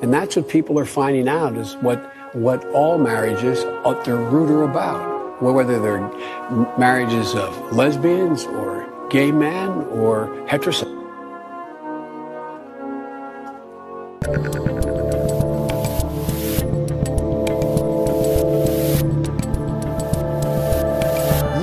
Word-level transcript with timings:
And 0.00 0.12
that's 0.14 0.36
what 0.36 0.48
people 0.48 0.78
are 0.78 0.84
finding 0.84 1.28
out 1.28 1.56
is 1.56 1.74
what, 1.76 1.98
what 2.34 2.64
all 2.68 2.98
marriages, 2.98 3.64
uh, 3.64 4.00
their 4.04 4.16
root 4.16 4.48
are 4.50 4.62
about. 4.62 5.42
Whether 5.42 5.80
they're 5.80 6.00
marriages 6.78 7.34
of 7.34 7.72
lesbians 7.72 8.44
or 8.44 9.08
gay 9.08 9.30
men 9.30 9.68
or 9.68 10.28
heterosexual. 10.48 10.98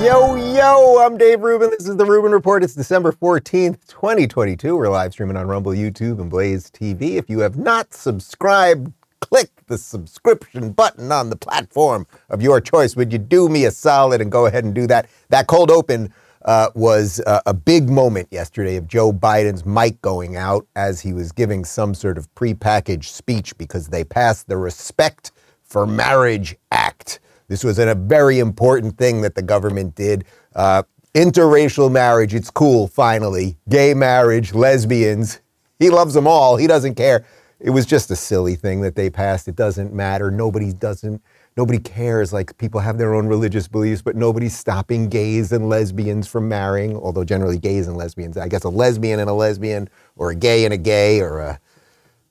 Yo, 0.03 0.35
yo, 0.55 0.99
I'm 1.01 1.17
Dave 1.17 1.41
Rubin. 1.41 1.69
This 1.69 1.85
is 1.85 1.97
the 1.97 2.05
Rubin 2.05 2.31
Report. 2.31 2.63
It's 2.63 2.73
December 2.73 3.11
14th, 3.11 3.87
2022. 3.87 4.77
We're 4.77 4.87
live 4.87 5.11
streaming 5.11 5.35
on 5.35 5.47
Rumble, 5.47 5.73
YouTube, 5.73 6.21
and 6.21 6.29
Blaze 6.29 6.71
TV. 6.71 7.17
If 7.17 7.29
you 7.29 7.39
have 7.39 7.57
not 7.57 7.93
subscribed, 7.93 8.93
click 9.19 9.49
the 9.67 9.77
subscription 9.77 10.71
button 10.71 11.11
on 11.11 11.29
the 11.29 11.35
platform 11.35 12.07
of 12.29 12.41
your 12.41 12.61
choice. 12.61 12.95
Would 12.95 13.11
you 13.11 13.19
do 13.19 13.49
me 13.49 13.65
a 13.65 13.71
solid 13.71 14.21
and 14.21 14.31
go 14.31 14.45
ahead 14.45 14.63
and 14.63 14.73
do 14.73 14.87
that? 14.87 15.09
That 15.27 15.47
cold 15.47 15.69
open 15.71 16.13
uh, 16.45 16.69
was 16.73 17.19
uh, 17.27 17.41
a 17.45 17.53
big 17.53 17.89
moment 17.89 18.29
yesterday 18.31 18.77
of 18.77 18.87
Joe 18.87 19.11
Biden's 19.11 19.65
mic 19.65 20.01
going 20.01 20.37
out 20.37 20.65
as 20.77 21.01
he 21.01 21.11
was 21.11 21.33
giving 21.33 21.65
some 21.65 21.93
sort 21.93 22.17
of 22.17 22.33
prepackaged 22.33 23.03
speech 23.03 23.57
because 23.57 23.89
they 23.89 24.05
passed 24.05 24.47
the 24.47 24.55
Respect 24.55 25.33
for 25.63 25.85
Marriage 25.85 26.55
Act. 26.71 27.19
This 27.47 27.63
was 27.63 27.77
a 27.77 27.93
very 27.93 28.39
important 28.39 28.97
thing 28.97 29.21
that 29.21 29.35
the 29.35 29.41
government 29.43 29.95
did. 29.95 30.25
Uh, 30.55 30.83
interracial 31.13 31.91
marriage, 31.91 32.33
it's 32.33 32.49
cool, 32.49 32.87
finally. 32.87 33.57
Gay 33.69 33.93
marriage, 33.93 34.53
lesbians, 34.53 35.41
he 35.79 35.89
loves 35.89 36.13
them 36.13 36.27
all. 36.27 36.55
He 36.57 36.67
doesn't 36.67 36.95
care. 36.95 37.25
It 37.59 37.69
was 37.69 37.85
just 37.85 38.11
a 38.11 38.15
silly 38.15 38.55
thing 38.55 38.81
that 38.81 38.95
they 38.95 39.09
passed. 39.09 39.47
It 39.47 39.55
doesn't 39.55 39.93
matter. 39.93 40.31
Nobody 40.31 40.73
doesn't. 40.73 41.21
Nobody 41.57 41.79
cares. 41.79 42.33
Like 42.33 42.57
people 42.57 42.81
have 42.81 42.97
their 42.97 43.13
own 43.13 43.27
religious 43.27 43.67
beliefs, 43.67 44.01
but 44.01 44.15
nobody's 44.15 44.57
stopping 44.57 45.07
gays 45.09 45.51
and 45.51 45.69
lesbians 45.69 46.27
from 46.27 46.49
marrying. 46.49 46.97
Although 46.97 47.23
generally 47.23 47.57
gays 47.57 47.87
and 47.87 47.95
lesbians, 47.97 48.37
I 48.37 48.47
guess 48.47 48.63
a 48.63 48.69
lesbian 48.69 49.19
and 49.19 49.29
a 49.29 49.33
lesbian, 49.33 49.89
or 50.15 50.31
a 50.31 50.35
gay 50.35 50.65
and 50.65 50.73
a 50.73 50.77
gay, 50.77 51.21
or 51.21 51.39
a 51.39 51.59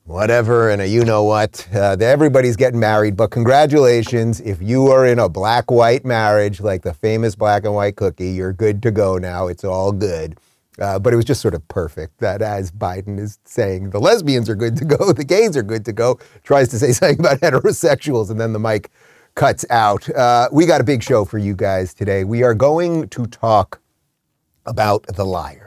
whatever 0.05 0.71
and 0.71 0.83
a 0.83 0.87
you 0.87 1.05
know 1.05 1.25
what. 1.25 1.67
Uh, 1.75 1.97
everybody's 2.01 2.57
getting 2.57 2.81
married, 2.81 3.17
but 3.17 3.31
congratulations. 3.31 4.41
If 4.41 4.61
you 4.61 4.89
are 4.89 5.07
in 5.07 5.19
a 5.19 5.29
black 5.29 5.71
white 5.71 6.05
marriage, 6.05 6.61
like 6.61 6.83
the 6.83 6.95
famous 6.95 7.35
black 7.35 7.65
and 7.65 7.75
white 7.75 7.97
cookie, 7.97 8.31
you're 8.31 8.53
good 8.53 8.83
to 8.83 8.91
go 8.91 9.19
now. 9.19 9.49
It's 9.49 9.65
all 9.65 9.93
good. 9.93 10.39
Uh, 10.79 10.99
but 10.99 11.13
it 11.13 11.17
was 11.17 11.25
just 11.25 11.41
sort 11.41 11.55
of 11.55 11.67
perfect 11.69 12.19
that 12.19 12.43
as 12.43 12.73
Biden 12.73 13.19
is 13.19 13.39
saying, 13.45 13.91
the 13.91 14.01
lesbians 14.01 14.49
are 14.49 14.57
good 14.57 14.77
to 14.77 14.85
go, 14.85 15.13
the 15.13 15.25
gays 15.25 15.57
are 15.57 15.63
good 15.63 15.85
to 15.85 15.93
go, 15.93 16.19
tries 16.43 16.69
to 16.69 16.79
say 16.79 16.93
something 16.95 17.21
about 17.21 17.41
heterosexuals, 17.41 18.31
and 18.31 18.41
then 18.41 18.53
the 18.53 18.59
mic 18.59 18.91
cuts 19.37 19.65
out. 19.71 20.09
Uh, 20.11 20.49
we 20.53 20.67
got 20.67 20.81
a 20.81 20.85
big 20.85 21.03
show 21.03 21.25
for 21.25 21.39
you 21.39 21.55
guys 21.55 21.95
today. 21.95 22.25
We 22.25 22.43
are 22.43 22.55
going 22.55 23.09
to 23.11 23.27
talk 23.27 23.81
about 24.67 25.07
the 25.07 25.25
liars 25.25 25.64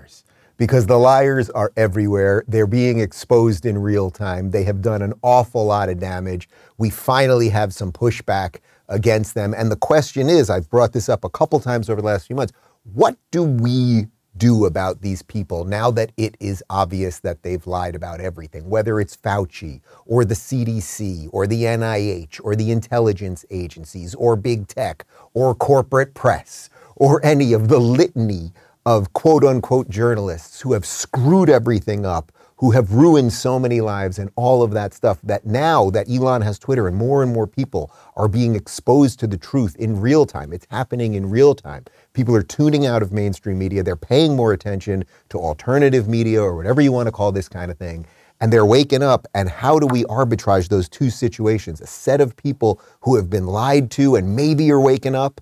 because 0.58 0.88
the 0.88 0.98
liars 0.98 1.50
are 1.52 1.72
everywhere. 1.78 2.44
They're 2.48 2.68
being 2.68 3.00
exposed 3.00 3.66
in 3.66 3.78
real 3.78 4.10
time. 4.10 4.52
They 4.52 4.64
have 4.64 4.82
done 4.82 5.02
an 5.02 5.14
awful 5.22 5.66
lot 5.66 5.90
of 5.90 6.00
damage. 6.00 6.50
We 6.78 6.90
finally 6.90 7.50
have 7.50 7.74
some 7.74 7.92
pushback 7.92 8.58
against 8.90 9.36
them. 9.36 9.54
And 9.54 9.72
the 9.72 9.76
question 9.76 10.30
is 10.30 10.50
I've 10.50 10.70
brought 10.70 10.94
this 10.94 11.10
up 11.10 11.24
a 11.24 11.30
couple 11.30 11.60
times 11.60 11.90
over 11.90 12.02
the 12.02 12.08
last 12.08 12.28
few 12.28 12.36
months 12.36 12.54
what 12.94 13.18
do 13.32 13.44
we 13.44 14.08
do 14.38 14.66
about 14.66 15.02
these 15.02 15.24
people 15.24 15.66
now 15.66 15.90
that 15.92 16.12
it 16.16 16.38
is 16.40 16.64
obvious 16.70 17.20
that 17.20 17.42
they've 17.42 17.66
lied 17.66 17.96
about 17.96 18.22
everything, 18.22 18.70
whether 18.70 19.00
it's 19.00 19.18
Fauci 19.18 19.82
or 20.06 20.24
the 20.24 20.36
CDC 20.36 21.28
or 21.32 21.48
the 21.48 21.64
NIH 21.64 22.40
or 22.44 22.56
the 22.56 22.72
intelligence 22.72 23.46
agencies 23.50 24.14
or 24.16 24.36
big 24.36 24.68
tech 24.68 25.06
or 25.34 25.56
corporate 25.56 26.14
press 26.14 26.70
or 26.96 27.24
any 27.26 27.54
of 27.54 27.68
the 27.68 27.80
litany 27.80 28.52
of 28.88 29.12
quote 29.12 29.44
unquote 29.44 29.90
journalists 29.90 30.62
who 30.62 30.72
have 30.72 30.86
screwed 30.86 31.50
everything 31.50 32.06
up, 32.06 32.32
who 32.56 32.72
have 32.72 32.94
ruined 32.94 33.34
so 33.34 33.60
many 33.60 33.82
lives 33.82 34.18
and 34.18 34.32
all 34.38 34.64
of 34.64 34.72
that 34.72 34.94
stuff 34.94 35.20
that 35.24 35.46
now 35.46 35.90
that 35.90 36.10
Elon 36.10 36.42
has 36.42 36.58
Twitter 36.58 36.88
and 36.88 36.96
more 36.96 37.22
and 37.22 37.34
more 37.34 37.48
people 37.48 37.92
are 38.16 38.30
being 38.30 38.56
exposed 38.56 39.20
to 39.20 39.28
the 39.28 39.38
truth 39.38 39.76
in 39.76 40.00
real 40.00 40.26
time. 40.26 40.54
It's 40.54 40.66
happening 40.72 41.16
in 41.16 41.30
real 41.30 41.54
time. 41.54 41.84
People 42.14 42.34
are 42.34 42.42
tuning 42.42 42.86
out 42.86 43.04
of 43.04 43.12
mainstream 43.12 43.60
media. 43.60 43.84
They're 43.84 43.98
paying 43.98 44.38
more 44.38 44.54
attention 44.54 45.04
to 45.32 45.38
alternative 45.38 46.08
media 46.08 46.42
or 46.42 46.56
whatever 46.56 46.80
you 46.80 46.94
want 46.94 47.08
to 47.08 47.12
call 47.12 47.34
this 47.34 47.50
kind 47.50 47.70
of 47.70 47.78
thing. 47.78 48.06
And 48.40 48.54
they're 48.54 48.66
waking 48.66 49.04
up. 49.04 49.28
And 49.34 49.50
how 49.50 49.80
do 49.80 49.88
we 49.88 50.06
arbitrage 50.06 50.70
those 50.70 50.88
two 50.88 51.10
situations? 51.10 51.82
A 51.82 51.88
set 51.88 52.22
of 52.22 52.38
people 52.38 52.80
who 53.02 53.18
have 53.18 53.30
been 53.30 53.48
lied 53.48 53.92
to 53.92 54.16
and 54.16 54.34
maybe 54.34 54.72
are 54.72 54.80
waking 54.80 55.14
up, 55.14 55.42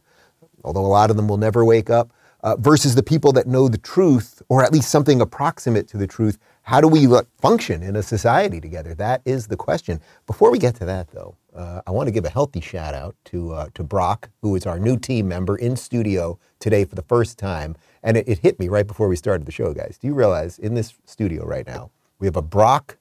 although 0.64 0.84
a 0.84 0.88
lot 0.88 1.12
of 1.12 1.16
them 1.16 1.28
will 1.28 1.38
never 1.38 1.64
wake 1.64 1.92
up, 1.92 2.12
uh, 2.46 2.56
versus 2.60 2.94
the 2.94 3.02
people 3.02 3.32
that 3.34 3.48
know 3.48 3.68
the 3.68 3.78
truth, 3.80 4.42
or 4.50 4.64
at 4.64 4.72
least 4.72 4.92
something 4.92 5.20
approximate 5.20 5.88
to 5.88 5.98
the 5.98 6.06
truth. 6.06 6.38
How 6.62 6.80
do 6.80 6.88
we 6.88 7.08
look, 7.08 7.28
function 7.42 7.82
in 7.82 7.96
a 7.96 8.04
society 8.04 8.62
together? 8.62 8.94
That 8.94 9.22
is 9.26 9.48
the 9.48 9.58
question. 9.58 10.00
Before 10.28 10.52
we 10.52 10.60
get 10.60 10.76
to 10.76 10.86
that, 10.86 11.10
though, 11.10 11.36
uh, 11.56 11.82
I 11.88 11.92
want 11.92 12.06
to 12.06 12.12
give 12.12 12.24
a 12.24 12.30
healthy 12.30 12.62
shout 12.62 12.94
out 12.94 13.16
to 13.26 13.52
uh, 13.52 13.70
to 13.74 13.84
Brock, 13.84 14.30
who 14.44 14.56
is 14.56 14.68
our 14.68 14.78
new 14.78 14.96
team 14.96 15.28
member 15.28 15.56
in 15.56 15.76
studio 15.76 16.38
today 16.60 16.86
for 16.86 16.94
the 16.94 17.02
first 17.02 17.40
time. 17.40 17.76
And 18.04 18.16
it, 18.16 18.30
it 18.30 18.40
hit 18.40 18.60
me 18.60 18.70
right 18.70 18.86
before 18.86 19.08
we 19.08 19.16
started 19.16 19.48
the 19.48 19.52
show, 19.52 19.74
guys. 19.74 19.98
Do 20.00 20.06
you 20.08 20.14
realize 20.14 20.60
in 20.60 20.76
this 20.76 20.94
studio 21.06 21.46
right 21.46 21.66
now 21.66 21.90
we 22.20 22.28
have 22.28 22.36
a 22.36 22.44
Brock, 22.44 22.98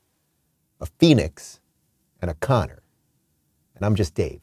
a 0.80 0.86
Phoenix, 0.86 1.60
and 2.22 2.30
a 2.30 2.34
Connor, 2.34 2.82
and 3.76 3.84
I'm 3.84 3.94
just 3.94 4.14
Dave. 4.14 4.40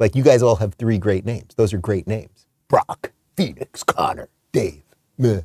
Like 0.00 0.16
you 0.16 0.24
guys 0.24 0.42
all 0.42 0.56
have 0.56 0.74
three 0.74 0.98
great 0.98 1.24
names. 1.24 1.54
Those 1.54 1.72
are 1.72 1.78
great 1.78 2.08
names. 2.08 2.46
Brock, 2.66 3.12
Phoenix, 3.36 3.82
Connor, 3.82 4.28
Dave. 4.52 4.82
Meh. 5.18 5.40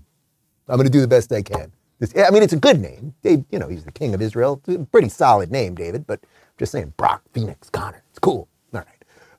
I'm 0.68 0.76
going 0.76 0.86
to 0.86 0.92
do 0.92 1.02
the 1.02 1.08
best 1.08 1.32
I 1.32 1.42
can. 1.42 1.72
This, 2.00 2.14
I 2.18 2.30
mean, 2.30 2.44
it's 2.44 2.54
a 2.54 2.58
good 2.58 2.80
name. 2.80 3.14
Dave, 3.24 3.44
you 3.52 3.60
know, 3.60 3.68
he's 3.68 3.84
the 3.84 3.92
king 3.92 4.14
of 4.14 4.22
Israel. 4.22 4.62
Pretty 4.92 5.10
solid 5.10 5.52
name, 5.52 5.76
David, 5.76 6.08
but 6.08 6.20
I'm 6.24 6.56
just 6.58 6.72
saying 6.72 6.94
Brock, 6.96 7.22
Phoenix, 7.34 7.70
Connor. 7.70 8.04
It's 8.10 8.20
cool. 8.20 8.48
All 8.74 8.80
right. 8.80 8.88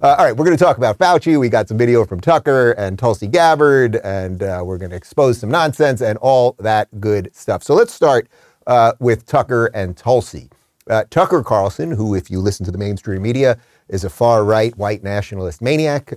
Uh, 0.03 0.17
all 0.19 0.25
right, 0.25 0.37
we're 0.37 0.45
going 0.45 0.57
to 0.57 0.63
talk 0.63 0.77
about 0.77 0.99
Fauci. 0.99 1.39
We 1.39 1.49
got 1.49 1.69
some 1.69 1.79
video 1.79 2.05
from 2.05 2.21
Tucker 2.21 2.73
and 2.73 2.99
Tulsi 2.99 3.27
Gabbard, 3.27 3.97
and 3.97 4.43
uh, 4.43 4.63
we're 4.65 4.79
going 4.79 4.91
to 4.91 4.97
expose 4.97 5.39
some 5.39 5.51
nonsense 5.51 6.01
and 6.01 6.19
all 6.19 6.57
that 6.59 6.89
good 7.01 7.35
stuff. 7.35 7.63
So 7.63 7.75
let's 7.75 7.93
start 7.93 8.29
uh, 8.67 8.93
with 8.99 9.27
Tucker 9.27 9.67
and 9.67 9.97
Tulsi. 9.97 10.51
Uh, 10.89 11.05
Tucker 11.11 11.43
Carlson, 11.43 11.93
who, 11.93 12.15
if 12.15 12.31
you 12.31 12.41
listen 12.41 12.65
to 12.67 12.73
the 12.73 12.79
mainstream 12.79 13.23
media, 13.23 13.59
is 13.89 14.05
a 14.05 14.11
far 14.11 14.45
right 14.45 14.77
white 14.77 15.03
nationalist 15.05 15.63
maniac. 15.63 16.13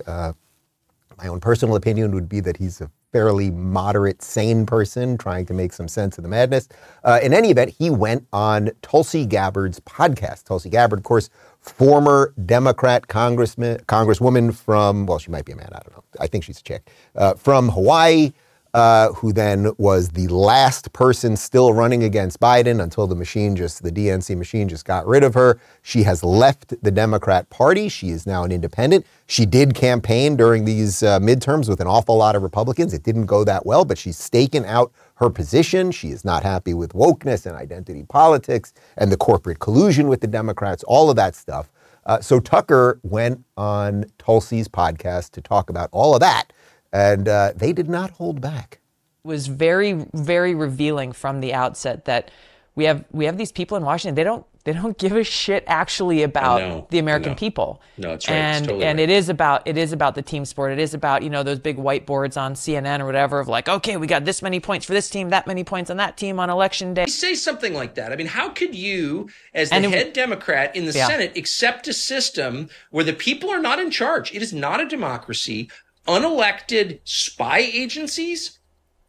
My 1.18 1.28
own 1.28 1.40
personal 1.40 1.76
opinion 1.76 2.12
would 2.14 2.28
be 2.28 2.40
that 2.40 2.56
he's 2.56 2.80
a 2.80 2.90
fairly 3.12 3.50
moderate, 3.50 4.22
sane 4.22 4.66
person 4.66 5.16
trying 5.16 5.46
to 5.46 5.54
make 5.54 5.72
some 5.72 5.86
sense 5.86 6.18
of 6.18 6.22
the 6.22 6.28
madness. 6.28 6.68
Uh, 7.04 7.20
in 7.22 7.32
any 7.32 7.50
event, 7.50 7.70
he 7.70 7.88
went 7.88 8.26
on 8.32 8.70
Tulsi 8.82 9.24
Gabbard's 9.24 9.78
podcast. 9.80 10.44
Tulsi 10.44 10.68
Gabbard, 10.68 10.98
of 10.98 11.04
course, 11.04 11.30
former 11.60 12.34
Democrat 12.44 13.06
congressman, 13.06 13.78
congresswoman 13.86 14.52
from, 14.52 15.06
well, 15.06 15.18
she 15.20 15.30
might 15.30 15.44
be 15.44 15.52
a 15.52 15.56
man, 15.56 15.68
I 15.72 15.78
don't 15.78 15.92
know. 15.92 16.04
I 16.18 16.26
think 16.26 16.42
she's 16.42 16.58
a 16.58 16.62
chick, 16.64 16.90
uh, 17.14 17.34
from 17.34 17.68
Hawaii. 17.68 18.32
Uh, 18.74 19.12
who 19.12 19.32
then 19.32 19.70
was 19.78 20.08
the 20.08 20.26
last 20.26 20.92
person 20.92 21.36
still 21.36 21.72
running 21.72 22.02
against 22.02 22.40
Biden 22.40 22.82
until 22.82 23.06
the 23.06 23.14
machine 23.14 23.54
just, 23.54 23.84
the 23.84 23.92
DNC 23.92 24.36
machine 24.36 24.68
just 24.68 24.84
got 24.84 25.06
rid 25.06 25.22
of 25.22 25.32
her. 25.34 25.60
She 25.82 26.02
has 26.02 26.24
left 26.24 26.74
the 26.82 26.90
Democrat 26.90 27.48
Party. 27.50 27.88
She 27.88 28.10
is 28.10 28.26
now 28.26 28.42
an 28.42 28.50
independent. 28.50 29.06
She 29.28 29.46
did 29.46 29.74
campaign 29.74 30.34
during 30.34 30.64
these 30.64 31.04
uh, 31.04 31.20
midterms 31.20 31.68
with 31.68 31.80
an 31.80 31.86
awful 31.86 32.16
lot 32.16 32.34
of 32.34 32.42
Republicans. 32.42 32.92
It 32.92 33.04
didn't 33.04 33.26
go 33.26 33.44
that 33.44 33.64
well, 33.64 33.84
but 33.84 33.96
she's 33.96 34.18
staken 34.18 34.66
out 34.66 34.90
her 35.18 35.30
position. 35.30 35.92
She 35.92 36.08
is 36.08 36.24
not 36.24 36.42
happy 36.42 36.74
with 36.74 36.94
wokeness 36.94 37.46
and 37.46 37.54
identity 37.54 38.02
politics 38.08 38.72
and 38.96 39.12
the 39.12 39.16
corporate 39.16 39.60
collusion 39.60 40.08
with 40.08 40.20
the 40.20 40.26
Democrats, 40.26 40.82
all 40.82 41.10
of 41.10 41.16
that 41.16 41.36
stuff. 41.36 41.70
Uh, 42.06 42.20
so 42.20 42.40
Tucker 42.40 42.98
went 43.02 43.44
on 43.56 44.04
Tulsi's 44.18 44.68
podcast 44.68 45.30
to 45.30 45.40
talk 45.40 45.70
about 45.70 45.88
all 45.92 46.14
of 46.14 46.20
that 46.20 46.52
and 46.94 47.28
uh, 47.28 47.52
they 47.56 47.72
did 47.72 47.88
not 47.90 48.12
hold 48.12 48.40
back. 48.40 48.78
It 49.24 49.28
was 49.28 49.48
very, 49.48 50.06
very 50.14 50.54
revealing 50.54 51.12
from 51.12 51.40
the 51.40 51.52
outset 51.52 52.04
that 52.04 52.30
we 52.76 52.84
have 52.84 53.04
we 53.12 53.24
have 53.26 53.36
these 53.36 53.52
people 53.52 53.76
in 53.76 53.84
Washington. 53.84 54.14
They 54.14 54.24
don't 54.24 54.44
They 54.64 54.72
don't 54.72 54.96
give 54.98 55.12
a 55.12 55.22
shit 55.24 55.62
actually 55.66 56.22
about 56.24 56.90
the 56.90 56.98
American 56.98 57.34
people. 57.36 57.80
No, 57.98 58.12
it's 58.14 58.28
right. 58.28 58.34
And 58.34 58.56
it's 58.58 58.66
totally 58.66 58.84
and 58.84 58.98
right. 58.98 59.08
it 59.08 59.12
is 59.12 59.28
about 59.28 59.62
it 59.66 59.76
is 59.78 59.92
about 59.92 60.14
the 60.16 60.22
team 60.22 60.44
sport. 60.44 60.72
It 60.72 60.78
is 60.80 60.92
about 60.92 61.22
you 61.22 61.30
know 61.30 61.42
those 61.44 61.58
big 61.60 61.76
whiteboards 61.76 62.36
on 62.40 62.54
CNN 62.54 63.00
or 63.00 63.06
whatever 63.06 63.38
of 63.40 63.46
like, 63.48 63.68
okay, 63.68 63.96
we 63.96 64.06
got 64.08 64.24
this 64.24 64.42
many 64.42 64.58
points 64.60 64.84
for 64.86 64.92
this 64.92 65.08
team, 65.08 65.30
that 65.30 65.46
many 65.46 65.62
points 65.64 65.88
on 65.90 65.96
that 65.98 66.16
team 66.16 66.40
on 66.40 66.50
election 66.50 66.94
day. 66.94 67.06
say 67.06 67.34
something 67.34 67.74
like 67.74 67.94
that. 67.94 68.12
I 68.12 68.16
mean, 68.16 68.26
how 68.26 68.48
could 68.50 68.74
you, 68.74 69.28
as 69.54 69.70
the 69.70 69.76
And 69.76 69.84
it- 69.86 69.90
head 69.92 70.12
Democrat 70.12 70.74
in 70.74 70.84
the 70.86 70.92
Yeah. 70.92 71.06
Senate, 71.06 71.36
accept 71.36 71.86
a 71.86 71.92
system 71.92 72.68
where 72.90 73.04
the 73.04 73.12
people 73.12 73.50
are 73.50 73.60
not 73.60 73.78
in 73.78 73.90
charge? 73.90 74.34
It 74.34 74.42
is 74.42 74.52
not 74.52 74.80
a 74.80 74.86
democracy. 74.86 75.70
Unelected 76.06 77.00
spy 77.04 77.58
agencies 77.58 78.58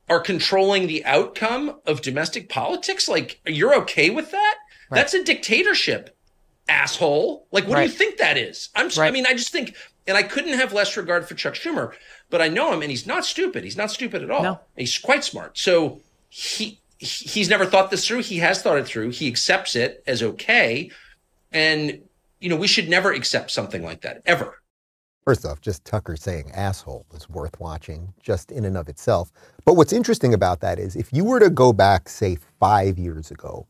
are 0.09 0.19
controlling 0.19 0.87
the 0.87 1.03
outcome 1.05 1.79
of 1.85 2.01
domestic 2.01 2.47
politics. 2.49 3.07
Like, 3.09 3.39
you're 3.45 3.75
okay 3.81 4.09
with 4.09 4.31
that? 4.31 4.55
That's 4.91 5.13
a 5.13 5.23
dictatorship, 5.23 6.15
asshole. 6.69 7.47
Like, 7.51 7.67
what 7.67 7.77
do 7.77 7.81
you 7.83 7.89
think 7.89 8.17
that 8.17 8.37
is? 8.37 8.69
I'm. 8.75 8.85
s- 8.87 8.97
I 8.97 9.01
Right. 9.03 9.13
mean, 9.13 9.25
I 9.25 9.33
just 9.33 9.51
think, 9.51 9.75
and 10.07 10.15
I 10.15 10.23
couldn't 10.23 10.53
have 10.59 10.73
less 10.73 10.95
regard 10.95 11.27
for 11.27 11.33
Chuck 11.35 11.55
Schumer, 11.55 11.93
but 12.29 12.41
I 12.41 12.47
know 12.49 12.71
him, 12.71 12.81
and 12.81 12.91
he's 12.91 13.07
not 13.07 13.25
stupid. 13.25 13.63
He's 13.63 13.75
not 13.77 13.91
stupid 13.91 14.21
at 14.23 14.29
all. 14.31 14.43
No. 14.43 14.59
He's 14.77 14.97
quite 14.97 15.23
smart. 15.23 15.57
So 15.57 16.01
he- 16.29 16.79
he's 16.99 17.49
never 17.49 17.65
thought 17.65 17.91
this 17.91 18.07
through. 18.07 18.21
He 18.21 18.37
has 18.37 18.61
thought 18.61 18.77
it 18.77 18.85
through. 18.87 19.09
He 19.09 19.27
accepts 19.27 19.75
it 19.75 20.03
as 20.07 20.21
okay, 20.23 20.91
and 21.51 22.01
you 22.39 22.49
know 22.49 22.55
we 22.55 22.67
should 22.67 22.87
never 22.87 23.11
accept 23.11 23.49
something 23.51 23.83
like 23.83 24.01
that 24.01 24.21
ever. 24.25 24.61
First 25.25 25.43
off, 25.43 25.59
just 25.59 25.83
Tucker 25.83 26.15
saying 26.15 26.51
asshole 26.53 27.07
is 27.15 27.27
worth 27.27 27.59
watching 27.59 28.13
just 28.21 28.51
in 28.51 28.63
and 28.63 28.77
of 28.77 28.87
itself. 28.87 29.31
But 29.65 29.73
what's 29.73 29.91
interesting 29.91 30.35
about 30.35 30.59
that 30.59 30.77
is 30.77 30.95
if 30.95 31.11
you 31.11 31.23
were 31.23 31.39
to 31.39 31.49
go 31.49 31.73
back, 31.73 32.07
say, 32.07 32.37
five 32.59 32.99
years 32.99 33.31
ago, 33.31 33.65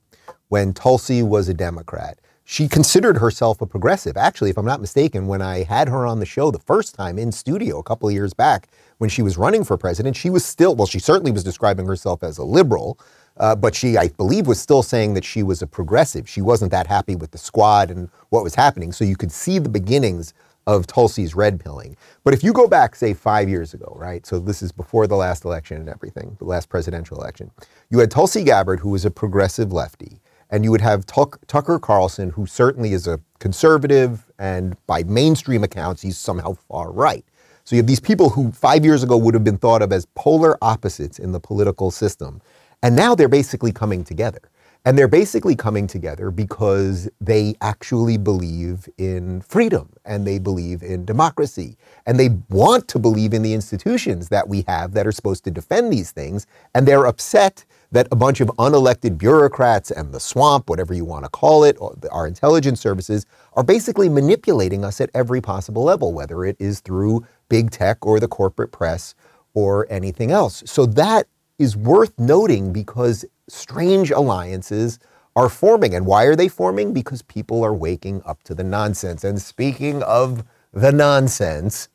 when 0.49 0.73
Tulsi 0.73 1.23
was 1.23 1.47
a 1.47 1.53
Democrat, 1.53 2.19
she 2.43 2.67
considered 2.67 3.17
herself 3.19 3.61
a 3.61 3.65
progressive. 3.65 4.17
Actually, 4.17 4.49
if 4.49 4.57
I'm 4.57 4.65
not 4.65 4.81
mistaken, 4.81 5.27
when 5.27 5.41
I 5.41 5.63
had 5.63 5.87
her 5.87 6.05
on 6.05 6.19
the 6.19 6.25
show 6.25 6.51
the 6.51 6.59
first 6.59 6.93
time 6.93 7.17
in 7.17 7.31
studio 7.31 7.79
a 7.79 7.83
couple 7.83 8.09
of 8.09 8.13
years 8.13 8.33
back, 8.33 8.67
when 8.97 9.09
she 9.09 9.21
was 9.21 9.37
running 9.37 9.63
for 9.63 9.77
president, 9.77 10.17
she 10.17 10.29
was 10.29 10.43
still, 10.43 10.75
well, 10.75 10.87
she 10.87 10.99
certainly 10.99 11.31
was 11.31 11.45
describing 11.45 11.87
herself 11.87 12.21
as 12.21 12.37
a 12.37 12.43
liberal, 12.43 12.99
uh, 13.37 13.55
but 13.55 13.73
she, 13.73 13.97
I 13.97 14.09
believe, 14.09 14.45
was 14.45 14.59
still 14.59 14.83
saying 14.83 15.13
that 15.13 15.23
she 15.23 15.41
was 15.41 15.61
a 15.61 15.67
progressive. 15.67 16.27
She 16.27 16.41
wasn't 16.41 16.71
that 16.71 16.87
happy 16.87 17.15
with 17.15 17.31
the 17.31 17.37
squad 17.37 17.91
and 17.91 18.09
what 18.27 18.43
was 18.43 18.55
happening. 18.55 18.91
So 18.91 19.05
you 19.05 19.15
could 19.15 19.31
see 19.31 19.57
the 19.57 19.69
beginnings 19.69 20.33
of 20.67 20.87
Tulsi's 20.87 21.35
red 21.35 21.59
pilling. 21.59 21.95
But 22.23 22.33
if 22.33 22.43
you 22.43 22.53
go 22.53 22.67
back, 22.67 22.95
say, 22.95 23.13
five 23.13 23.47
years 23.49 23.73
ago, 23.73 23.93
right? 23.95 24.25
So 24.25 24.39
this 24.39 24.61
is 24.61 24.71
before 24.71 25.07
the 25.07 25.15
last 25.15 25.45
election 25.45 25.77
and 25.77 25.89
everything, 25.89 26.35
the 26.39 26.45
last 26.45 26.69
presidential 26.69 27.17
election. 27.17 27.51
You 27.89 27.99
had 27.99 28.11
Tulsi 28.11 28.43
Gabbard, 28.43 28.79
who 28.79 28.89
was 28.89 29.05
a 29.05 29.11
progressive 29.11 29.71
lefty, 29.71 30.21
and 30.49 30.63
you 30.63 30.71
would 30.71 30.81
have 30.81 31.05
Tuck, 31.05 31.39
Tucker 31.47 31.79
Carlson, 31.79 32.29
who 32.31 32.45
certainly 32.45 32.93
is 32.93 33.07
a 33.07 33.19
conservative, 33.39 34.31
and 34.39 34.75
by 34.87 35.03
mainstream 35.03 35.63
accounts, 35.63 36.01
he's 36.01 36.17
somehow 36.17 36.53
far 36.53 36.91
right. 36.91 37.25
So 37.63 37.75
you 37.75 37.81
have 37.81 37.87
these 37.87 37.99
people 37.99 38.29
who 38.29 38.51
five 38.51 38.85
years 38.85 39.01
ago 39.01 39.17
would 39.17 39.33
have 39.33 39.43
been 39.43 39.57
thought 39.57 39.81
of 39.81 39.91
as 39.91 40.05
polar 40.13 40.57
opposites 40.61 41.17
in 41.17 41.31
the 41.31 41.39
political 41.39 41.89
system. 41.89 42.41
And 42.83 42.95
now 42.95 43.15
they're 43.15 43.27
basically 43.27 43.71
coming 43.71 44.03
together. 44.03 44.39
And 44.85 44.95
they're 44.95 45.07
basically 45.07 45.55
coming 45.55 45.87
together 45.87 46.29
because 46.29 47.09
they 47.19 47.55
actually 47.61 48.17
believe 48.17 48.87
in 48.99 49.41
freedom 49.41 49.91
and 50.05 50.27
they 50.27 50.37
believe 50.37 50.83
in 50.83 51.05
democracy 51.05 51.75
and 52.05 52.19
they 52.19 52.29
want 52.49 52.87
to 52.89 52.99
believe 52.99 53.33
in 53.33 53.41
the 53.41 53.55
institutions 53.55 54.29
that 54.29 54.47
we 54.47 54.63
have 54.67 54.93
that 54.93 55.07
are 55.07 55.11
supposed 55.11 55.43
to 55.45 55.51
defend 55.51 55.91
these 55.91 56.11
things. 56.11 56.45
And 56.75 56.87
they're 56.87 57.07
upset 57.07 57.65
that 57.93 58.07
a 58.11 58.15
bunch 58.15 58.41
of 58.41 58.49
unelected 58.59 59.17
bureaucrats 59.17 59.89
and 59.89 60.13
the 60.13 60.19
swamp, 60.19 60.69
whatever 60.69 60.93
you 60.93 61.05
want 61.05 61.25
to 61.25 61.29
call 61.31 61.63
it, 61.63 61.77
our 62.11 62.27
intelligence 62.27 62.79
services 62.79 63.25
are 63.53 63.63
basically 63.63 64.07
manipulating 64.07 64.85
us 64.85 65.01
at 65.01 65.09
every 65.15 65.41
possible 65.41 65.83
level, 65.83 66.13
whether 66.13 66.45
it 66.45 66.57
is 66.59 66.79
through 66.79 67.25
big 67.49 67.71
tech 67.71 68.05
or 68.05 68.19
the 68.19 68.27
corporate 68.27 68.71
press 68.71 69.15
or 69.55 69.87
anything 69.89 70.31
else. 70.31 70.61
So 70.67 70.85
that 70.85 71.27
is 71.57 71.75
worth 71.77 72.11
noting 72.19 72.73
because 72.73 73.25
strange 73.47 74.11
alliances 74.11 74.99
are 75.35 75.49
forming. 75.49 75.93
And 75.93 76.05
why 76.05 76.23
are 76.25 76.35
they 76.35 76.47
forming? 76.47 76.93
Because 76.93 77.21
people 77.21 77.63
are 77.63 77.73
waking 77.73 78.21
up 78.25 78.43
to 78.43 78.55
the 78.55 78.63
nonsense. 78.63 79.23
And 79.23 79.41
speaking 79.41 80.01
of 80.03 80.43
the 80.73 80.91
nonsense, 80.91 81.89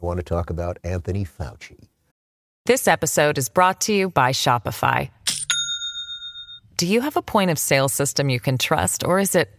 I 0.00 0.06
want 0.06 0.18
to 0.18 0.24
talk 0.24 0.50
about 0.50 0.78
Anthony 0.82 1.24
Fauci. 1.24 1.88
This 2.66 2.86
episode 2.86 3.38
is 3.38 3.48
brought 3.48 3.80
to 3.82 3.92
you 3.92 4.08
by 4.10 4.30
Shopify. 4.30 5.10
Do 6.76 6.86
you 6.86 7.00
have 7.00 7.16
a 7.16 7.22
point 7.22 7.50
of 7.50 7.58
sale 7.58 7.88
system 7.88 8.28
you 8.28 8.40
can 8.40 8.58
trust, 8.58 9.04
or 9.04 9.18
is 9.18 9.34
it 9.34 9.50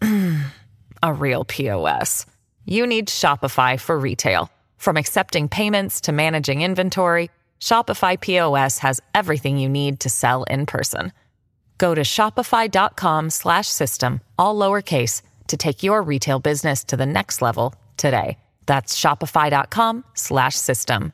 a 1.02 1.12
real 1.12 1.44
POS? 1.44 2.26
You 2.64 2.86
need 2.86 3.08
Shopify 3.08 3.78
for 3.78 3.98
retail. 3.98 4.50
From 4.76 4.96
accepting 4.96 5.48
payments 5.48 6.00
to 6.02 6.12
managing 6.12 6.62
inventory, 6.62 7.30
Shopify 7.60 8.20
POS 8.20 8.78
has 8.78 9.00
everything 9.14 9.58
you 9.58 9.68
need 9.68 10.00
to 10.00 10.08
sell 10.08 10.42
in 10.44 10.66
person. 10.66 11.12
Go 11.78 11.94
to 11.94 12.02
shopify.com 12.02 13.30
slash 13.30 13.68
system, 13.68 14.20
all 14.38 14.56
lowercase, 14.56 15.22
to 15.46 15.56
take 15.56 15.82
your 15.82 16.02
retail 16.02 16.40
business 16.40 16.84
to 16.84 16.96
the 16.96 17.06
next 17.06 17.40
level 17.40 17.74
today. 17.96 18.38
That's 18.66 18.98
shopify.com 18.98 20.04
slash 20.14 20.56
system. 20.56 21.12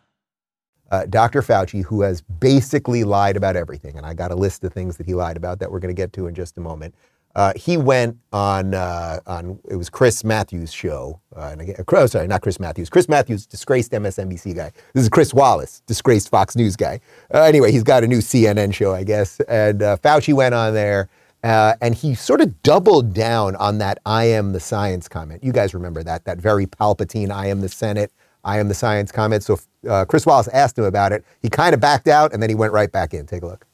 uh, 0.91 1.07
Dr. 1.07 1.43
Fauci, 1.43 1.85
who 1.85 2.03
has 2.03 2.21
basically 2.21 3.05
lied 3.05 3.37
about 3.37 3.57
everything, 3.57 3.97
and 3.97 4.07
I 4.07 4.15
got 4.15 4.31
a 4.31 4.37
list 4.37 4.63
of 4.65 4.73
things 4.73 4.97
that 4.99 5.07
he 5.07 5.15
lied 5.15 5.37
about 5.37 5.59
that 5.59 5.71
we're 5.71 5.81
going 5.81 5.95
to 5.95 6.01
get 6.01 6.13
to 6.15 6.27
in 6.27 6.35
just 6.35 6.57
a 6.59 6.61
moment. 6.61 6.95
Uh, 7.37 7.53
he 7.55 7.77
went 7.77 8.17
on 8.33 8.73
uh, 8.73 9.21
on 9.27 9.61
it 9.69 9.77
was 9.77 9.91
Chris 9.91 10.25
Matthews' 10.25 10.73
show, 10.73 11.21
uh, 11.37 11.51
and 11.53 11.61
again, 11.61 11.77
oh, 11.93 12.07
sorry, 12.07 12.27
not 12.27 12.41
Chris 12.41 12.59
Matthews. 12.59 12.89
Chris 12.89 13.11
Matthews, 13.11 13.45
disgraced 13.45 13.93
MSNBC 13.93 14.57
guy. 14.57 14.73
This 14.95 15.03
is 15.03 15.11
Chris 15.11 15.35
Wallace, 15.35 15.83
disgraced 15.87 16.31
Fox 16.31 16.57
News 16.57 16.77
guy. 16.77 16.99
Uh, 17.33 17.43
anyway, 17.43 17.73
he's 17.73 17.83
got 17.83 18.03
a 18.03 18.07
new 18.07 18.21
CNN 18.21 18.73
show, 18.73 18.95
I 18.95 19.05
guess, 19.05 19.39
and 19.41 19.83
uh, 19.83 19.99
Fauci 19.99 20.33
went 20.33 20.55
on 20.55 20.73
there. 20.73 21.11
Uh, 21.45 21.75
and 21.83 21.95
he 21.95 22.15
sort 22.15 22.41
of 22.41 22.63
doubled 22.63 23.13
down 23.13 23.55
on 23.57 23.77
that 23.79 23.99
"I 24.07 24.25
am 24.25 24.55
the 24.55 24.61
science" 24.61 25.07
comment. 25.07 25.45
You 25.45 25.53
guys 25.53 25.75
remember 25.75 26.03
that? 26.05 26.25
That 26.25 26.39
very 26.39 26.65
Palpatine 26.65 27.31
"I 27.31 27.49
am 27.49 27.61
the 27.61 27.69
Senate." 27.69 28.11
I 28.45 28.61
am 28.61 28.69
the 28.69 28.75
science 28.75 29.11
comment. 29.11 29.43
So 29.43 29.59
Chris 30.07 30.25
Wallace 30.25 30.47
asked 30.49 30.79
him 30.79 30.85
about 30.85 31.11
it. 31.11 31.25
He 31.43 31.51
kind 31.51 31.75
of 31.75 31.81
backed 31.81 32.07
out 32.07 32.33
and 32.33 32.41
then 32.41 32.49
he 32.49 32.55
went 32.55 32.73
right 32.73 32.93
back 32.93 33.13
in. 33.13 33.27
Take 33.27 33.43
a 33.43 33.47
look. 33.47 33.67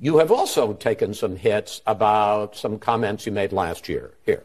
You 0.00 0.18
have 0.18 0.32
also 0.32 0.72
taken 0.72 1.12
some 1.12 1.36
hits 1.36 1.82
about 1.86 2.56
some 2.56 2.78
comments 2.78 3.26
you 3.26 3.32
made 3.32 3.52
last 3.52 3.88
year. 3.88 4.14
Here. 4.24 4.42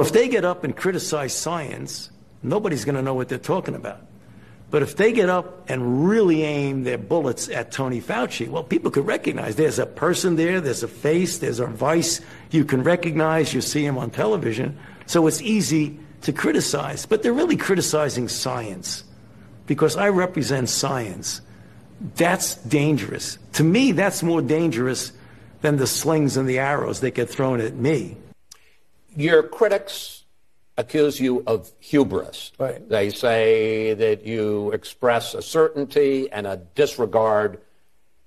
If 0.00 0.12
they 0.12 0.28
get 0.28 0.44
up 0.44 0.64
and 0.64 0.76
criticize 0.76 1.34
science, 1.34 2.10
nobody's 2.42 2.84
going 2.84 2.96
to 2.96 3.02
know 3.02 3.14
what 3.14 3.28
they're 3.28 3.38
talking 3.38 3.76
about. 3.76 4.04
But 4.70 4.82
if 4.82 4.96
they 4.96 5.12
get 5.12 5.30
up 5.30 5.70
and 5.70 6.06
really 6.06 6.42
aim 6.42 6.84
their 6.84 6.98
bullets 6.98 7.48
at 7.48 7.72
Tony 7.72 8.02
Fauci, 8.02 8.48
well, 8.48 8.62
people 8.62 8.90
could 8.90 9.06
recognize 9.06 9.56
there's 9.56 9.78
a 9.78 9.86
person 9.86 10.36
there, 10.36 10.60
there's 10.60 10.82
a 10.82 10.88
face, 10.88 11.38
there's 11.38 11.58
a 11.58 11.66
voice 11.66 12.20
you 12.50 12.64
can 12.64 12.82
recognize, 12.82 13.54
you 13.54 13.60
see 13.60 13.84
him 13.84 13.96
on 13.96 14.10
television. 14.10 14.78
So 15.06 15.26
it's 15.26 15.40
easy 15.40 15.98
to 16.22 16.32
criticize. 16.32 17.06
But 17.06 17.22
they're 17.22 17.32
really 17.32 17.56
criticizing 17.56 18.28
science 18.28 19.04
because 19.66 19.96
I 19.96 20.08
represent 20.10 20.68
science. 20.68 21.40
That's 22.16 22.54
dangerous. 22.56 23.38
To 23.54 23.64
me, 23.64 23.92
that's 23.92 24.22
more 24.22 24.40
dangerous 24.42 25.12
than 25.62 25.76
the 25.76 25.86
slings 25.86 26.36
and 26.36 26.48
the 26.48 26.58
arrows 26.58 27.00
that 27.00 27.12
get 27.12 27.28
thrown 27.28 27.60
at 27.60 27.74
me. 27.74 28.16
Your 29.16 29.42
critics 29.42 30.24
accuse 30.76 31.18
you 31.18 31.42
of 31.46 31.72
hubris. 31.80 32.52
Right. 32.58 32.88
They 32.88 33.10
say 33.10 33.94
that 33.94 34.24
you 34.24 34.70
express 34.70 35.34
a 35.34 35.42
certainty 35.42 36.30
and 36.30 36.46
a 36.46 36.58
disregard 36.76 37.58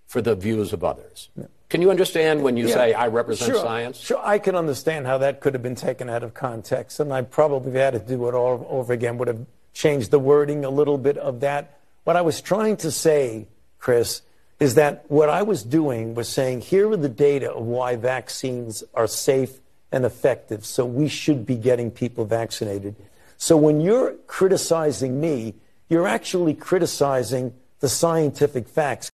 for 0.05 0.21
the 0.21 0.35
views 0.35 0.73
of 0.73 0.83
others. 0.83 1.29
Can 1.69 1.81
you 1.81 1.89
understand 1.89 2.43
when 2.43 2.57
you 2.57 2.67
Yeah. 2.67 2.73
say 2.73 2.93
I 2.93 3.07
represent 3.07 3.53
Sure. 3.53 3.61
science? 3.61 3.95
Sure, 3.97 4.19
I 4.21 4.37
can 4.39 4.57
understand 4.57 5.07
how 5.07 5.17
that 5.19 5.39
could 5.39 5.53
have 5.53 5.63
been 5.63 5.75
taken 5.75 6.09
out 6.09 6.21
of 6.23 6.33
context, 6.33 6.99
and 6.99 7.13
I 7.13 7.21
probably 7.21 7.71
had 7.79 7.93
to 7.93 7.99
do 7.99 8.27
it 8.27 8.33
all 8.33 8.67
over 8.69 8.91
again, 8.91 9.17
would 9.19 9.29
have 9.29 9.45
changed 9.71 10.11
the 10.11 10.19
wording 10.19 10.65
a 10.65 10.69
little 10.69 10.97
bit 10.97 11.17
of 11.17 11.39
that. 11.39 11.77
What 12.03 12.17
I 12.17 12.21
was 12.21 12.41
trying 12.41 12.75
to 12.77 12.91
say, 12.91 13.47
Chris, 13.81 14.21
is 14.59 14.75
that 14.75 15.03
what 15.09 15.27
I 15.27 15.41
was 15.41 15.63
doing 15.63 16.13
was 16.13 16.29
saying, 16.29 16.61
here 16.61 16.89
are 16.91 16.97
the 16.97 17.09
data 17.09 17.51
of 17.51 17.65
why 17.65 17.95
vaccines 17.95 18.83
are 18.93 19.07
safe 19.07 19.59
and 19.91 20.05
effective, 20.05 20.63
so 20.65 20.85
we 20.85 21.09
should 21.09 21.45
be 21.45 21.55
getting 21.55 21.89
people 21.89 22.23
vaccinated. 22.23 22.95
So 23.37 23.57
when 23.57 23.81
you're 23.81 24.13
criticizing 24.27 25.19
me, 25.19 25.55
you're 25.89 26.07
actually 26.07 26.53
criticizing 26.53 27.53
the 27.79 27.89
scientific 27.89 28.69
facts. 28.69 29.09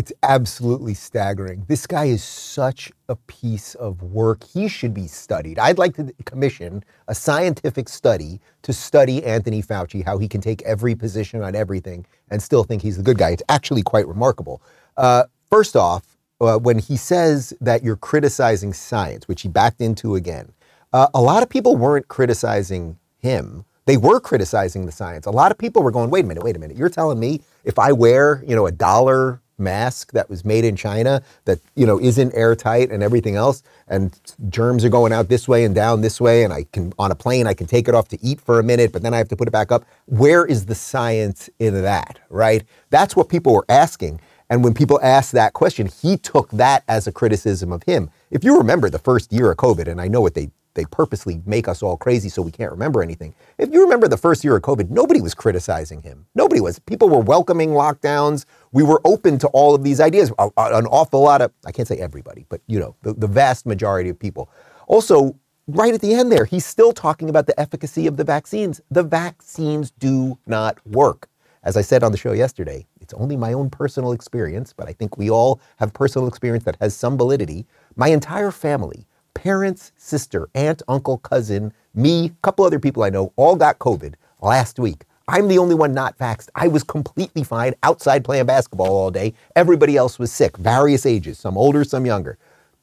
It's 0.00 0.14
absolutely 0.22 0.94
staggering. 0.94 1.66
This 1.68 1.86
guy 1.86 2.06
is 2.06 2.24
such 2.24 2.90
a 3.10 3.16
piece 3.16 3.74
of 3.74 4.02
work. 4.02 4.42
He 4.44 4.66
should 4.66 4.94
be 4.94 5.06
studied. 5.06 5.58
I'd 5.58 5.76
like 5.76 5.94
to 5.96 6.10
commission 6.24 6.82
a 7.08 7.14
scientific 7.14 7.86
study 7.86 8.40
to 8.62 8.72
study 8.72 9.22
Anthony 9.22 9.62
Fauci, 9.62 10.02
how 10.02 10.16
he 10.16 10.26
can 10.26 10.40
take 10.40 10.62
every 10.62 10.94
position 10.94 11.42
on 11.42 11.54
everything 11.54 12.06
and 12.30 12.42
still 12.42 12.64
think 12.64 12.80
he's 12.80 12.96
the 12.96 13.02
good 13.02 13.18
guy. 13.18 13.28
It's 13.28 13.42
actually 13.50 13.82
quite 13.82 14.08
remarkable. 14.08 14.62
Uh, 14.96 15.24
first 15.50 15.76
off, 15.76 16.16
uh, 16.40 16.56
when 16.56 16.78
he 16.78 16.96
says 16.96 17.52
that 17.60 17.84
you're 17.84 17.96
criticizing 17.96 18.72
science, 18.72 19.28
which 19.28 19.42
he 19.42 19.48
backed 19.48 19.82
into 19.82 20.14
again, 20.14 20.50
uh, 20.94 21.08
a 21.12 21.20
lot 21.20 21.42
of 21.42 21.50
people 21.50 21.76
weren't 21.76 22.08
criticizing 22.08 22.98
him. 23.18 23.66
They 23.84 23.98
were 23.98 24.18
criticizing 24.18 24.86
the 24.86 24.92
science. 24.92 25.26
A 25.26 25.30
lot 25.30 25.52
of 25.52 25.58
people 25.58 25.82
were 25.82 25.90
going, 25.90 26.08
wait 26.08 26.24
a 26.24 26.28
minute, 26.28 26.42
wait 26.42 26.56
a 26.56 26.58
minute. 26.58 26.78
You're 26.78 26.88
telling 26.88 27.20
me 27.20 27.42
if 27.64 27.78
I 27.78 27.92
wear, 27.92 28.42
you 28.46 28.56
know, 28.56 28.66
a 28.66 28.72
dollar 28.72 29.42
mask 29.60 30.12
that 30.12 30.28
was 30.28 30.44
made 30.44 30.64
in 30.64 30.74
China 30.74 31.22
that, 31.44 31.60
you 31.76 31.86
know, 31.86 32.00
isn't 32.00 32.34
airtight 32.34 32.90
and 32.90 33.02
everything 33.02 33.36
else, 33.36 33.62
and 33.86 34.18
germs 34.48 34.84
are 34.84 34.88
going 34.88 35.12
out 35.12 35.28
this 35.28 35.46
way 35.46 35.64
and 35.64 35.74
down 35.74 36.00
this 36.00 36.20
way, 36.20 36.42
and 36.42 36.52
I 36.52 36.64
can, 36.72 36.92
on 36.98 37.10
a 37.10 37.14
plane, 37.14 37.46
I 37.46 37.54
can 37.54 37.66
take 37.66 37.86
it 37.86 37.94
off 37.94 38.08
to 38.08 38.18
eat 38.22 38.40
for 38.40 38.58
a 38.58 38.62
minute, 38.62 38.92
but 38.92 39.02
then 39.02 39.14
I 39.14 39.18
have 39.18 39.28
to 39.28 39.36
put 39.36 39.46
it 39.46 39.52
back 39.52 39.70
up. 39.70 39.84
Where 40.06 40.46
is 40.46 40.66
the 40.66 40.74
science 40.74 41.50
in 41.58 41.80
that, 41.82 42.18
right? 42.30 42.64
That's 42.88 43.14
what 43.14 43.28
people 43.28 43.52
were 43.52 43.66
asking. 43.68 44.20
And 44.48 44.64
when 44.64 44.74
people 44.74 44.98
asked 45.00 45.32
that 45.32 45.52
question, 45.52 45.86
he 45.86 46.16
took 46.16 46.50
that 46.50 46.82
as 46.88 47.06
a 47.06 47.12
criticism 47.12 47.70
of 47.70 47.84
him. 47.84 48.10
If 48.32 48.42
you 48.42 48.58
remember 48.58 48.90
the 48.90 48.98
first 48.98 49.32
year 49.32 49.52
of 49.52 49.58
COVID, 49.58 49.86
and 49.86 50.00
I 50.00 50.08
know 50.08 50.20
what 50.20 50.34
they 50.34 50.50
they 50.74 50.84
purposely 50.84 51.42
make 51.46 51.68
us 51.68 51.82
all 51.82 51.96
crazy 51.96 52.28
so 52.28 52.42
we 52.42 52.50
can't 52.50 52.70
remember 52.70 53.02
anything. 53.02 53.34
If 53.58 53.72
you 53.72 53.82
remember 53.82 54.08
the 54.08 54.16
first 54.16 54.44
year 54.44 54.56
of 54.56 54.62
COVID, 54.62 54.90
nobody 54.90 55.20
was 55.20 55.34
criticizing 55.34 56.02
him. 56.02 56.26
Nobody 56.34 56.60
was. 56.60 56.78
People 56.78 57.08
were 57.08 57.20
welcoming 57.20 57.70
lockdowns. 57.70 58.44
We 58.72 58.82
were 58.82 59.00
open 59.04 59.38
to 59.38 59.48
all 59.48 59.74
of 59.74 59.82
these 59.82 60.00
ideas. 60.00 60.30
An 60.38 60.86
awful 60.86 61.22
lot 61.22 61.42
of, 61.42 61.52
I 61.66 61.72
can't 61.72 61.88
say 61.88 61.96
everybody, 61.96 62.46
but 62.48 62.60
you 62.66 62.78
know, 62.78 62.94
the, 63.02 63.14
the 63.14 63.26
vast 63.26 63.66
majority 63.66 64.10
of 64.10 64.18
people. 64.18 64.50
Also, 64.86 65.36
right 65.66 65.92
at 65.92 66.00
the 66.00 66.14
end 66.14 66.30
there, 66.30 66.44
he's 66.44 66.66
still 66.66 66.92
talking 66.92 67.28
about 67.28 67.46
the 67.46 67.58
efficacy 67.58 68.06
of 68.06 68.16
the 68.16 68.24
vaccines. 68.24 68.80
The 68.90 69.02
vaccines 69.02 69.90
do 69.92 70.38
not 70.46 70.84
work. 70.86 71.28
As 71.62 71.76
I 71.76 71.82
said 71.82 72.02
on 72.02 72.10
the 72.10 72.18
show 72.18 72.32
yesterday, 72.32 72.86
it's 73.00 73.12
only 73.14 73.36
my 73.36 73.52
own 73.52 73.68
personal 73.68 74.12
experience, 74.12 74.72
but 74.72 74.88
I 74.88 74.92
think 74.92 75.18
we 75.18 75.30
all 75.30 75.60
have 75.76 75.92
personal 75.92 76.26
experience 76.26 76.64
that 76.64 76.76
has 76.80 76.96
some 76.96 77.18
validity. 77.18 77.66
My 77.96 78.08
entire 78.08 78.50
family 78.50 79.06
parents, 79.34 79.92
sister, 79.96 80.48
aunt, 80.54 80.82
uncle, 80.88 81.18
cousin, 81.18 81.72
me, 81.94 82.26
a 82.26 82.30
couple 82.42 82.64
other 82.64 82.78
people 82.78 83.02
I 83.02 83.10
know 83.10 83.32
all 83.36 83.56
got 83.56 83.78
COVID 83.78 84.14
last 84.40 84.78
week. 84.78 85.04
I'm 85.28 85.48
the 85.48 85.58
only 85.58 85.74
one 85.74 85.92
not 85.92 86.18
vaxxed. 86.18 86.48
I 86.54 86.68
was 86.68 86.82
completely 86.82 87.44
fine 87.44 87.74
outside 87.82 88.24
playing 88.24 88.46
basketball 88.46 88.88
all 88.88 89.10
day. 89.10 89.34
Everybody 89.54 89.96
else 89.96 90.18
was 90.18 90.32
sick, 90.32 90.56
various 90.56 91.06
ages, 91.06 91.38
some 91.38 91.56
older, 91.56 91.84
some 91.84 92.04
younger. 92.04 92.36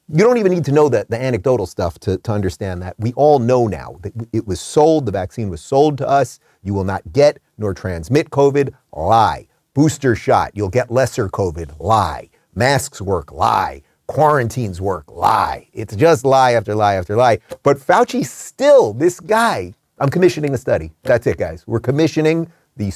You 0.09 0.23
don't 0.23 0.37
even 0.37 0.53
need 0.53 0.63
to 0.65 0.71
know 0.71 0.87
the, 0.87 1.05
the 1.09 1.21
anecdotal 1.21 1.65
stuff 1.65 1.99
to, 1.99 2.17
to 2.19 2.31
understand 2.31 2.81
that. 2.81 2.95
We 2.97 3.11
all 3.13 3.39
know 3.39 3.67
now 3.67 3.97
that 4.01 4.13
it 4.31 4.47
was 4.47 4.61
sold, 4.61 5.05
the 5.05 5.11
vaccine 5.11 5.49
was 5.49 5.59
sold 5.59 5.97
to 5.97 6.07
us. 6.07 6.39
You 6.63 6.73
will 6.73 6.85
not 6.85 7.11
get 7.11 7.39
nor 7.57 7.73
transmit 7.73 8.29
COVID. 8.29 8.73
Lie. 8.93 9.47
Booster 9.73 10.15
shot, 10.15 10.51
you'll 10.55 10.69
get 10.69 10.89
lesser 10.89 11.27
COVID. 11.27 11.79
Lie. 11.79 12.29
Masks 12.55 13.01
work. 13.01 13.33
Lie 13.33 13.83
quarantines 14.07 14.81
work. 14.81 15.11
Lie. 15.11 15.67
It's 15.73 15.95
just 15.95 16.25
lie 16.25 16.53
after 16.53 16.73
lie 16.73 16.95
after 16.95 17.15
lie. 17.15 17.39
But 17.63 17.77
Fauci 17.77 18.25
still, 18.25 18.93
this 18.93 19.19
guy, 19.19 19.73
I'm 19.99 20.09
commissioning 20.09 20.53
a 20.53 20.57
study. 20.57 20.91
That's 21.03 21.27
it, 21.27 21.37
guys. 21.37 21.65
We're 21.67 21.79
commissioning 21.79 22.51
the 22.77 22.91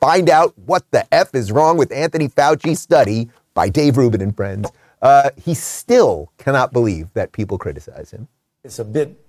Find 0.00 0.30
Out 0.30 0.56
What 0.58 0.90
the 0.90 1.06
F 1.14 1.34
is 1.34 1.52
Wrong 1.52 1.76
with 1.76 1.92
Anthony 1.92 2.28
Fauci 2.28 2.76
study 2.76 3.28
by 3.52 3.68
Dave 3.68 3.96
Rubin 3.96 4.20
and 4.20 4.34
friends. 4.34 4.70
Uh, 5.02 5.30
he 5.36 5.54
still 5.54 6.32
cannot 6.38 6.72
believe 6.72 7.12
that 7.14 7.32
people 7.32 7.58
criticize 7.58 8.10
him. 8.10 8.26
It's 8.64 8.78
a 8.78 8.84
bit 8.84 9.20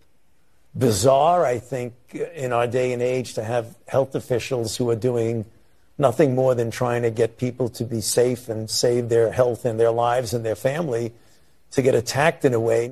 bizarre, 0.73 1.45
I 1.45 1.59
think, 1.59 1.93
in 2.13 2.53
our 2.53 2.67
day 2.67 2.93
and 2.93 3.01
age 3.01 3.33
to 3.33 3.43
have 3.43 3.75
health 3.87 4.15
officials 4.15 4.77
who 4.77 4.89
are 4.89 4.95
doing 4.95 5.45
nothing 5.97 6.35
more 6.35 6.55
than 6.55 6.71
trying 6.71 7.01
to 7.01 7.09
get 7.09 7.37
people 7.37 7.69
to 7.69 7.83
be 7.83 8.01
safe 8.01 8.47
and 8.49 8.69
save 8.69 9.09
their 9.09 9.31
health 9.31 9.65
and 9.65 9.79
their 9.79 9.91
lives 9.91 10.33
and 10.33 10.45
their 10.45 10.55
family 10.55 11.13
to 11.75 11.81
get 11.81 11.95
attacked 11.95 12.45
in 12.45 12.53
a 12.53 12.59
way. 12.59 12.91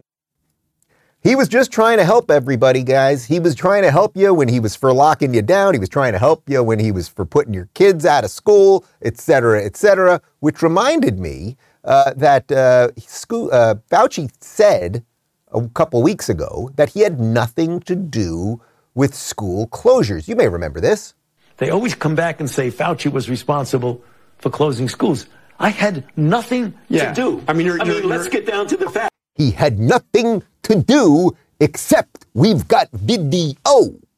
He 1.21 1.35
was 1.35 1.47
just 1.47 1.71
trying 1.71 1.97
to 1.99 2.03
help 2.03 2.29
everybody, 2.29 2.83
guys. 2.83 3.25
He 3.25 3.39
was 3.39 3.55
trying 3.55 3.83
to 3.83 3.91
help 3.91 4.17
you 4.17 4.33
when 4.33 4.49
he 4.49 4.59
was 4.59 4.75
for 4.75 4.93
locking 4.93 5.33
you 5.33 5.41
down. 5.41 5.73
He 5.73 5.79
was 5.79 5.87
trying 5.87 6.11
to 6.11 6.19
help 6.19 6.49
you 6.49 6.61
when 6.61 6.79
he 6.79 6.91
was 6.91 7.07
for 7.07 7.23
putting 7.23 7.53
your 7.53 7.69
kids 7.73 8.05
out 8.05 8.25
of 8.25 8.29
school, 8.29 8.85
et 9.01 9.17
cetera, 9.17 9.63
et 9.63 9.77
cetera, 9.77 10.21
which 10.41 10.61
reminded 10.61 11.19
me 11.19 11.55
uh, 11.85 12.13
that 12.17 12.51
uh, 12.51 12.89
school, 12.97 13.49
uh, 13.53 13.75
Fauci 13.89 14.29
said 14.41 15.05
a 15.53 15.65
couple 15.69 16.03
weeks 16.03 16.27
ago 16.27 16.69
that 16.75 16.89
he 16.89 16.99
had 16.99 17.21
nothing 17.21 17.79
to 17.81 17.95
do 17.95 18.61
with 18.93 19.15
school 19.15 19.67
closures. 19.67 20.27
You 20.27 20.35
may 20.35 20.49
remember 20.49 20.81
this. 20.81 21.13
They 21.55 21.69
always 21.69 21.95
come 21.95 22.15
back 22.15 22.41
and 22.41 22.49
say 22.49 22.69
Fauci 22.69 23.09
was 23.09 23.29
responsible 23.29 24.03
for 24.39 24.49
closing 24.49 24.89
schools. 24.89 25.27
I 25.63 25.69
had 25.69 26.03
nothing 26.17 26.73
yeah. 26.89 27.13
to 27.13 27.15
do. 27.15 27.43
I 27.47 27.53
mean, 27.53 27.65
you're, 27.65 27.81
I 27.81 27.85
you're, 27.85 28.01
mean 28.01 28.09
let's 28.09 28.27
get 28.27 28.45
down 28.45 28.67
to 28.67 28.75
the 28.75 28.89
fact. 28.89 29.11
He 29.35 29.51
had 29.51 29.79
nothing 29.79 30.43
to 30.63 30.75
do 30.75 31.37
except 31.61 32.25
we've 32.33 32.67
got 32.67 32.89
video. 32.91 33.55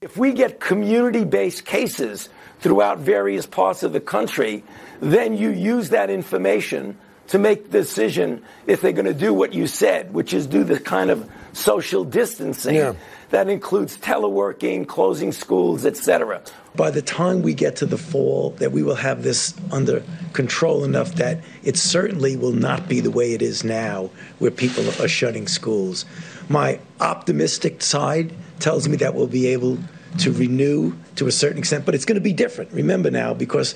If 0.01 0.17
we 0.17 0.33
get 0.33 0.59
community 0.59 1.23
based 1.23 1.63
cases 1.63 2.29
throughout 2.61 2.97
various 2.97 3.45
parts 3.45 3.83
of 3.83 3.93
the 3.93 3.99
country, 3.99 4.63
then 5.01 5.37
you 5.37 5.51
use 5.51 5.89
that 5.89 6.09
information 6.09 6.97
to 7.27 7.39
make 7.39 7.71
the 7.71 7.79
decision 7.79 8.43
if 8.67 8.81
they're 8.81 8.91
going 8.91 9.05
to 9.05 9.13
do 9.13 9.33
what 9.33 9.53
you 9.53 9.67
said, 9.67 10.13
which 10.13 10.33
is 10.33 10.47
do 10.47 10.63
the 10.63 10.79
kind 10.79 11.09
of 11.09 11.29
social 11.53 12.03
distancing 12.03 12.75
yeah. 12.75 12.93
that 13.29 13.49
includes 13.49 13.97
teleworking, 13.97 14.87
closing 14.87 15.31
schools, 15.31 15.85
etc 15.85 16.41
by 16.75 16.91
the 16.91 17.01
time 17.01 17.41
we 17.41 17.53
get 17.53 17.77
to 17.77 17.85
the 17.85 17.97
fall, 17.97 18.51
that 18.51 18.71
we 18.71 18.83
will 18.83 18.95
have 18.95 19.23
this 19.23 19.53
under 19.71 20.03
control 20.33 20.83
enough 20.83 21.15
that 21.15 21.43
it 21.63 21.77
certainly 21.77 22.35
will 22.35 22.51
not 22.51 22.87
be 22.87 22.99
the 22.99 23.11
way 23.11 23.33
it 23.33 23.41
is 23.41 23.63
now, 23.63 24.09
where 24.39 24.51
people 24.51 24.87
are 25.01 25.07
shutting 25.07 25.47
schools. 25.47 26.05
My 26.49 26.79
optimistic 26.99 27.81
side 27.81 28.33
tells 28.59 28.87
me 28.87 28.97
that 28.97 29.15
we'll 29.15 29.27
be 29.27 29.47
able 29.47 29.77
to 30.19 30.31
renew 30.31 30.95
to 31.15 31.27
a 31.27 31.31
certain 31.31 31.57
extent, 31.57 31.85
but 31.85 31.95
it's 31.95 32.05
going 32.05 32.15
to 32.15 32.21
be 32.21 32.33
different. 32.33 32.71
Remember 32.71 33.11
now, 33.11 33.33
because 33.33 33.75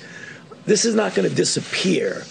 this 0.66 0.84
is 0.84 0.94
not 0.94 1.14
going 1.14 1.28
to 1.28 1.34
disappear. 1.34 2.24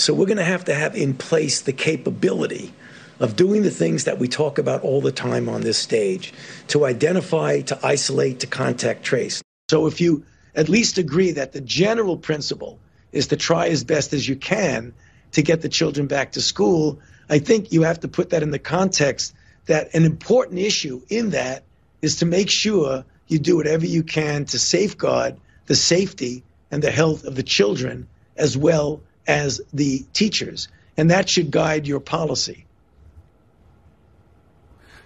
So 0.00 0.14
we're 0.14 0.26
going 0.26 0.38
to 0.38 0.44
have 0.44 0.64
to 0.64 0.74
have 0.74 0.96
in 0.96 1.12
place 1.12 1.60
the 1.60 1.74
capability 1.74 2.72
of 3.18 3.36
doing 3.36 3.62
the 3.62 3.70
things 3.70 4.04
that 4.04 4.18
we 4.18 4.28
talk 4.28 4.56
about 4.56 4.82
all 4.82 5.02
the 5.02 5.12
time 5.12 5.46
on 5.46 5.60
this 5.60 5.76
stage 5.76 6.32
to 6.68 6.86
identify, 6.86 7.60
to 7.60 7.78
isolate, 7.86 8.40
to 8.40 8.46
contact 8.46 9.04
trace. 9.04 9.42
So 9.68 9.86
if 9.86 10.00
you 10.00 10.24
at 10.54 10.70
least 10.70 10.96
agree 10.96 11.32
that 11.32 11.52
the 11.52 11.60
general 11.60 12.16
principle 12.16 12.78
is 13.12 13.26
to 13.26 13.36
try 13.36 13.68
as 13.68 13.84
best 13.84 14.14
as 14.14 14.26
you 14.26 14.36
can 14.36 14.94
to 15.32 15.42
get 15.42 15.60
the 15.60 15.68
children 15.68 16.06
back 16.06 16.32
to 16.32 16.40
school, 16.40 16.98
I 17.28 17.38
think 17.38 17.70
you 17.70 17.82
have 17.82 18.00
to 18.00 18.08
put 18.08 18.30
that 18.30 18.42
in 18.42 18.52
the 18.52 18.58
context 18.58 19.34
that 19.66 19.94
an 19.94 20.06
important 20.06 20.60
issue 20.60 21.02
in 21.10 21.30
that 21.30 21.62
is 22.00 22.16
to 22.16 22.26
make 22.26 22.50
sure 22.50 23.04
you 23.28 23.38
do 23.38 23.58
whatever 23.58 23.84
you 23.84 24.02
can 24.02 24.46
to 24.46 24.58
safeguard 24.58 25.36
the 25.66 25.76
safety 25.76 26.42
and 26.70 26.82
the 26.82 26.90
health 26.90 27.24
of 27.24 27.34
the 27.34 27.42
children 27.42 28.08
as 28.34 28.56
well 28.56 29.02
as 29.30 29.60
the 29.72 30.04
teachers. 30.12 30.68
And 30.96 31.10
that 31.10 31.30
should 31.30 31.50
guide 31.50 31.86
your 31.86 32.00
policy. 32.00 32.66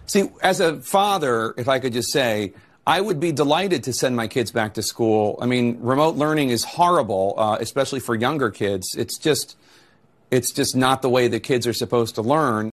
See, 0.06 0.30
as 0.42 0.60
a 0.60 0.80
father, 0.80 1.54
if 1.56 1.68
I 1.68 1.78
could 1.78 1.92
just 1.92 2.10
say, 2.10 2.54
I 2.86 3.00
would 3.00 3.20
be 3.20 3.32
delighted 3.32 3.84
to 3.84 3.92
send 3.92 4.16
my 4.16 4.28
kids 4.28 4.50
back 4.50 4.74
to 4.74 4.82
school. 4.82 5.38
I 5.40 5.46
mean, 5.46 5.78
remote 5.80 6.16
learning 6.16 6.50
is 6.50 6.64
horrible, 6.64 7.34
uh, 7.38 7.56
especially 7.60 8.00
for 8.00 8.14
younger 8.14 8.50
kids. 8.50 8.94
It's 8.96 9.18
just, 9.18 9.56
it's 10.30 10.52
just 10.52 10.76
not 10.76 11.00
the 11.00 11.08
way 11.08 11.28
the 11.28 11.40
kids 11.40 11.66
are 11.66 11.72
supposed 11.72 12.16
to 12.16 12.22
learn. 12.22 12.70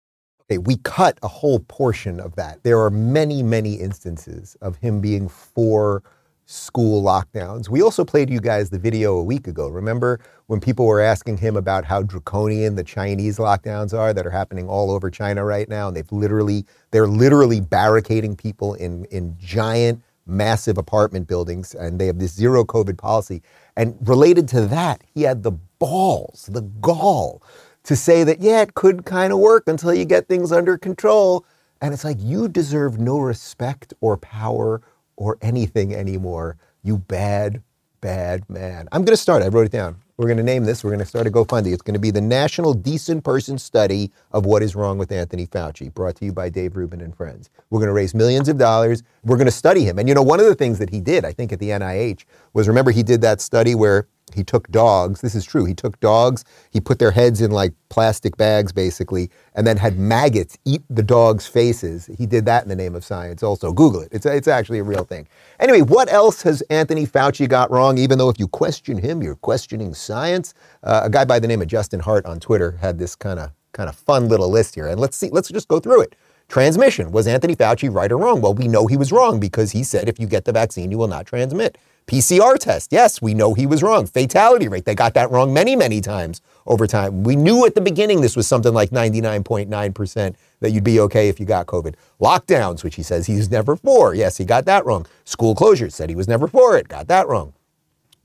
Okay, 0.50 0.56
we 0.56 0.76
cut 0.78 1.18
a 1.22 1.28
whole 1.28 1.60
portion 1.60 2.20
of 2.20 2.36
that. 2.36 2.62
There 2.62 2.80
are 2.80 2.90
many, 2.90 3.42
many 3.42 3.74
instances 3.74 4.56
of 4.62 4.76
him 4.76 5.00
being 5.00 5.28
for 5.28 6.02
school 6.50 7.02
lockdowns. 7.02 7.68
We 7.68 7.82
also 7.82 8.06
played 8.06 8.30
you 8.30 8.40
guys 8.40 8.70
the 8.70 8.78
video 8.78 9.18
a 9.18 9.22
week 9.22 9.46
ago. 9.46 9.68
Remember 9.68 10.18
when 10.46 10.60
people 10.60 10.86
were 10.86 10.98
asking 10.98 11.36
him 11.36 11.58
about 11.58 11.84
how 11.84 12.02
draconian 12.02 12.74
the 12.74 12.82
Chinese 12.82 13.36
lockdowns 13.36 13.92
are 13.92 14.14
that 14.14 14.26
are 14.26 14.30
happening 14.30 14.66
all 14.66 14.90
over 14.90 15.10
China 15.10 15.44
right 15.44 15.68
now? 15.68 15.88
And 15.88 15.96
they've 15.96 16.10
literally, 16.10 16.64
they're 16.90 17.06
literally 17.06 17.60
barricading 17.60 18.34
people 18.34 18.72
in, 18.72 19.04
in 19.10 19.36
giant, 19.38 20.02
massive 20.24 20.78
apartment 20.78 21.28
buildings, 21.28 21.74
and 21.74 21.98
they 21.98 22.06
have 22.06 22.18
this 22.18 22.32
zero 22.32 22.64
COVID 22.64 22.96
policy. 22.96 23.42
And 23.76 23.98
related 24.08 24.48
to 24.48 24.62
that, 24.68 25.04
he 25.12 25.24
had 25.24 25.42
the 25.42 25.52
balls, 25.52 26.48
the 26.50 26.62
gall 26.62 27.42
to 27.82 27.94
say 27.94 28.24
that, 28.24 28.40
yeah, 28.40 28.62
it 28.62 28.72
could 28.72 29.04
kind 29.04 29.34
of 29.34 29.38
work 29.38 29.64
until 29.66 29.92
you 29.92 30.06
get 30.06 30.28
things 30.28 30.50
under 30.50 30.78
control. 30.78 31.44
And 31.82 31.92
it's 31.92 32.04
like, 32.04 32.16
you 32.18 32.48
deserve 32.48 32.98
no 32.98 33.18
respect 33.18 33.92
or 34.00 34.16
power 34.16 34.80
or 35.18 35.36
anything 35.42 35.94
anymore. 35.94 36.56
You 36.82 36.98
bad, 36.98 37.62
bad 38.00 38.48
man. 38.48 38.88
I'm 38.92 39.02
going 39.02 39.12
to 39.12 39.20
start. 39.20 39.42
I 39.42 39.48
wrote 39.48 39.66
it 39.66 39.72
down. 39.72 39.96
We're 40.16 40.26
going 40.26 40.38
to 40.38 40.42
name 40.42 40.64
this. 40.64 40.82
We're 40.82 40.90
going 40.90 41.00
to 41.00 41.06
start 41.06 41.26
a 41.26 41.30
GoFundMe. 41.30 41.72
It's 41.72 41.82
going 41.82 41.94
to 41.94 42.00
be 42.00 42.10
the 42.10 42.20
National 42.20 42.72
Decent 42.72 43.22
Person 43.22 43.58
Study 43.58 44.10
of 44.32 44.46
What 44.46 44.62
is 44.62 44.74
Wrong 44.74 44.96
with 44.98 45.12
Anthony 45.12 45.46
Fauci, 45.46 45.92
brought 45.92 46.16
to 46.16 46.24
you 46.24 46.32
by 46.32 46.48
Dave 46.48 46.76
Rubin 46.76 47.00
and 47.00 47.16
friends. 47.16 47.50
We're 47.70 47.78
going 47.78 47.88
to 47.88 47.92
raise 47.92 48.14
millions 48.14 48.48
of 48.48 48.58
dollars. 48.58 49.02
We're 49.22 49.36
going 49.36 49.46
to 49.46 49.52
study 49.52 49.84
him. 49.84 49.98
And 49.98 50.08
you 50.08 50.14
know, 50.14 50.22
one 50.22 50.40
of 50.40 50.46
the 50.46 50.56
things 50.56 50.78
that 50.78 50.90
he 50.90 51.00
did, 51.00 51.24
I 51.24 51.32
think, 51.32 51.52
at 51.52 51.58
the 51.58 51.70
NIH 51.70 52.24
was 52.52 52.66
remember 52.66 52.90
he 52.90 53.02
did 53.02 53.20
that 53.20 53.40
study 53.40 53.74
where 53.74 54.08
he 54.34 54.44
took 54.44 54.68
dogs. 54.70 55.20
This 55.20 55.34
is 55.34 55.44
true. 55.44 55.64
He 55.64 55.74
took 55.74 55.98
dogs. 56.00 56.44
He 56.70 56.80
put 56.80 56.98
their 56.98 57.10
heads 57.10 57.40
in 57.40 57.50
like 57.50 57.72
plastic 57.88 58.36
bags, 58.36 58.72
basically, 58.72 59.30
and 59.54 59.66
then 59.66 59.76
had 59.76 59.98
maggots 59.98 60.58
eat 60.64 60.82
the 60.90 61.02
dogs' 61.02 61.46
faces. 61.46 62.10
He 62.18 62.26
did 62.26 62.44
that 62.46 62.62
in 62.62 62.68
the 62.68 62.76
name 62.76 62.94
of 62.94 63.04
science. 63.04 63.42
Also, 63.42 63.72
Google 63.72 64.00
it. 64.02 64.08
It's 64.12 64.26
it's 64.26 64.48
actually 64.48 64.78
a 64.78 64.84
real 64.84 65.04
thing. 65.04 65.28
Anyway, 65.60 65.82
what 65.82 66.12
else 66.12 66.42
has 66.42 66.62
Anthony 66.62 67.06
Fauci 67.06 67.48
got 67.48 67.70
wrong? 67.70 67.98
Even 67.98 68.18
though 68.18 68.28
if 68.28 68.38
you 68.38 68.48
question 68.48 68.98
him, 68.98 69.22
you're 69.22 69.36
questioning 69.36 69.94
science. 69.94 70.54
Uh, 70.82 71.02
a 71.04 71.10
guy 71.10 71.24
by 71.24 71.38
the 71.38 71.48
name 71.48 71.62
of 71.62 71.68
Justin 71.68 72.00
Hart 72.00 72.26
on 72.26 72.40
Twitter 72.40 72.72
had 72.80 72.98
this 72.98 73.16
kind 73.16 73.38
of 73.38 73.50
kind 73.72 73.88
of 73.88 73.96
fun 73.96 74.28
little 74.28 74.50
list 74.50 74.74
here, 74.74 74.86
and 74.88 75.00
let's 75.00 75.16
see. 75.16 75.30
Let's 75.30 75.48
just 75.48 75.68
go 75.68 75.80
through 75.80 76.02
it. 76.02 76.14
Transmission. 76.48 77.12
Was 77.12 77.26
Anthony 77.26 77.54
Fauci 77.54 77.94
right 77.94 78.10
or 78.10 78.16
wrong? 78.16 78.40
Well, 78.40 78.54
we 78.54 78.68
know 78.68 78.86
he 78.86 78.96
was 78.96 79.12
wrong 79.12 79.38
because 79.38 79.72
he 79.72 79.84
said 79.84 80.08
if 80.08 80.18
you 80.18 80.26
get 80.26 80.46
the 80.46 80.52
vaccine, 80.52 80.90
you 80.90 80.96
will 80.96 81.08
not 81.08 81.26
transmit. 81.26 81.76
PCR 82.08 82.58
test. 82.58 82.90
Yes, 82.90 83.20
we 83.20 83.34
know 83.34 83.52
he 83.54 83.66
was 83.66 83.82
wrong. 83.82 84.06
Fatality 84.06 84.66
rate. 84.66 84.86
They 84.86 84.94
got 84.94 85.14
that 85.14 85.30
wrong 85.30 85.52
many, 85.52 85.76
many 85.76 86.00
times 86.00 86.40
over 86.66 86.86
time. 86.86 87.22
We 87.22 87.36
knew 87.36 87.66
at 87.66 87.74
the 87.74 87.80
beginning 87.82 88.22
this 88.22 88.34
was 88.34 88.46
something 88.46 88.72
like 88.72 88.90
99.9% 88.90 90.34
that 90.60 90.70
you'd 90.70 90.84
be 90.84 91.00
okay 91.00 91.28
if 91.28 91.38
you 91.38 91.46
got 91.46 91.66
COVID. 91.66 91.94
Lockdowns, 92.20 92.82
which 92.82 92.94
he 92.96 93.02
says 93.02 93.26
he's 93.26 93.50
never 93.50 93.76
for. 93.76 94.14
Yes, 94.14 94.38
he 94.38 94.46
got 94.46 94.64
that 94.64 94.86
wrong. 94.86 95.06
School 95.24 95.54
closures, 95.54 95.92
said 95.92 96.08
he 96.08 96.16
was 96.16 96.26
never 96.26 96.48
for 96.48 96.76
it. 96.78 96.88
Got 96.88 97.08
that 97.08 97.28
wrong. 97.28 97.52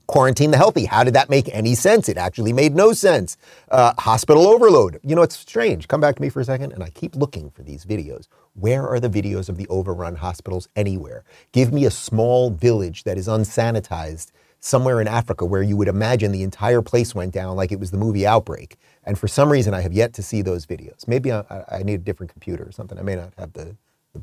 Quarantine 0.06 0.50
the 0.50 0.56
healthy. 0.56 0.86
How 0.86 1.04
did 1.04 1.14
that 1.14 1.30
make 1.30 1.48
any 1.54 1.74
sense? 1.74 2.08
It 2.08 2.16
actually 2.16 2.52
made 2.52 2.74
no 2.74 2.92
sense. 2.92 3.36
Uh, 3.70 3.92
hospital 3.98 4.46
overload. 4.46 4.98
You 5.02 5.14
know, 5.14 5.22
it's 5.22 5.38
strange. 5.38 5.88
Come 5.88 6.00
back 6.00 6.16
to 6.16 6.22
me 6.22 6.28
for 6.28 6.40
a 6.40 6.44
second, 6.44 6.72
and 6.72 6.82
I 6.82 6.90
keep 6.90 7.16
looking 7.16 7.50
for 7.50 7.62
these 7.62 7.84
videos. 7.84 8.28
Where 8.54 8.88
are 8.88 9.00
the 9.00 9.10
videos 9.10 9.48
of 9.48 9.56
the 9.56 9.66
overrun 9.68 10.16
hospitals 10.16 10.68
anywhere? 10.76 11.24
Give 11.52 11.72
me 11.72 11.84
a 11.84 11.90
small 11.90 12.50
village 12.50 13.02
that 13.02 13.18
is 13.18 13.26
unsanitized 13.26 14.30
somewhere 14.60 15.00
in 15.00 15.08
Africa 15.08 15.44
where 15.44 15.62
you 15.62 15.76
would 15.76 15.88
imagine 15.88 16.32
the 16.32 16.42
entire 16.42 16.80
place 16.80 17.14
went 17.14 17.32
down 17.34 17.56
like 17.56 17.72
it 17.72 17.80
was 17.80 17.90
the 17.90 17.98
movie 17.98 18.26
Outbreak. 18.26 18.76
And 19.04 19.18
for 19.18 19.28
some 19.28 19.50
reason, 19.50 19.74
I 19.74 19.80
have 19.80 19.92
yet 19.92 20.14
to 20.14 20.22
see 20.22 20.40
those 20.40 20.66
videos. 20.66 21.06
Maybe 21.06 21.32
I, 21.32 21.44
I 21.68 21.82
need 21.82 21.94
a 21.94 21.98
different 21.98 22.32
computer 22.32 22.64
or 22.64 22.72
something. 22.72 22.98
I 22.98 23.02
may 23.02 23.16
not 23.16 23.32
have 23.36 23.52
the, 23.52 23.76
the 24.14 24.22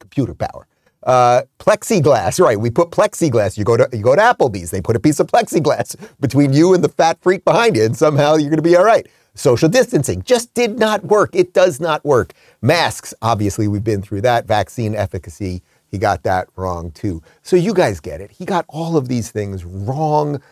computer 0.00 0.34
power. 0.34 0.66
Uh, 1.04 1.42
plexiglass, 1.60 2.40
right? 2.40 2.58
We 2.58 2.70
put 2.70 2.90
plexiglass. 2.90 3.56
You 3.56 3.64
go 3.64 3.76
to 3.76 3.88
you 3.92 4.02
go 4.02 4.16
to 4.16 4.20
Applebee's. 4.20 4.72
They 4.72 4.80
put 4.80 4.96
a 4.96 5.00
piece 5.00 5.20
of 5.20 5.28
plexiglass 5.28 5.94
between 6.18 6.52
you 6.52 6.74
and 6.74 6.82
the 6.82 6.88
fat 6.88 7.18
freak 7.20 7.44
behind 7.44 7.76
you, 7.76 7.84
and 7.84 7.96
somehow 7.96 8.34
you're 8.34 8.50
going 8.50 8.56
to 8.56 8.62
be 8.62 8.76
all 8.76 8.84
right. 8.84 9.06
Social 9.38 9.68
distancing 9.68 10.22
just 10.22 10.52
did 10.54 10.80
not 10.80 11.04
work. 11.04 11.30
It 11.32 11.54
does 11.54 11.78
not 11.78 12.04
work. 12.04 12.32
Masks, 12.60 13.14
obviously, 13.22 13.68
we've 13.68 13.84
been 13.84 14.02
through 14.02 14.22
that. 14.22 14.46
Vaccine 14.46 14.96
efficacy, 14.96 15.62
he 15.86 15.96
got 15.96 16.24
that 16.24 16.48
wrong 16.56 16.90
too. 16.90 17.22
So 17.42 17.54
you 17.54 17.72
guys 17.72 18.00
get 18.00 18.20
it. 18.20 18.32
He 18.32 18.44
got 18.44 18.64
all 18.68 18.96
of 18.96 19.06
these 19.06 19.30
things 19.30 19.64
wrong. 19.64 20.42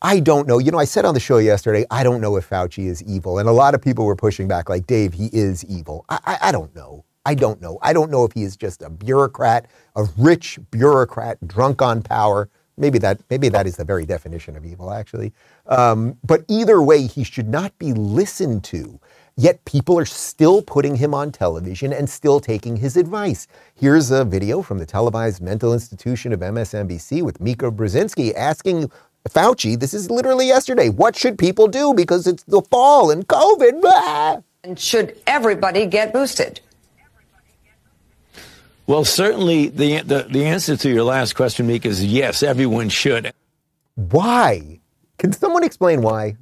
I 0.00 0.20
don't 0.20 0.48
know. 0.48 0.58
You 0.58 0.70
know, 0.70 0.78
I 0.78 0.86
said 0.86 1.04
on 1.04 1.12
the 1.12 1.20
show 1.20 1.36
yesterday, 1.36 1.84
I 1.90 2.02
don't 2.02 2.22
know 2.22 2.36
if 2.36 2.48
Fauci 2.48 2.86
is 2.86 3.02
evil. 3.02 3.38
And 3.38 3.46
a 3.46 3.52
lot 3.52 3.74
of 3.74 3.82
people 3.82 4.06
were 4.06 4.16
pushing 4.16 4.48
back, 4.48 4.70
like, 4.70 4.86
Dave, 4.86 5.12
he 5.12 5.26
is 5.34 5.62
evil. 5.66 6.06
I, 6.08 6.18
I, 6.24 6.38
I 6.48 6.52
don't 6.52 6.74
know. 6.74 7.04
I 7.26 7.34
don't 7.34 7.60
know. 7.60 7.78
I 7.82 7.92
don't 7.92 8.10
know 8.10 8.24
if 8.24 8.32
he 8.32 8.44
is 8.44 8.56
just 8.56 8.80
a 8.80 8.88
bureaucrat, 8.88 9.66
a 9.96 10.04
rich 10.16 10.58
bureaucrat 10.70 11.46
drunk 11.46 11.82
on 11.82 12.00
power. 12.00 12.48
Maybe 12.80 12.98
that, 12.98 13.20
maybe 13.30 13.48
that 13.50 13.66
is 13.66 13.76
the 13.76 13.84
very 13.84 14.06
definition 14.06 14.56
of 14.56 14.64
evil, 14.64 14.90
actually. 14.90 15.32
Um, 15.66 16.16
but 16.24 16.44
either 16.48 16.82
way, 16.82 17.06
he 17.06 17.22
should 17.22 17.48
not 17.48 17.78
be 17.78 17.92
listened 17.92 18.64
to. 18.64 18.98
Yet 19.36 19.64
people 19.64 19.98
are 19.98 20.04
still 20.04 20.62
putting 20.62 20.96
him 20.96 21.14
on 21.14 21.30
television 21.30 21.92
and 21.92 22.10
still 22.10 22.40
taking 22.40 22.76
his 22.76 22.96
advice. 22.96 23.46
Here's 23.74 24.10
a 24.10 24.24
video 24.24 24.62
from 24.62 24.78
the 24.78 24.86
televised 24.86 25.40
mental 25.40 25.72
institution 25.72 26.32
of 26.32 26.40
MSNBC 26.40 27.22
with 27.22 27.40
Mika 27.40 27.70
Brzezinski 27.70 28.34
asking 28.34 28.90
Fauci, 29.28 29.78
this 29.78 29.94
is 29.94 30.10
literally 30.10 30.46
yesterday, 30.46 30.88
what 30.88 31.14
should 31.14 31.38
people 31.38 31.68
do 31.68 31.94
because 31.94 32.26
it's 32.26 32.42
the 32.44 32.62
fall 32.62 33.10
and 33.10 33.26
COVID? 33.28 33.80
Blah. 33.80 34.40
And 34.62 34.78
should 34.78 35.18
everybody 35.26 35.86
get 35.86 36.12
boosted? 36.12 36.60
Well, 38.90 39.04
certainly 39.04 39.68
the, 39.68 40.00
the, 40.00 40.26
the 40.28 40.44
answer 40.46 40.76
to 40.76 40.90
your 40.90 41.04
last 41.04 41.34
question, 41.34 41.68
Meek, 41.68 41.86
is 41.86 42.04
yes, 42.04 42.42
everyone 42.42 42.88
should. 42.88 43.32
Why? 43.94 44.80
Can 45.16 45.32
someone 45.32 45.62
explain 45.62 46.02
why? 46.02 46.34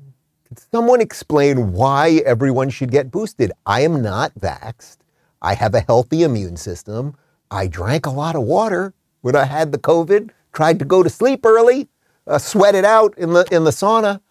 Can 0.46 0.57
someone 0.73 1.03
explain 1.03 1.73
why 1.73 2.23
everyone 2.25 2.70
should 2.70 2.90
get 2.90 3.11
boosted? 3.11 3.53
I 3.66 3.83
am 3.83 4.01
not 4.01 4.33
vaxxed. 4.35 4.96
I 5.42 5.53
have 5.57 5.75
a 5.75 5.81
healthy 5.81 6.23
immune 6.23 6.57
system. 6.57 7.18
I 7.51 7.66
drank 7.66 8.07
a 8.07 8.11
lot 8.11 8.35
of 8.35 8.44
water 8.44 8.94
when 9.20 9.37
I 9.37 9.44
had 9.44 9.70
the 9.70 9.79
COVID, 9.79 10.31
tried 10.55 10.79
to 10.79 10.87
go 10.87 11.03
to 11.03 11.11
sleep 11.11 11.44
early, 11.44 11.88
uh, 12.27 12.38
sweat 12.38 12.75
it 12.75 12.87
out 12.87 13.12
in 13.18 13.35
the, 13.35 13.44
in 13.53 13.64
the 13.64 13.73
sauna. 13.73 14.23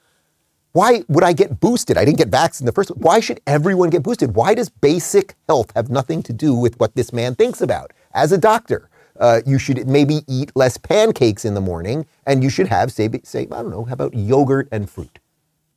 Why 0.71 1.03
would 1.07 1.23
I 1.23 1.33
get 1.33 1.59
boosted? 1.59 1.97
I 1.97 2.05
didn't 2.05 2.17
get 2.17 2.29
vaccinated 2.29 2.61
in 2.61 2.65
the 2.65 2.71
first. 2.71 2.97
Why 2.97 3.19
should 3.19 3.41
everyone 3.47 3.91
get 3.91 4.03
boosted? 4.03 4.35
Why 4.35 4.53
does 4.53 4.69
basic 4.69 5.35
health 5.47 5.71
have 5.75 5.89
nothing 5.89 6.23
to 6.23 6.33
do 6.33 6.55
with 6.55 6.79
what 6.79 6.95
this 6.95 7.13
man 7.13 7.35
thinks 7.35 7.61
about? 7.61 7.93
As 8.17 8.31
a 8.31 8.37
doctor, 8.37 8.89
uh, 9.19 9.41
you 9.45 9.59
should 9.59 9.87
maybe 9.87 10.21
eat 10.27 10.51
less 10.55 10.75
pancakes 10.75 11.45
in 11.45 11.53
the 11.53 11.61
morning, 11.61 12.03
and 12.25 12.43
you 12.43 12.49
should 12.49 12.67
have, 12.67 12.91
say, 12.91 13.07
say, 13.23 13.41
I 13.43 13.61
don't 13.61 13.69
know, 13.69 13.85
how 13.85 13.93
about 13.93 14.15
yogurt 14.15 14.67
and 14.71 14.89
fruit? 14.89 15.19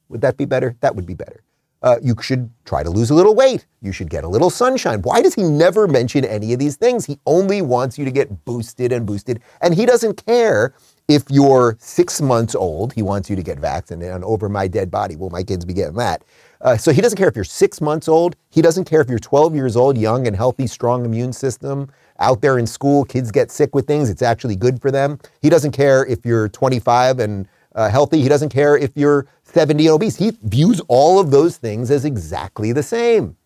Would 0.08 0.22
that 0.22 0.38
be 0.38 0.46
better? 0.46 0.74
That 0.80 0.96
would 0.96 1.04
be 1.04 1.12
better. 1.12 1.42
Uh, 1.82 1.96
you 2.02 2.14
should 2.22 2.50
try 2.64 2.82
to 2.82 2.88
lose 2.88 3.10
a 3.10 3.14
little 3.14 3.34
weight. 3.34 3.66
You 3.82 3.92
should 3.92 4.08
get 4.08 4.24
a 4.24 4.28
little 4.28 4.48
sunshine. 4.48 5.02
Why 5.02 5.20
does 5.20 5.34
he 5.34 5.42
never 5.42 5.86
mention 5.86 6.24
any 6.24 6.54
of 6.54 6.58
these 6.58 6.76
things? 6.76 7.04
He 7.04 7.18
only 7.26 7.60
wants 7.60 7.98
you 7.98 8.06
to 8.06 8.10
get 8.10 8.46
boosted 8.46 8.90
and 8.90 9.04
boosted, 9.04 9.42
and 9.60 9.74
he 9.74 9.84
doesn't 9.84 10.24
care 10.24 10.72
if 11.10 11.24
you're 11.28 11.76
six 11.80 12.20
months 12.20 12.54
old, 12.54 12.92
he 12.92 13.02
wants 13.02 13.28
you 13.28 13.34
to 13.34 13.42
get 13.42 13.58
vaccinated 13.58 14.14
and 14.14 14.22
over 14.22 14.48
my 14.48 14.68
dead 14.68 14.92
body. 14.92 15.16
Will 15.16 15.30
my 15.30 15.42
kids 15.42 15.64
be 15.64 15.74
getting 15.74 15.96
that? 15.96 16.22
Uh, 16.60 16.76
so 16.76 16.92
he 16.92 17.00
doesn't 17.00 17.16
care 17.18 17.26
if 17.26 17.34
you're 17.34 17.44
six 17.44 17.80
months 17.80 18.06
old. 18.06 18.36
He 18.50 18.62
doesn't 18.62 18.84
care 18.84 19.00
if 19.00 19.08
you're 19.08 19.18
12 19.18 19.56
years 19.56 19.74
old, 19.76 19.98
young 19.98 20.28
and 20.28 20.36
healthy, 20.36 20.68
strong 20.68 21.04
immune 21.04 21.32
system. 21.32 21.90
Out 22.20 22.42
there 22.42 22.58
in 22.58 22.66
school, 22.66 23.04
kids 23.04 23.30
get 23.30 23.50
sick 23.50 23.74
with 23.74 23.86
things. 23.86 24.10
It's 24.10 24.22
actually 24.22 24.56
good 24.56 24.80
for 24.80 24.90
them. 24.90 25.18
He 25.40 25.48
doesn't 25.48 25.72
care 25.72 26.04
if 26.06 26.24
you're 26.24 26.48
25 26.50 27.18
and 27.18 27.48
uh, 27.74 27.88
healthy. 27.88 28.20
He 28.20 28.28
doesn't 28.28 28.50
care 28.50 28.76
if 28.76 28.90
you're 28.94 29.26
70 29.44 29.86
and 29.86 29.94
obese. 29.94 30.16
He 30.16 30.32
views 30.42 30.80
all 30.88 31.18
of 31.18 31.30
those 31.30 31.56
things 31.56 31.90
as 31.90 32.04
exactly 32.04 32.72
the 32.72 32.82
same. 32.82 33.36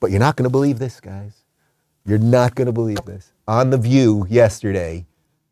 But 0.00 0.10
you're 0.10 0.20
not 0.20 0.36
going 0.36 0.44
to 0.44 0.50
believe 0.50 0.78
this, 0.78 1.00
guys. 1.00 1.44
You're 2.04 2.18
not 2.18 2.54
going 2.54 2.66
to 2.66 2.72
believe 2.72 3.04
this. 3.06 3.32
On 3.46 3.70
The 3.70 3.78
View 3.78 4.26
yesterday, 4.28 5.06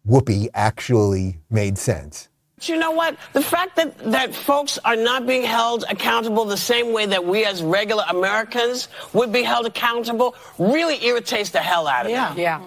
Whoopi 0.09 0.49
actually 0.55 1.39
made 1.51 1.79
sense. 1.79 2.29
You 2.63 2.77
know 2.79 2.93
what? 2.93 3.17
The 3.33 3.43
fact 3.43 3.75
that, 3.77 3.99
that 4.13 4.35
folks 4.35 4.79
are 4.85 4.95
not 4.95 5.27
being 5.27 5.43
held 5.43 5.85
accountable 5.91 6.45
the 6.45 6.57
same 6.57 6.93
way 6.93 7.07
that 7.07 7.25
we 7.25 7.45
as 7.45 7.63
regular 7.63 8.05
Americans 8.09 8.89
would 9.13 9.33
be 9.33 9.43
held 9.43 9.67
accountable 9.67 10.37
really 10.59 11.05
irritates 11.05 11.51
the 11.51 11.59
hell 11.59 11.89
out 11.89 12.07
of 12.07 12.13
Yeah. 12.13 12.35
me. 12.35 12.43
Yeah. 12.43 12.61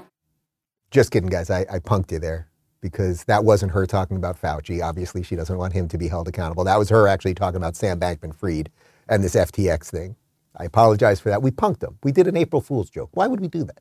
Just 0.91 1.11
kidding, 1.11 1.29
guys. 1.29 1.49
I, 1.49 1.65
I 1.71 1.79
punked 1.79 2.11
you 2.11 2.19
there 2.19 2.47
because 2.81 3.23
that 3.25 3.43
wasn't 3.43 3.71
her 3.71 3.85
talking 3.85 4.17
about 4.17 4.39
Fauci. 4.39 4.83
Obviously, 4.83 5.23
she 5.23 5.35
doesn't 5.35 5.57
want 5.57 5.73
him 5.73 5.87
to 5.87 5.97
be 5.97 6.07
held 6.07 6.27
accountable. 6.27 6.63
That 6.63 6.77
was 6.79 6.89
her 6.89 7.07
actually 7.07 7.33
talking 7.33 7.57
about 7.57 7.75
Sam 7.75 7.99
Bankman 7.99 8.33
Fried 8.35 8.69
and 9.09 9.23
this 9.23 9.35
FTX 9.35 9.89
thing. 9.89 10.15
I 10.57 10.65
apologize 10.65 11.19
for 11.19 11.29
that. 11.29 11.41
We 11.41 11.51
punked 11.51 11.79
them. 11.79 11.97
We 12.03 12.11
did 12.11 12.27
an 12.27 12.37
April 12.37 12.61
Fool's 12.61 12.89
joke. 12.89 13.09
Why 13.13 13.27
would 13.27 13.41
we 13.41 13.47
do 13.47 13.63
that? 13.63 13.79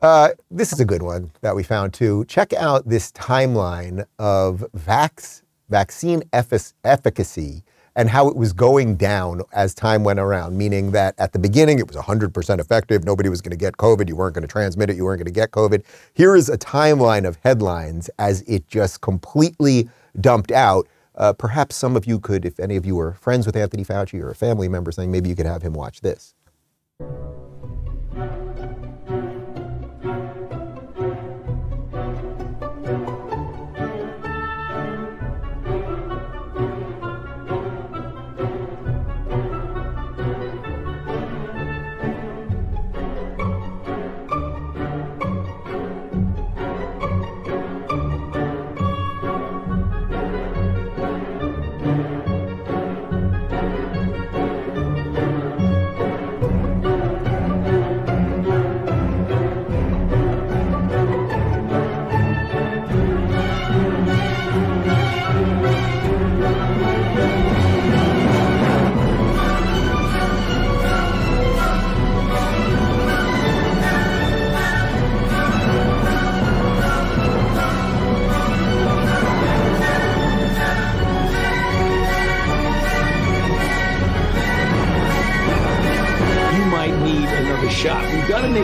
Uh, 0.00 0.28
this 0.50 0.72
is 0.72 0.78
a 0.78 0.84
good 0.84 1.02
one 1.02 1.32
that 1.40 1.56
we 1.56 1.62
found 1.62 1.92
too. 1.92 2.24
Check 2.26 2.52
out 2.52 2.88
this 2.88 3.10
timeline 3.12 4.06
of 4.18 4.64
vax, 4.76 5.42
vaccine 5.68 6.20
effic- 6.32 6.72
efficacy 6.84 7.64
and 7.98 8.08
how 8.08 8.28
it 8.28 8.36
was 8.36 8.52
going 8.52 8.94
down 8.94 9.42
as 9.52 9.74
time 9.74 10.04
went 10.04 10.20
around, 10.20 10.56
meaning 10.56 10.92
that 10.92 11.16
at 11.18 11.32
the 11.32 11.38
beginning 11.38 11.80
it 11.80 11.88
was 11.88 11.96
100% 11.96 12.60
effective. 12.60 13.04
Nobody 13.04 13.28
was 13.28 13.40
going 13.40 13.50
to 13.50 13.56
get 13.56 13.76
COVID. 13.76 14.06
You 14.06 14.14
weren't 14.14 14.36
going 14.36 14.42
to 14.42 14.48
transmit 14.48 14.88
it. 14.88 14.94
You 14.94 15.04
weren't 15.04 15.18
going 15.18 15.26
to 15.26 15.32
get 15.32 15.50
COVID. 15.50 15.82
Here 16.14 16.36
is 16.36 16.48
a 16.48 16.56
timeline 16.56 17.26
of 17.26 17.40
headlines 17.42 18.08
as 18.20 18.42
it 18.42 18.68
just 18.68 19.00
completely 19.00 19.90
dumped 20.20 20.52
out. 20.52 20.86
Uh, 21.16 21.32
perhaps 21.32 21.74
some 21.74 21.96
of 21.96 22.06
you 22.06 22.20
could, 22.20 22.44
if 22.44 22.60
any 22.60 22.76
of 22.76 22.86
you 22.86 22.94
were 22.94 23.14
friends 23.14 23.46
with 23.46 23.56
Anthony 23.56 23.84
Fauci 23.84 24.22
or 24.22 24.30
a 24.30 24.34
family 24.36 24.68
member, 24.68 24.92
saying 24.92 25.10
maybe 25.10 25.28
you 25.28 25.34
could 25.34 25.46
have 25.46 25.62
him 25.62 25.72
watch 25.72 26.00
this. 26.00 26.34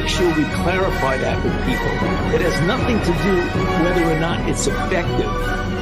Sure 0.09 0.29
we 0.37 0.45
clarify 0.63 1.17
that 1.17 1.43
with 1.43 1.53
people. 1.65 1.87
It 2.35 2.41
has 2.43 2.61
nothing 2.67 2.99
to 3.01 3.13
do 3.23 3.37
whether 3.85 4.05
or 4.05 4.19
not 4.21 4.49
it's 4.49 4.67
effective. 4.67 5.31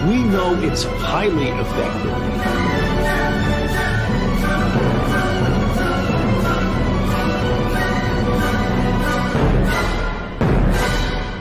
We 0.09 0.23
know 0.23 0.55
it's 0.63 0.85
highly 0.85 1.49
effective. 1.49 2.13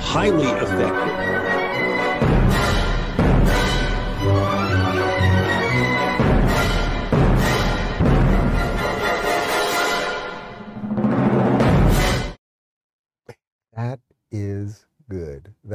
Highly 0.01 0.49
effective. 0.49 1.10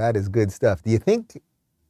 That 0.07 0.17
is 0.17 0.29
good 0.29 0.53
stuff. 0.53 0.85
Do 0.85 0.93
you 0.93 0.99
think 0.99 1.43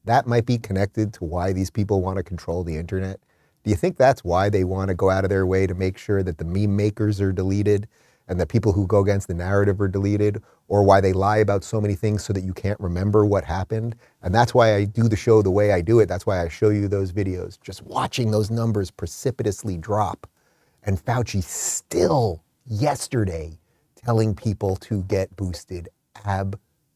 that 0.07 0.26
might 0.26 0.46
be 0.46 0.57
connected 0.57 1.12
to 1.14 1.24
why 1.24 1.52
these 1.52 1.68
people 1.68 2.00
want 2.00 2.16
to 2.16 2.22
control 2.22 2.64
the 2.64 2.74
internet? 2.74 3.20
Do 3.62 3.68
you 3.68 3.76
think 3.76 3.98
that's 3.98 4.24
why 4.24 4.48
they 4.48 4.64
want 4.64 4.88
to 4.88 4.94
go 4.94 5.11
out 5.11 5.24
of 5.24 5.29
their 5.29 5.46
way 5.46 5.66
to 5.66 5.74
make 5.74 5.98
sure 5.98 6.22
that 6.22 6.38
the 6.38 6.46
meme 6.46 6.74
makers 6.74 7.20
are 7.20 7.31
deleted 7.31 7.87
and 8.26 8.40
that 8.40 8.48
people 8.48 8.72
who 8.72 8.87
go 8.87 9.00
against 9.00 9.29
the 9.29 9.35
narrative 9.35 9.79
are 9.83 9.88
deleted, 9.88 10.42
or 10.66 10.83
why 10.83 11.02
they 11.02 11.12
lie 11.12 11.37
about 11.37 11.62
so 11.62 11.79
many 11.79 11.94
things 11.94 12.24
so 12.24 12.33
that 12.33 12.42
you 12.42 12.55
can't 12.55 12.81
remember 12.81 13.26
what 13.26 13.44
happened? 13.44 13.94
And 14.22 14.35
that's 14.35 14.55
why 14.55 14.74
I 14.74 14.87
do 14.87 15.09
the 15.09 15.16
show 15.16 15.42
the 15.42 15.50
way 15.50 15.72
I 15.72 15.83
do 15.83 16.00
it. 16.00 16.07
That's 16.07 16.24
why 16.24 16.42
I 16.42 16.48
show 16.48 16.70
you 16.70 16.88
those 16.88 17.12
videos. 17.12 17.61
Just 17.61 17.83
watching 17.83 18.31
those 18.31 18.50
numbers 18.50 18.90
precipitously 18.90 19.76
drop. 19.76 20.26
And 20.85 20.98
Fauci 21.05 21.42
still 21.42 22.42
yesterday 22.64 23.59
telling 23.94 24.35
people 24.35 24.76
to 24.76 25.02
get 25.02 25.37
boosted. 25.37 25.90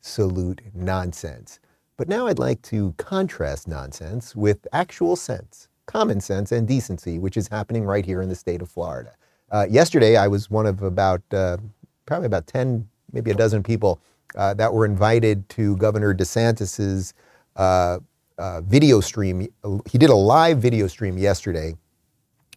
Absolute 0.03 0.63
nonsense. 0.73 1.61
But 1.99 2.09
now 2.09 2.27
I'd 2.27 2.39
like 2.39 2.63
to 2.63 2.95
contrast 2.97 3.69
nonsense 3.69 4.35
with 4.35 4.67
actual 4.73 5.15
sense, 5.15 5.69
common 5.85 6.23
sense, 6.23 6.53
and 6.53 6.67
decency, 6.67 7.19
which 7.19 7.37
is 7.37 7.49
happening 7.49 7.85
right 7.85 8.07
here 8.07 8.23
in 8.23 8.31
the 8.31 8.35
state 8.35 8.63
of 8.63 8.71
Florida. 8.71 9.13
Uh, 9.51 9.67
yesterday, 9.69 10.17
I 10.17 10.27
was 10.27 10.51
one 10.51 10.65
of 10.65 10.83
about 10.83 11.21
uh, 11.33 11.59
probably 12.07 12.25
about 12.25 12.47
10, 12.47 12.89
maybe 13.13 13.31
a 13.31 13.35
dozen 13.35 13.63
people 13.63 14.01
uh, 14.37 14.55
that 14.55 14.73
were 14.73 14.87
invited 14.87 15.47
to 15.51 15.77
Governor 15.77 16.15
DeSantis's 16.15 17.13
uh, 17.57 17.99
uh, 18.39 18.63
video 18.63 19.01
stream. 19.01 19.47
He 19.85 19.99
did 19.99 20.09
a 20.09 20.15
live 20.15 20.61
video 20.61 20.87
stream 20.87 21.19
yesterday 21.19 21.75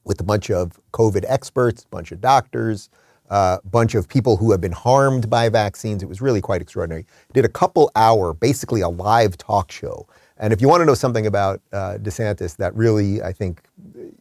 with 0.06 0.22
a 0.22 0.24
bunch 0.24 0.50
of 0.50 0.80
COVID 0.94 1.26
experts, 1.28 1.84
a 1.84 1.88
bunch 1.90 2.14
of 2.14 2.22
doctors, 2.22 2.90
uh, 3.30 3.60
bunch 3.66 3.96
of 3.96 4.08
people 4.08 4.38
who 4.38 4.52
have 4.52 4.62
been 4.62 4.72
harmed 4.72 5.30
by 5.30 5.50
vaccines. 5.50 6.04
It 6.04 6.10
was 6.10 6.22
really 6.22 6.42
quite 6.42 6.62
extraordinary. 6.62 7.06
Did 7.34 7.46
a 7.46 7.50
couple 7.50 7.92
hour, 7.96 8.34
basically 8.34 8.82
a 8.82 8.90
live 8.90 9.38
talk 9.38 9.72
show. 9.72 10.08
And 10.38 10.52
if 10.52 10.62
you 10.62 10.68
want 10.68 10.82
to 10.82 10.86
know 10.86 10.96
something 10.96 11.28
about 11.28 11.62
uh, 11.72 11.98
DeSantis 12.02 12.58
that 12.58 12.76
really, 12.76 13.22
I 13.22 13.32
think, 13.32 13.62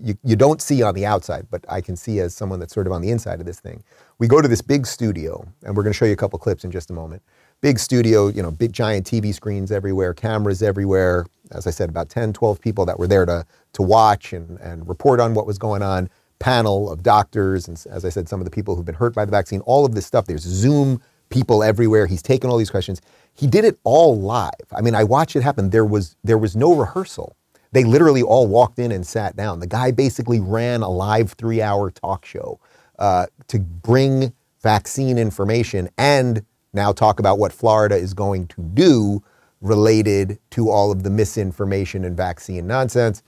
you, 0.01 0.17
you 0.23 0.37
don't 0.37 0.61
see 0.61 0.83
on 0.83 0.95
the 0.95 1.07
outside, 1.07 1.47
but 1.51 1.65
I 1.69 1.81
can 1.81 1.97
see 1.97 2.21
as 2.21 2.35
someone 2.35 2.61
that's 2.61 2.75
sort 2.75 2.87
of 2.87 2.93
on 2.93 3.03
the 3.03 3.11
inside 3.11 3.41
of 3.41 3.47
this 3.47 3.61
thing. 3.61 3.83
We 4.19 4.29
go 4.29 4.41
to 4.41 4.49
this 4.49 4.61
big 4.63 4.87
studio, 4.87 5.47
and 5.65 5.77
we're 5.77 5.83
going 5.83 5.93
to 5.93 5.97
show 5.97 6.05
you 6.05 6.13
a 6.13 6.17
couple 6.17 6.39
clips 6.39 6.65
in 6.65 6.71
just 6.71 6.91
a 6.91 6.93
moment. 6.93 7.23
Big 7.61 7.79
studio, 7.79 8.29
you 8.29 8.43
know, 8.43 8.51
big 8.51 8.73
giant 8.73 9.07
TV 9.07 9.35
screens 9.35 9.73
everywhere, 9.73 10.13
cameras 10.13 10.63
everywhere. 10.63 11.27
As 11.51 11.67
I 11.67 11.71
said, 11.71 11.89
about 11.89 12.09
10, 12.09 12.33
12 12.33 12.61
people 12.61 12.85
that 12.87 12.99
were 12.99 13.07
there 13.07 13.25
to, 13.27 13.47
to 13.73 13.83
watch 13.83 14.33
and, 14.33 14.59
and 14.61 14.87
report 14.89 15.19
on 15.19 15.35
what 15.35 15.47
was 15.47 15.59
going 15.59 15.83
on 15.83 16.09
panel 16.43 16.91
of 16.91 17.05
doctors, 17.05 17.69
and 17.69 17.81
as 17.89 18.05
I 18.05 18.09
said, 18.09 18.29
some 18.29 18.41
of 18.41 18.45
the 18.45 18.51
people 18.51 18.75
who've 18.75 18.85
been 18.85 18.97
hurt 18.97 19.15
by 19.15 19.25
the 19.25 19.31
vaccine, 19.31 19.61
all 19.61 19.87
of 19.87 19.95
this 19.95 20.05
stuff. 20.05 20.27
There's 20.27 20.43
Zoom 20.43 21.01
people 21.31 21.63
everywhere. 21.63 22.07
He's 22.07 22.21
taken 22.21 22.51
all 22.51 22.57
these 22.57 22.71
questions. 22.71 23.01
He 23.33 23.47
did 23.47 23.65
it 23.65 23.79
all 23.85 24.21
live. 24.21 24.67
I 24.73 24.81
mean, 24.81 24.95
I 24.95 25.05
watched 25.05 25.37
it 25.37 25.43
happen. 25.43 25.71
There 25.71 25.85
was 25.85 26.17
there 26.25 26.39
was 26.39 26.57
no 26.57 26.75
rehearsal. 26.75 27.37
They 27.71 27.85
literally 27.85 28.23
all 28.23 28.49
walked 28.49 28.79
in 28.79 28.93
and 28.93 29.07
sat 29.07 29.37
down. 29.37 29.61
The 29.61 29.67
guy 29.69 29.93
basically 29.93 30.41
ran 30.41 30.83
a 30.83 30.91
live 30.91 31.33
three-hour 31.33 31.93
talk 31.93 32.27
show 32.27 32.61
uh, 32.99 33.27
to 33.47 33.61
bring 33.61 34.33
vaccine 34.63 35.17
information 35.17 35.89
and 35.97 36.45
now 36.73 36.93
talk 36.93 37.21
about 37.21 37.39
what 37.39 37.53
Florida 37.53 37.95
is 37.97 38.15
going 38.15 38.49
to 38.49 38.63
do 38.75 39.23
related 39.61 40.39
to 40.51 40.71
all 40.71 40.91
of 40.91 41.03
the 41.05 41.11
misinformation 41.11 42.05
and 42.05 42.17
vaccine 42.17 42.67
nonsense. 42.67 43.23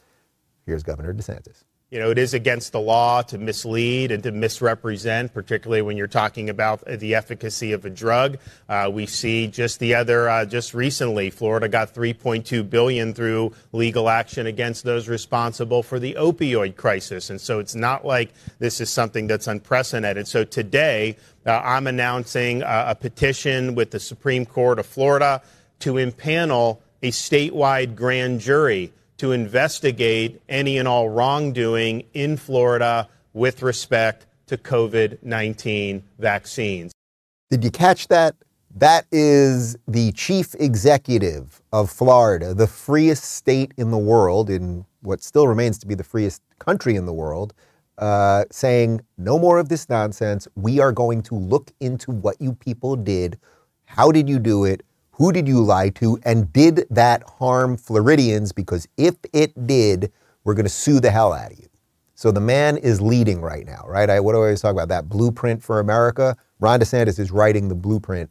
Here's 0.66 0.82
Governor 0.82 1.14
DeSantis. 1.14 1.64
You 1.90 2.00
know, 2.00 2.10
it 2.10 2.16
is 2.16 2.32
against 2.32 2.72
the 2.72 2.80
law 2.80 3.20
to 3.22 3.36
mislead 3.36 4.10
and 4.10 4.22
to 4.22 4.32
misrepresent, 4.32 5.34
particularly 5.34 5.82
when 5.82 5.98
you're 5.98 6.06
talking 6.06 6.48
about 6.48 6.82
the 6.86 7.14
efficacy 7.14 7.72
of 7.72 7.84
a 7.84 7.90
drug. 7.90 8.38
Uh, 8.68 8.90
we 8.92 9.04
see 9.04 9.46
just 9.46 9.80
the 9.80 9.94
other, 9.94 10.28
uh, 10.28 10.46
just 10.46 10.72
recently, 10.72 11.28
Florida 11.28 11.68
got 11.68 11.94
3.2 11.94 12.68
billion 12.68 13.12
through 13.12 13.52
legal 13.72 14.08
action 14.08 14.46
against 14.46 14.84
those 14.84 15.08
responsible 15.08 15.82
for 15.82 15.98
the 15.98 16.14
opioid 16.14 16.74
crisis, 16.74 17.28
and 17.28 17.38
so 17.38 17.58
it's 17.58 17.74
not 17.74 18.04
like 18.04 18.32
this 18.58 18.80
is 18.80 18.88
something 18.88 19.26
that's 19.26 19.46
unprecedented. 19.46 20.26
So 20.26 20.42
today, 20.42 21.18
uh, 21.44 21.60
I'm 21.62 21.86
announcing 21.86 22.62
uh, 22.62 22.86
a 22.88 22.94
petition 22.94 23.74
with 23.74 23.90
the 23.90 24.00
Supreme 24.00 24.46
Court 24.46 24.78
of 24.78 24.86
Florida 24.86 25.42
to 25.80 25.94
impanel 25.94 26.78
a 27.02 27.10
statewide 27.10 27.94
grand 27.94 28.40
jury 28.40 28.90
to 29.18 29.32
investigate 29.32 30.40
any 30.48 30.78
and 30.78 30.88
all 30.88 31.08
wrongdoing 31.08 32.04
in 32.14 32.36
Florida 32.36 33.08
with 33.32 33.62
respect 33.62 34.26
to 34.46 34.56
COVID 34.56 35.22
19 35.22 36.02
vaccines. 36.18 36.92
Did 37.50 37.64
you 37.64 37.70
catch 37.70 38.08
that? 38.08 38.34
That 38.76 39.06
is 39.12 39.76
the 39.86 40.10
chief 40.12 40.54
executive 40.58 41.62
of 41.72 41.90
Florida, 41.90 42.54
the 42.54 42.66
freest 42.66 43.24
state 43.24 43.72
in 43.76 43.92
the 43.92 43.98
world, 43.98 44.50
in 44.50 44.84
what 45.02 45.22
still 45.22 45.46
remains 45.46 45.78
to 45.78 45.86
be 45.86 45.94
the 45.94 46.02
freest 46.02 46.42
country 46.58 46.96
in 46.96 47.06
the 47.06 47.12
world, 47.12 47.54
uh, 47.98 48.44
saying, 48.50 49.00
No 49.16 49.38
more 49.38 49.58
of 49.58 49.68
this 49.68 49.88
nonsense. 49.88 50.48
We 50.56 50.80
are 50.80 50.90
going 50.90 51.22
to 51.22 51.36
look 51.36 51.70
into 51.78 52.10
what 52.10 52.40
you 52.40 52.54
people 52.54 52.96
did. 52.96 53.38
How 53.84 54.10
did 54.10 54.28
you 54.28 54.40
do 54.40 54.64
it? 54.64 54.82
Who 55.16 55.30
did 55.32 55.46
you 55.46 55.60
lie 55.60 55.90
to? 55.90 56.18
And 56.24 56.52
did 56.52 56.86
that 56.90 57.22
harm 57.38 57.76
Floridians? 57.76 58.50
Because 58.50 58.88
if 58.96 59.14
it 59.32 59.66
did, 59.66 60.12
we're 60.42 60.54
going 60.54 60.66
to 60.66 60.70
sue 60.70 60.98
the 60.98 61.10
hell 61.10 61.32
out 61.32 61.52
of 61.52 61.58
you. 61.58 61.68
So 62.16 62.32
the 62.32 62.40
man 62.40 62.76
is 62.78 63.00
leading 63.00 63.40
right 63.40 63.64
now, 63.64 63.84
right? 63.86 64.10
I, 64.10 64.18
what 64.18 64.32
do 64.32 64.38
I 64.38 64.42
always 64.42 64.60
talk 64.60 64.72
about? 64.72 64.88
That 64.88 65.08
blueprint 65.08 65.62
for 65.62 65.78
America. 65.78 66.36
Ron 66.58 66.80
DeSantis 66.80 67.18
is 67.20 67.30
writing 67.30 67.68
the 67.68 67.74
blueprint. 67.76 68.28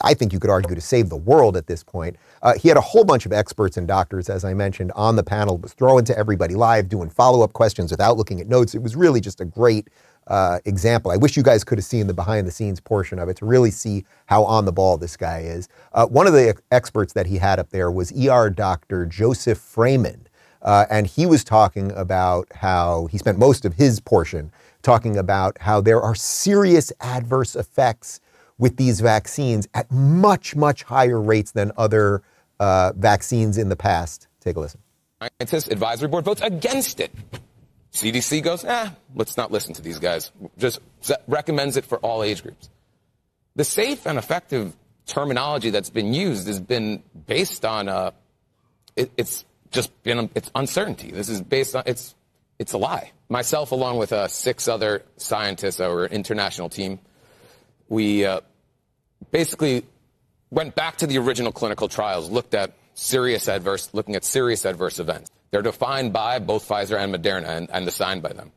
I 0.00 0.14
think 0.14 0.32
you 0.32 0.40
could 0.40 0.50
argue 0.50 0.74
to 0.74 0.80
save 0.80 1.08
the 1.08 1.16
world 1.16 1.56
at 1.56 1.66
this 1.66 1.84
point. 1.84 2.16
Uh, 2.42 2.54
he 2.58 2.68
had 2.68 2.76
a 2.76 2.82
whole 2.82 3.04
bunch 3.04 3.26
of 3.26 3.32
experts 3.32 3.76
and 3.76 3.86
doctors, 3.86 4.28
as 4.28 4.44
I 4.44 4.54
mentioned, 4.54 4.92
on 4.96 5.16
the 5.16 5.22
panel, 5.22 5.58
was 5.58 5.72
throwing 5.72 6.04
to 6.06 6.18
everybody 6.18 6.54
live, 6.54 6.88
doing 6.88 7.10
follow 7.10 7.42
up 7.42 7.52
questions 7.52 7.90
without 7.90 8.16
looking 8.16 8.40
at 8.40 8.48
notes. 8.48 8.74
It 8.74 8.82
was 8.82 8.96
really 8.96 9.20
just 9.20 9.40
a 9.40 9.44
great 9.44 9.88
uh, 10.26 10.58
example. 10.64 11.10
I 11.10 11.16
wish 11.16 11.36
you 11.36 11.42
guys 11.42 11.64
could 11.64 11.78
have 11.78 11.84
seen 11.84 12.06
the 12.06 12.14
behind 12.14 12.46
the 12.46 12.50
scenes 12.50 12.80
portion 12.80 13.18
of 13.18 13.28
it 13.28 13.36
to 13.38 13.44
really 13.44 13.70
see 13.70 14.04
how 14.26 14.44
on 14.44 14.64
the 14.64 14.72
ball 14.72 14.96
this 14.96 15.16
guy 15.16 15.40
is. 15.40 15.68
Uh, 15.92 16.06
one 16.06 16.26
of 16.26 16.32
the 16.32 16.50
ex- 16.50 16.62
experts 16.70 17.12
that 17.12 17.26
he 17.26 17.38
had 17.38 17.58
up 17.58 17.70
there 17.70 17.90
was 17.90 18.12
ER 18.12 18.50
doctor 18.50 19.06
Joseph 19.06 19.58
Fraiman. 19.58 20.26
Uh, 20.62 20.86
and 20.90 21.06
he 21.06 21.26
was 21.26 21.44
talking 21.44 21.92
about 21.92 22.48
how 22.54 23.06
he 23.10 23.18
spent 23.18 23.38
most 23.38 23.66
of 23.66 23.74
his 23.74 24.00
portion 24.00 24.50
talking 24.82 25.16
about 25.16 25.56
how 25.60 25.80
there 25.80 26.00
are 26.00 26.14
serious 26.14 26.90
adverse 27.00 27.54
effects 27.54 28.20
with 28.58 28.76
these 28.76 29.00
vaccines 29.00 29.68
at 29.74 29.90
much, 29.90 30.56
much 30.56 30.84
higher 30.84 31.20
rates 31.20 31.50
than 31.52 31.72
other 31.76 32.22
uh, 32.60 32.92
vaccines 32.96 33.58
in 33.58 33.68
the 33.68 33.76
past. 33.76 34.28
Take 34.40 34.56
a 34.56 34.60
listen. 34.60 34.80
Scientists 35.20 35.68
advisory 35.68 36.08
board 36.08 36.24
votes 36.24 36.40
against 36.42 37.00
it. 37.00 37.12
CDC 37.94 38.42
goes, 38.42 38.64
eh, 38.64 38.90
let's 39.14 39.36
not 39.36 39.52
listen 39.52 39.72
to 39.74 39.82
these 39.82 40.00
guys. 40.00 40.32
Just 40.58 40.80
recommends 41.28 41.76
it 41.76 41.84
for 41.84 41.98
all 41.98 42.24
age 42.24 42.42
groups. 42.42 42.68
The 43.54 43.64
safe 43.64 44.04
and 44.06 44.18
effective 44.18 44.74
terminology 45.06 45.70
that's 45.70 45.90
been 45.90 46.12
used 46.12 46.48
has 46.48 46.58
been 46.58 47.04
based 47.26 47.64
on, 47.64 47.88
uh, 47.88 48.10
it, 48.96 49.12
it's 49.16 49.44
just 49.70 50.02
been, 50.02 50.28
it's 50.34 50.50
uncertainty. 50.56 51.12
This 51.12 51.28
is 51.28 51.40
based 51.40 51.76
on, 51.76 51.84
it's, 51.86 52.16
it's 52.58 52.72
a 52.72 52.78
lie. 52.78 53.12
Myself, 53.28 53.70
along 53.70 53.98
with 53.98 54.12
uh, 54.12 54.26
six 54.26 54.66
other 54.66 55.04
scientists, 55.16 55.80
our 55.80 56.06
international 56.06 56.68
team, 56.68 56.98
we 57.88 58.24
uh, 58.24 58.40
basically 59.30 59.84
went 60.50 60.74
back 60.74 60.96
to 60.96 61.06
the 61.06 61.18
original 61.18 61.52
clinical 61.52 61.86
trials, 61.86 62.28
looked 62.28 62.54
at 62.54 62.72
serious 62.94 63.48
adverse, 63.48 63.90
looking 63.92 64.16
at 64.16 64.24
serious 64.24 64.64
adverse 64.64 64.98
events. 64.98 65.30
They're 65.54 65.62
defined 65.62 66.12
by 66.12 66.40
both 66.40 66.68
Pfizer 66.68 66.98
and 66.98 67.14
Moderna 67.14 67.46
and, 67.46 67.70
and 67.70 67.86
assigned 67.86 68.22
by 68.22 68.32
them. 68.32 68.50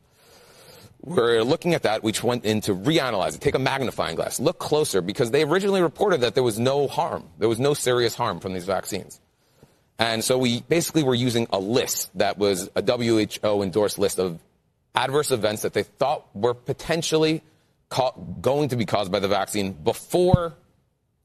We're 1.00 1.44
looking 1.44 1.74
at 1.74 1.84
that. 1.84 2.02
We 2.02 2.12
went 2.24 2.44
in 2.44 2.60
to 2.62 2.74
reanalyze 2.74 3.36
it, 3.36 3.40
take 3.40 3.54
a 3.54 3.60
magnifying 3.60 4.16
glass, 4.16 4.40
look 4.40 4.58
closer, 4.58 5.00
because 5.00 5.30
they 5.30 5.44
originally 5.44 5.80
reported 5.80 6.22
that 6.22 6.34
there 6.34 6.42
was 6.42 6.58
no 6.58 6.88
harm. 6.88 7.22
There 7.38 7.48
was 7.48 7.60
no 7.60 7.72
serious 7.72 8.16
harm 8.16 8.40
from 8.40 8.52
these 8.52 8.64
vaccines. 8.64 9.20
And 10.00 10.24
so 10.24 10.38
we 10.38 10.62
basically 10.62 11.04
were 11.04 11.14
using 11.14 11.46
a 11.52 11.60
list 11.60 12.10
that 12.18 12.36
was 12.36 12.68
a 12.74 12.82
WHO 12.82 13.62
endorsed 13.62 14.00
list 14.00 14.18
of 14.18 14.40
adverse 14.96 15.30
events 15.30 15.62
that 15.62 15.74
they 15.74 15.84
thought 15.84 16.26
were 16.34 16.52
potentially 16.52 17.44
going 18.40 18.70
to 18.70 18.76
be 18.76 18.86
caused 18.86 19.12
by 19.12 19.20
the 19.20 19.28
vaccine 19.28 19.70
before 19.70 20.52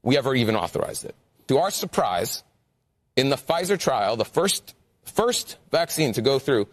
we 0.03 0.19
ever 0.19 0.35
even 0.35 0.55
authorized 0.55 1.03
it. 1.03 1.15
To 1.47 1.57
our 1.57 1.71
surprise, 1.71 2.43
in 3.15 3.29
the 3.29 3.37
Pfizer 3.37 3.79
trial, 3.79 4.17
the 4.17 4.23
first 4.23 4.75
first 5.05 5.57
vaccine 5.71 6.13
to 6.13 6.21
go 6.21 6.39
through, 6.39 6.67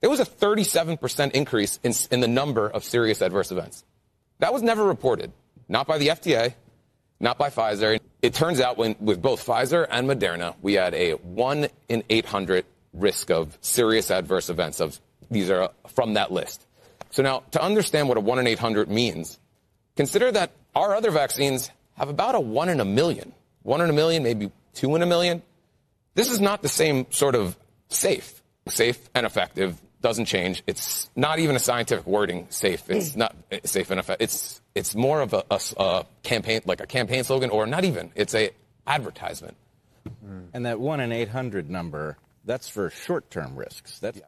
there 0.00 0.10
was 0.10 0.20
a 0.20 0.26
37% 0.26 1.32
increase 1.32 1.78
in, 1.82 1.92
in 2.10 2.20
the 2.20 2.28
number 2.28 2.68
of 2.68 2.84
serious 2.84 3.22
adverse 3.22 3.50
events. 3.50 3.84
That 4.38 4.52
was 4.52 4.62
never 4.62 4.84
reported, 4.84 5.32
not 5.68 5.86
by 5.86 5.98
the 5.98 6.08
FDA, 6.08 6.54
not 7.20 7.38
by 7.38 7.50
Pfizer. 7.50 7.98
It 8.20 8.34
turns 8.34 8.60
out 8.60 8.76
when, 8.76 8.96
with 9.00 9.22
both 9.22 9.46
Pfizer 9.46 9.86
and 9.88 10.08
Moderna, 10.08 10.56
we 10.60 10.74
had 10.74 10.94
a 10.94 11.12
1 11.12 11.68
in 11.88 12.02
800 12.10 12.66
risk 12.92 13.30
of 13.30 13.56
serious 13.60 14.10
adverse 14.10 14.50
events. 14.50 14.80
Of 14.80 15.00
These 15.30 15.50
are 15.50 15.70
from 15.94 16.14
that 16.14 16.30
list. 16.30 16.66
So 17.10 17.22
now, 17.22 17.44
to 17.52 17.62
understand 17.62 18.08
what 18.08 18.16
a 18.16 18.20
1 18.20 18.40
in 18.40 18.46
800 18.46 18.90
means, 18.90 19.38
consider 19.96 20.30
that 20.32 20.50
our 20.74 20.94
other 20.94 21.10
vaccines 21.10 21.70
have 21.96 22.08
about 22.08 22.34
a 22.34 22.40
1 22.40 22.68
in 22.68 22.80
a 22.80 22.84
million. 22.84 23.32
1 23.62 23.80
in 23.80 23.88
a 23.88 23.92
million, 23.92 24.22
maybe 24.22 24.50
2 24.74 24.94
in 24.96 25.02
a 25.02 25.06
million. 25.06 25.42
This 26.14 26.30
is 26.30 26.40
not 26.40 26.62
the 26.62 26.68
same 26.68 27.06
sort 27.10 27.34
of 27.34 27.56
safe. 27.88 28.42
Safe 28.66 28.98
and 29.14 29.26
effective 29.26 29.80
doesn't 30.00 30.26
change. 30.26 30.62
It's 30.66 31.10
not 31.16 31.38
even 31.38 31.56
a 31.56 31.58
scientific 31.58 32.06
wording. 32.06 32.46
Safe. 32.50 32.82
It's 32.88 33.10
mm. 33.10 33.16
not 33.16 33.36
eh, 33.50 33.60
safe 33.64 33.90
and 33.90 34.00
effective. 34.00 34.24
It's 34.24 34.60
it's 34.74 34.94
more 34.94 35.20
of 35.20 35.32
a, 35.32 35.44
a, 35.50 35.60
a 35.76 36.06
campaign, 36.22 36.60
like 36.66 36.80
a 36.80 36.86
campaign 36.86 37.24
slogan, 37.24 37.50
or 37.50 37.66
not 37.66 37.84
even. 37.84 38.10
It's 38.14 38.34
a 38.34 38.50
advertisement. 38.86 39.56
Mm. 40.24 40.48
And 40.52 40.66
that 40.66 40.80
one 40.80 41.00
in 41.00 41.12
800 41.12 41.70
number, 41.70 42.18
that's 42.44 42.68
for 42.68 42.90
short 42.90 43.30
term 43.30 43.56
risks. 43.56 43.98
That's 43.98 44.20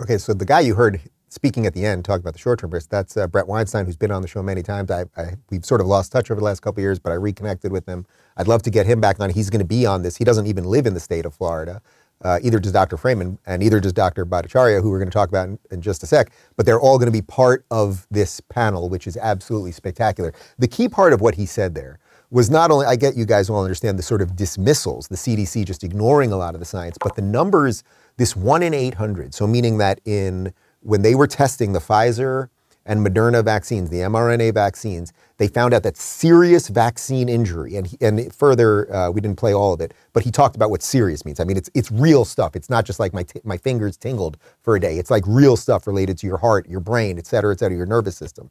Okay, 0.00 0.16
so 0.16 0.32
the 0.32 0.46
guy 0.46 0.60
you 0.60 0.74
heard 0.74 1.00
speaking 1.28 1.66
at 1.66 1.74
the 1.74 1.84
end 1.84 2.04
talking 2.04 2.20
about 2.20 2.32
the 2.32 2.38
short 2.38 2.58
term 2.58 2.70
risk, 2.70 2.88
that's 2.90 3.16
uh, 3.16 3.26
Bret 3.26 3.46
Weinstein, 3.46 3.86
who's 3.86 3.96
been 3.96 4.10
on 4.10 4.22
the 4.22 4.28
show 4.28 4.42
many 4.42 4.62
times. 4.62 4.90
I, 4.90 5.04
I, 5.16 5.36
we've 5.50 5.64
sort 5.64 5.80
of 5.80 5.86
lost 5.86 6.12
touch 6.12 6.30
over 6.30 6.40
the 6.40 6.44
last 6.44 6.60
couple 6.60 6.80
of 6.80 6.84
years, 6.84 6.98
but 6.98 7.12
I 7.12 7.16
reconnected 7.16 7.72
with 7.72 7.86
him. 7.86 8.06
I'd 8.36 8.48
love 8.48 8.62
to 8.62 8.70
get 8.70 8.86
him 8.86 9.00
back 9.00 9.20
on. 9.20 9.30
He's 9.30 9.50
going 9.50 9.60
to 9.60 9.66
be 9.66 9.84
on 9.84 10.02
this. 10.02 10.16
He 10.16 10.24
doesn't 10.24 10.46
even 10.46 10.64
live 10.64 10.86
in 10.86 10.94
the 10.94 11.00
state 11.00 11.26
of 11.26 11.34
Florida. 11.34 11.82
Uh, 12.22 12.38
either 12.42 12.58
does 12.58 12.72
Dr. 12.72 12.96
Fraiman 12.96 13.38
and 13.46 13.62
either 13.62 13.80
does 13.80 13.92
Dr. 13.92 14.24
Bhattacharya, 14.24 14.80
who 14.80 14.90
we're 14.90 14.98
going 14.98 15.10
to 15.10 15.14
talk 15.14 15.28
about 15.28 15.48
in, 15.48 15.58
in 15.70 15.80
just 15.82 16.02
a 16.02 16.06
sec. 16.06 16.32
But 16.56 16.66
they're 16.66 16.80
all 16.80 16.98
going 16.98 17.06
to 17.06 17.12
be 17.12 17.22
part 17.22 17.64
of 17.70 18.06
this 18.10 18.40
panel, 18.40 18.88
which 18.88 19.06
is 19.06 19.16
absolutely 19.16 19.72
spectacular. 19.72 20.32
The 20.58 20.68
key 20.68 20.88
part 20.88 21.12
of 21.12 21.20
what 21.20 21.34
he 21.34 21.46
said 21.46 21.74
there 21.74 21.98
was 22.30 22.48
not 22.48 22.70
only, 22.70 22.86
I 22.86 22.96
get 22.96 23.14
you 23.14 23.26
guys 23.26 23.50
all 23.50 23.62
understand 23.62 23.98
the 23.98 24.02
sort 24.02 24.22
of 24.22 24.34
dismissals, 24.34 25.06
the 25.08 25.16
CDC 25.16 25.66
just 25.66 25.84
ignoring 25.84 26.32
a 26.32 26.36
lot 26.36 26.54
of 26.54 26.60
the 26.60 26.66
science, 26.66 26.96
but 26.98 27.14
the 27.14 27.22
numbers, 27.22 27.84
this 28.16 28.34
one 28.34 28.62
in 28.62 28.72
800, 28.72 29.34
so 29.34 29.46
meaning 29.46 29.78
that 29.78 30.00
in 30.06 30.54
when 30.80 31.02
they 31.02 31.14
were 31.14 31.26
testing 31.26 31.72
the 31.72 31.78
Pfizer 31.78 32.48
and 32.86 33.06
Moderna 33.06 33.44
vaccines, 33.44 33.90
the 33.90 33.98
mRNA 33.98 34.54
vaccines, 34.54 35.12
they 35.38 35.48
found 35.48 35.74
out 35.74 35.82
that 35.82 35.96
serious 35.96 36.68
vaccine 36.68 37.28
injury, 37.28 37.76
and, 37.76 37.86
he, 37.86 37.96
and 38.00 38.34
further, 38.34 38.92
uh, 38.94 39.10
we 39.10 39.20
didn't 39.20 39.38
play 39.38 39.54
all 39.54 39.72
of 39.72 39.80
it, 39.80 39.94
but 40.12 40.22
he 40.22 40.30
talked 40.30 40.56
about 40.56 40.70
what 40.70 40.82
serious 40.82 41.24
means. 41.24 41.40
I 41.40 41.44
mean, 41.44 41.56
it's, 41.56 41.70
it's 41.74 41.90
real 41.90 42.24
stuff. 42.24 42.56
It's 42.56 42.70
not 42.70 42.84
just 42.84 43.00
like 43.00 43.12
my, 43.12 43.22
t- 43.22 43.40
my 43.44 43.56
fingers 43.56 43.96
tingled 43.96 44.36
for 44.62 44.76
a 44.76 44.80
day. 44.80 44.98
It's 44.98 45.10
like 45.10 45.24
real 45.26 45.56
stuff 45.56 45.86
related 45.86 46.18
to 46.18 46.26
your 46.26 46.38
heart, 46.38 46.68
your 46.68 46.80
brain, 46.80 47.18
et 47.18 47.26
cetera, 47.26 47.52
et 47.52 47.58
cetera, 47.58 47.76
your 47.76 47.86
nervous 47.86 48.16
system. 48.16 48.50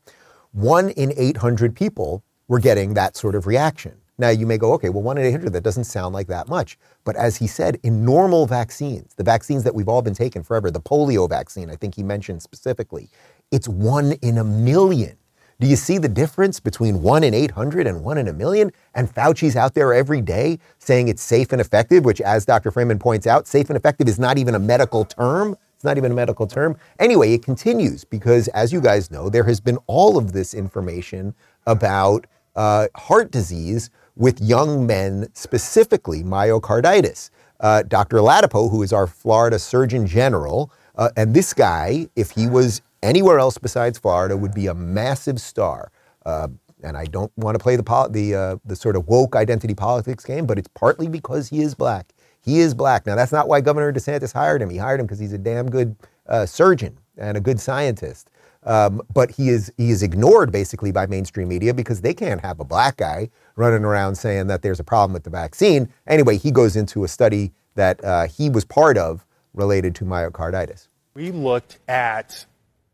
One 0.51 0.89
in 0.89 1.13
800 1.15 1.75
people 1.75 2.23
were 2.47 2.59
getting 2.59 2.93
that 2.95 3.15
sort 3.15 3.35
of 3.35 3.47
reaction. 3.47 3.93
Now, 4.17 4.29
you 4.29 4.45
may 4.45 4.57
go, 4.59 4.73
okay, 4.73 4.89
well, 4.89 5.01
one 5.01 5.17
in 5.17 5.25
800, 5.25 5.51
that 5.53 5.63
doesn't 5.63 5.85
sound 5.85 6.13
like 6.13 6.27
that 6.27 6.47
much. 6.47 6.77
But 7.05 7.15
as 7.15 7.37
he 7.37 7.47
said, 7.47 7.79
in 7.81 8.05
normal 8.05 8.45
vaccines, 8.45 9.15
the 9.15 9.23
vaccines 9.23 9.63
that 9.63 9.73
we've 9.73 9.87
all 9.87 10.03
been 10.03 10.13
taking 10.13 10.43
forever, 10.43 10.69
the 10.69 10.79
polio 10.79 11.27
vaccine, 11.27 11.71
I 11.71 11.75
think 11.75 11.95
he 11.95 12.03
mentioned 12.03 12.43
specifically, 12.43 13.09
it's 13.51 13.67
one 13.67 14.13
in 14.21 14.37
a 14.37 14.43
million. 14.43 15.17
Do 15.59 15.67
you 15.67 15.75
see 15.75 15.99
the 15.99 16.09
difference 16.09 16.59
between 16.59 17.03
one 17.03 17.23
in 17.23 17.35
800 17.35 17.85
and 17.85 18.03
one 18.03 18.17
in 18.17 18.27
a 18.27 18.33
million? 18.33 18.71
And 18.95 19.13
Fauci's 19.13 19.55
out 19.55 19.75
there 19.75 19.93
every 19.93 20.19
day 20.19 20.57
saying 20.79 21.07
it's 21.07 21.21
safe 21.21 21.51
and 21.51 21.61
effective, 21.61 22.03
which, 22.03 22.19
as 22.19 22.45
Dr. 22.45 22.71
Fraiman 22.71 22.99
points 22.99 23.27
out, 23.27 23.45
safe 23.47 23.69
and 23.69 23.77
effective 23.77 24.07
is 24.07 24.17
not 24.17 24.39
even 24.39 24.55
a 24.55 24.59
medical 24.59 25.05
term. 25.05 25.55
It's 25.75 25.83
not 25.83 25.97
even 25.97 26.11
a 26.11 26.15
medical 26.15 26.47
term. 26.47 26.77
Anyway, 26.97 27.33
it 27.33 27.43
continues 27.43 28.03
because, 28.03 28.47
as 28.49 28.73
you 28.73 28.81
guys 28.81 29.11
know, 29.11 29.29
there 29.29 29.43
has 29.43 29.59
been 29.59 29.77
all 29.85 30.17
of 30.17 30.31
this 30.31 30.55
information 30.55 31.35
about 31.67 32.25
uh, 32.55 32.87
heart 32.95 33.29
disease 33.29 33.91
with 34.15 34.41
young 34.41 34.87
men, 34.87 35.27
specifically 35.33 36.23
myocarditis. 36.23 37.29
Uh, 37.59 37.83
Dr. 37.83 38.17
Ladapo, 38.17 38.71
who 38.71 38.81
is 38.81 38.91
our 38.91 39.05
Florida 39.05 39.59
Surgeon 39.59 40.07
General, 40.07 40.71
uh, 40.95 41.09
and 41.15 41.35
this 41.35 41.53
guy, 41.53 42.07
if 42.15 42.31
he 42.31 42.47
was 42.47 42.81
anywhere 43.03 43.39
else 43.39 43.57
besides 43.57 43.99
Florida, 43.99 44.37
would 44.37 44.53
be 44.53 44.67
a 44.67 44.73
massive 44.73 45.39
star. 45.39 45.91
Uh, 46.25 46.49
and 46.83 46.97
I 46.97 47.05
don't 47.05 47.31
want 47.37 47.55
to 47.55 47.61
play 47.61 47.75
the 47.75 47.83
pol- 47.83 48.09
the 48.09 48.35
uh, 48.35 48.57
the 48.65 48.75
sort 48.75 48.95
of 48.95 49.07
woke 49.07 49.35
identity 49.35 49.75
politics 49.75 50.25
game, 50.25 50.45
but 50.45 50.57
it's 50.57 50.69
partly 50.73 51.07
because 51.07 51.49
he 51.49 51.61
is 51.61 51.75
black. 51.75 52.13
He 52.41 52.59
is 52.59 52.73
black. 52.73 53.05
Now 53.05 53.15
that's 53.15 53.31
not 53.31 53.47
why 53.47 53.61
Governor 53.61 53.93
DeSantis 53.93 54.33
hired 54.33 54.61
him. 54.61 54.69
He 54.69 54.77
hired 54.77 54.99
him 54.99 55.05
because 55.05 55.19
he's 55.19 55.33
a 55.33 55.37
damn 55.37 55.69
good 55.69 55.95
uh, 56.27 56.45
surgeon 56.45 56.97
and 57.17 57.37
a 57.37 57.39
good 57.39 57.59
scientist. 57.59 58.31
Um, 58.63 59.01
but 59.13 59.31
he 59.31 59.49
is 59.49 59.71
he 59.77 59.89
is 59.89 60.03
ignored 60.03 60.51
basically 60.51 60.91
by 60.91 61.07
mainstream 61.07 61.47
media 61.47 61.73
because 61.73 62.01
they 62.01 62.13
can't 62.13 62.41
have 62.41 62.59
a 62.59 62.63
black 62.63 62.97
guy 62.97 63.29
running 63.55 63.83
around 63.83 64.15
saying 64.15 64.47
that 64.47 64.61
there's 64.61 64.79
a 64.79 64.83
problem 64.83 65.13
with 65.13 65.23
the 65.23 65.29
vaccine. 65.29 65.91
Anyway, 66.07 66.37
he 66.37 66.51
goes 66.51 66.75
into 66.75 67.03
a 67.03 67.07
study 67.07 67.51
that 67.75 68.03
uh, 68.03 68.27
he 68.27 68.49
was 68.49 68.65
part 68.65 68.97
of 68.97 69.25
related 69.53 69.95
to 69.95 70.05
myocarditis. 70.05 70.87
We 71.13 71.31
looked 71.31 71.79
at 71.87 72.45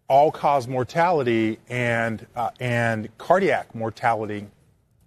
all-cause 0.07 0.67
mortality 0.67 1.59
and 1.69 2.25
uh, 2.35 2.49
and 2.59 3.15
cardiac 3.17 3.75
mortality 3.75 4.47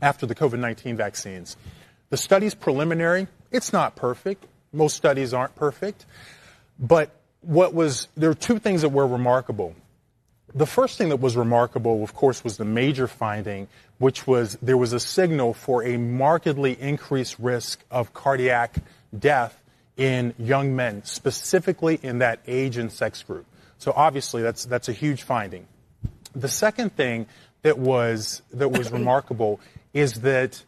after 0.02 0.26
the 0.26 0.34
COVID-19 0.34 0.96
vaccines. 0.96 1.56
The 2.10 2.16
study's 2.16 2.54
preliminary. 2.54 3.28
It's 3.50 3.72
not 3.72 3.96
perfect. 3.96 4.44
Most 4.72 4.96
studies 4.96 5.32
aren't 5.32 5.56
perfect. 5.56 6.06
But 6.78 7.10
what 7.40 7.74
was 7.74 8.08
there 8.16 8.30
are 8.30 8.34
two 8.34 8.58
things 8.58 8.82
that 8.82 8.90
were 8.90 9.06
remarkable. 9.06 9.74
The 10.54 10.66
first 10.66 10.98
thing 10.98 11.10
that 11.10 11.20
was 11.20 11.36
remarkable, 11.36 12.02
of 12.02 12.14
course, 12.14 12.42
was 12.42 12.56
the 12.56 12.64
major 12.64 13.06
finding, 13.06 13.68
which 13.98 14.26
was 14.26 14.58
there 14.60 14.76
was 14.76 14.92
a 14.92 15.00
signal 15.00 15.54
for 15.54 15.84
a 15.84 15.96
markedly 15.96 16.76
increased 16.80 17.38
risk 17.38 17.80
of 17.90 18.12
cardiac 18.12 18.74
death 19.16 19.56
in 19.96 20.34
young 20.38 20.74
men, 20.74 21.04
specifically 21.04 22.00
in 22.02 22.18
that 22.18 22.40
age 22.46 22.78
and 22.78 22.90
sex 22.90 23.22
group. 23.22 23.46
So 23.80 23.94
obviously, 23.96 24.42
that's 24.42 24.66
that's 24.66 24.90
a 24.90 24.92
huge 24.92 25.22
finding. 25.22 25.66
The 26.34 26.48
second 26.48 26.94
thing 26.94 27.26
that 27.62 27.78
was 27.78 28.42
that 28.52 28.70
was 28.70 28.92
remarkable 28.98 29.58
is 29.94 30.20
that 30.20 30.62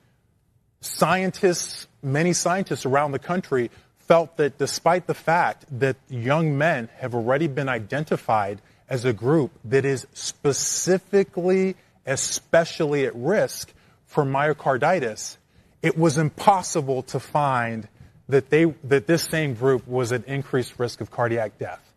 scientists, 0.81 1.87
many 2.03 2.33
scientists 2.33 2.87
around 2.87 3.13
the 3.13 3.19
country, 3.19 3.71
felt 3.99 4.39
that 4.39 4.57
despite 4.57 5.07
the 5.07 5.15
fact 5.15 5.67
that 5.79 5.97
young 6.09 6.57
men 6.57 6.89
have 6.97 7.15
already 7.15 7.49
been 7.49 7.69
identified 7.69 8.63
as 8.89 9.05
a 9.05 9.13
group 9.13 9.51
that 9.67 9.85
is 9.85 10.07
specifically, 10.15 11.77
especially 12.07 13.05
at 13.05 13.15
risk 13.15 13.75
for 14.07 14.25
myocarditis, 14.25 15.37
it 15.83 15.99
was 15.99 16.17
impossible 16.17 17.03
to 17.03 17.21
find 17.21 17.89
that 18.31 18.49
they 18.49 18.65
that 18.85 19.07
this 19.07 19.23
same 19.23 19.53
group 19.53 19.87
was 19.87 20.13
at 20.13 20.25
increased 20.25 20.79
risk 20.79 21.03
of 21.03 21.11
cardiac 21.11 21.59
death. 21.59 21.92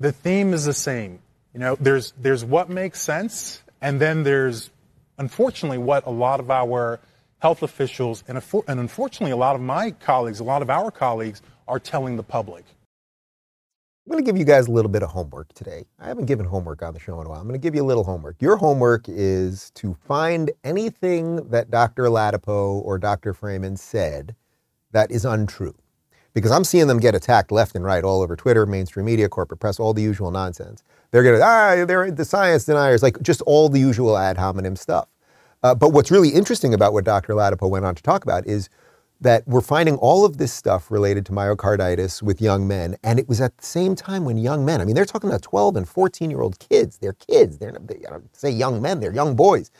The 0.00 0.12
theme 0.12 0.52
is 0.52 0.64
the 0.64 0.74
same. 0.74 1.20
You 1.52 1.60
know, 1.60 1.76
there's 1.80 2.12
there's 2.20 2.44
what 2.44 2.68
makes 2.68 3.00
sense, 3.00 3.62
and 3.80 4.00
then 4.00 4.24
there's 4.24 4.70
unfortunately 5.18 5.78
what 5.78 6.06
a 6.06 6.10
lot 6.10 6.40
of 6.40 6.50
our 6.50 7.00
health 7.38 7.62
officials 7.62 8.24
and, 8.26 8.42
and 8.66 8.80
unfortunately 8.80 9.30
a 9.30 9.36
lot 9.36 9.54
of 9.54 9.60
my 9.60 9.90
colleagues, 9.90 10.40
a 10.40 10.44
lot 10.44 10.62
of 10.62 10.70
our 10.70 10.90
colleagues 10.90 11.42
are 11.68 11.78
telling 11.78 12.16
the 12.16 12.22
public. 12.22 12.64
I'm 14.06 14.12
going 14.12 14.24
to 14.24 14.26
give 14.26 14.38
you 14.38 14.44
guys 14.44 14.66
a 14.66 14.70
little 14.70 14.90
bit 14.90 15.02
of 15.02 15.10
homework 15.10 15.52
today. 15.54 15.84
I 15.98 16.08
haven't 16.08 16.26
given 16.26 16.44
homework 16.44 16.82
on 16.82 16.92
the 16.92 17.00
show 17.00 17.20
in 17.20 17.26
a 17.26 17.30
while. 17.30 17.40
I'm 17.40 17.46
going 17.46 17.58
to 17.58 17.62
give 17.62 17.74
you 17.74 17.82
a 17.82 17.86
little 17.86 18.04
homework. 18.04 18.36
Your 18.40 18.56
homework 18.56 19.08
is 19.08 19.70
to 19.76 19.94
find 20.06 20.50
anything 20.62 21.36
that 21.50 21.70
Dr. 21.70 22.04
Ladapo 22.04 22.82
or 22.82 22.98
Dr. 22.98 23.32
Fraiman 23.32 23.78
said 23.78 24.34
that 24.92 25.10
is 25.10 25.24
untrue. 25.24 25.74
Because 26.34 26.50
I'm 26.50 26.64
seeing 26.64 26.88
them 26.88 26.98
get 26.98 27.14
attacked 27.14 27.52
left 27.52 27.76
and 27.76 27.84
right 27.84 28.04
all 28.04 28.20
over 28.20 28.36
Twitter, 28.36 28.66
mainstream 28.66 29.06
media, 29.06 29.28
corporate 29.28 29.60
press, 29.60 29.78
all 29.78 29.94
the 29.94 30.02
usual 30.02 30.30
nonsense. 30.30 30.82
They're 31.10 31.22
going 31.22 31.38
to, 31.38 31.44
ah, 31.44 31.84
they're 31.86 32.10
the 32.10 32.24
science 32.24 32.64
deniers, 32.64 33.02
like 33.02 33.22
just 33.22 33.40
all 33.42 33.68
the 33.68 33.78
usual 33.78 34.18
ad 34.18 34.36
hominem 34.36 34.74
stuff. 34.76 35.08
Uh, 35.62 35.74
but 35.74 35.92
what's 35.92 36.10
really 36.10 36.30
interesting 36.30 36.74
about 36.74 36.92
what 36.92 37.04
Dr. 37.04 37.34
Ladapo 37.34 37.70
went 37.70 37.84
on 37.84 37.94
to 37.94 38.02
talk 38.02 38.24
about 38.24 38.46
is 38.46 38.68
that 39.20 39.46
we're 39.46 39.60
finding 39.60 39.96
all 39.96 40.24
of 40.24 40.36
this 40.36 40.52
stuff 40.52 40.90
related 40.90 41.24
to 41.26 41.32
myocarditis 41.32 42.22
with 42.22 42.42
young 42.42 42.68
men. 42.68 42.96
And 43.02 43.18
it 43.18 43.28
was 43.28 43.40
at 43.40 43.56
the 43.56 43.64
same 43.64 43.94
time 43.94 44.24
when 44.24 44.36
young 44.36 44.64
men, 44.64 44.80
I 44.80 44.84
mean, 44.84 44.94
they're 44.94 45.06
talking 45.06 45.30
about 45.30 45.42
12 45.42 45.76
and 45.76 45.88
14 45.88 46.30
year 46.30 46.42
old 46.42 46.58
kids. 46.58 46.98
They're 46.98 47.14
kids. 47.14 47.58
They're, 47.58 47.72
they, 47.72 48.02
I 48.06 48.10
don't 48.10 48.36
say 48.36 48.50
young 48.50 48.82
men, 48.82 49.00
they're 49.00 49.14
young 49.14 49.34
boys. 49.36 49.70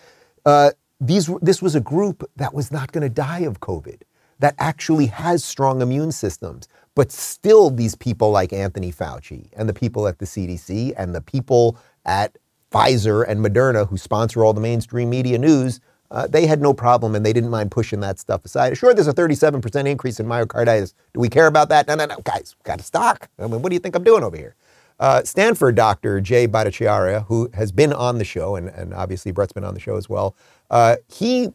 Uh, 0.46 0.70
these, 1.00 1.28
this 1.42 1.60
was 1.60 1.74
a 1.74 1.80
group 1.80 2.28
that 2.36 2.54
was 2.54 2.72
not 2.72 2.92
going 2.92 3.02
to 3.02 3.10
die 3.10 3.40
of 3.40 3.60
COVID, 3.60 4.02
that 4.44 4.54
actually 4.58 5.06
has 5.06 5.44
strong 5.44 5.80
immune 5.80 6.12
systems. 6.12 6.68
But 6.94 7.10
still, 7.10 7.70
these 7.70 7.94
people 7.94 8.30
like 8.30 8.52
Anthony 8.52 8.92
Fauci 8.92 9.48
and 9.56 9.68
the 9.68 9.74
people 9.74 10.06
at 10.06 10.18
the 10.18 10.26
CDC 10.26 10.92
and 10.96 11.14
the 11.14 11.22
people 11.22 11.78
at 12.04 12.36
Pfizer 12.70 13.24
and 13.26 13.44
Moderna 13.44 13.88
who 13.88 13.96
sponsor 13.96 14.44
all 14.44 14.52
the 14.52 14.60
mainstream 14.60 15.10
media 15.10 15.38
news 15.38 15.80
uh, 16.10 16.26
they 16.28 16.46
had 16.46 16.60
no 16.60 16.72
problem 16.72 17.14
and 17.14 17.26
they 17.26 17.32
didn't 17.32 17.50
mind 17.50 17.70
pushing 17.70 18.00
that 18.00 18.18
stuff 18.20 18.44
aside. 18.44 18.76
Sure, 18.78 18.94
there's 18.94 19.08
a 19.08 19.12
37% 19.12 19.86
increase 19.88 20.20
in 20.20 20.26
myocarditis. 20.26 20.94
Do 21.12 21.20
we 21.20 21.28
care 21.28 21.48
about 21.48 21.68
that? 21.70 21.88
No, 21.88 21.96
no, 21.96 22.06
no, 22.06 22.18
guys, 22.22 22.54
got 22.62 22.78
to 22.78 22.84
stock. 22.84 23.28
I 23.38 23.48
mean, 23.48 23.62
what 23.62 23.70
do 23.70 23.74
you 23.74 23.80
think 23.80 23.96
I'm 23.96 24.04
doing 24.04 24.22
over 24.22 24.36
here? 24.36 24.54
Uh, 25.00 25.24
Stanford 25.24 25.74
doctor 25.74 26.20
Jay 26.20 26.46
Bhattacharya, 26.46 27.26
who 27.26 27.50
has 27.54 27.72
been 27.72 27.92
on 27.92 28.18
the 28.18 28.24
show, 28.24 28.54
and, 28.54 28.68
and 28.68 28.94
obviously 28.94 29.32
Bret's 29.32 29.52
been 29.52 29.64
on 29.64 29.74
the 29.74 29.80
show 29.80 29.96
as 29.96 30.08
well, 30.08 30.36
uh, 30.70 30.96
he 31.08 31.48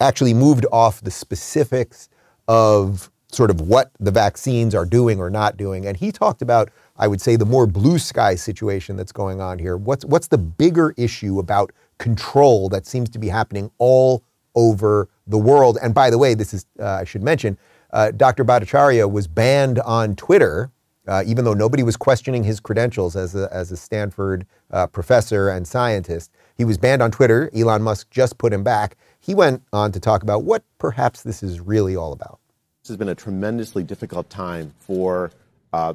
actually 0.00 0.32
moved 0.32 0.64
off 0.72 1.02
the 1.02 1.10
specifics 1.10 2.08
of 2.48 3.10
sort 3.30 3.50
of 3.50 3.60
what 3.60 3.92
the 4.00 4.10
vaccines 4.10 4.74
are 4.74 4.86
doing 4.86 5.20
or 5.20 5.28
not 5.28 5.56
doing. 5.56 5.86
And 5.86 5.96
he 5.96 6.10
talked 6.10 6.40
about, 6.40 6.70
I 6.96 7.06
would 7.06 7.20
say, 7.20 7.36
the 7.36 7.44
more 7.44 7.66
blue 7.66 7.98
sky 7.98 8.34
situation 8.34 8.96
that's 8.96 9.12
going 9.12 9.40
on 9.40 9.58
here. 9.58 9.76
What's, 9.76 10.04
what's 10.06 10.28
the 10.28 10.38
bigger 10.38 10.94
issue 10.96 11.38
about 11.38 11.70
control 11.98 12.70
that 12.70 12.86
seems 12.86 13.10
to 13.10 13.18
be 13.18 13.28
happening 13.28 13.70
all 13.76 14.24
over 14.54 15.08
the 15.26 15.38
world? 15.38 15.78
And 15.82 15.94
by 15.94 16.08
the 16.08 16.16
way, 16.16 16.32
this 16.34 16.54
is, 16.54 16.64
uh, 16.80 16.86
I 16.86 17.04
should 17.04 17.22
mention, 17.22 17.58
uh, 17.92 18.12
Dr. 18.12 18.44
Bhattacharya 18.44 19.10
was 19.10 19.26
banned 19.28 19.78
on 19.80 20.16
Twitter 20.16 20.72
uh, 21.08 21.22
even 21.26 21.44
though 21.44 21.54
nobody 21.54 21.82
was 21.82 21.96
questioning 21.96 22.44
his 22.44 22.60
credentials 22.60 23.16
as 23.16 23.34
a, 23.34 23.48
as 23.50 23.72
a 23.72 23.76
Stanford 23.76 24.46
uh, 24.70 24.86
professor 24.86 25.48
and 25.48 25.66
scientist. 25.66 26.30
He 26.54 26.64
was 26.64 26.76
banned 26.76 27.02
on 27.02 27.10
Twitter. 27.10 27.50
Elon 27.56 27.82
Musk 27.82 28.10
just 28.10 28.36
put 28.36 28.52
him 28.52 28.62
back. 28.62 28.96
He 29.20 29.34
went 29.34 29.62
on 29.72 29.92
to 29.92 30.00
talk 30.00 30.22
about 30.22 30.44
what 30.44 30.62
perhaps 30.78 31.22
this 31.22 31.42
is 31.42 31.60
really 31.60 31.96
all 31.96 32.12
about. 32.12 32.38
This 32.82 32.88
has 32.88 32.96
been 32.96 33.08
a 33.08 33.14
tremendously 33.14 33.82
difficult 33.84 34.30
time 34.30 34.72
for 34.80 35.30
uh, 35.72 35.94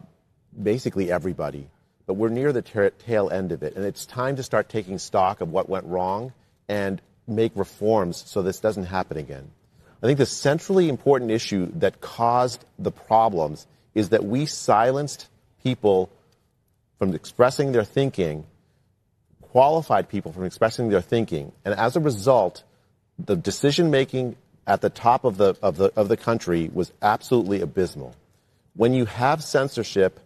basically 0.61 1.11
everybody, 1.11 1.67
but 2.05 2.13
we're 2.13 2.29
near 2.29 2.51
the 2.51 2.61
ter- 2.61 2.91
tail 2.91 3.29
end 3.29 3.51
of 3.51 3.63
it, 3.63 3.75
and 3.75 3.85
it's 3.85 4.05
time 4.05 4.35
to 4.35 4.43
start 4.43 4.69
taking 4.69 4.99
stock 4.99 5.41
of 5.41 5.51
what 5.51 5.69
went 5.69 5.85
wrong 5.85 6.33
and 6.67 7.01
make 7.27 7.53
reforms 7.55 8.23
so 8.27 8.41
this 8.41 8.59
doesn't 8.59 8.85
happen 8.85 9.17
again. 9.17 9.49
I 10.01 10.05
think 10.05 10.17
the 10.17 10.25
centrally 10.25 10.89
important 10.89 11.31
issue 11.31 11.71
that 11.75 12.01
caused 12.01 12.65
the 12.77 12.91
problems 12.91 13.65
is 13.95 14.09
that 14.09 14.25
we 14.25 14.45
silenced 14.45 15.29
people 15.63 16.09
from 16.99 17.15
expressing 17.15 17.71
their 17.71 17.85
thinking, 17.85 18.45
qualified 19.41 20.09
people 20.09 20.33
from 20.33 20.43
expressing 20.43 20.89
their 20.89 21.01
thinking, 21.01 21.53
and 21.63 21.73
as 21.73 21.95
a 21.95 22.01
result, 22.01 22.63
the 23.19 23.35
decision 23.35 23.91
making 23.91 24.35
at 24.65 24.81
the 24.81 24.89
top 24.89 25.23
of 25.23 25.37
the, 25.37 25.55
of 25.61 25.77
the, 25.77 25.91
of 25.95 26.07
the 26.07 26.17
country 26.17 26.69
was 26.73 26.91
absolutely 27.01 27.61
abysmal. 27.61 28.15
When 28.75 28.93
you 28.93 29.05
have 29.05 29.43
censorship, 29.43 30.19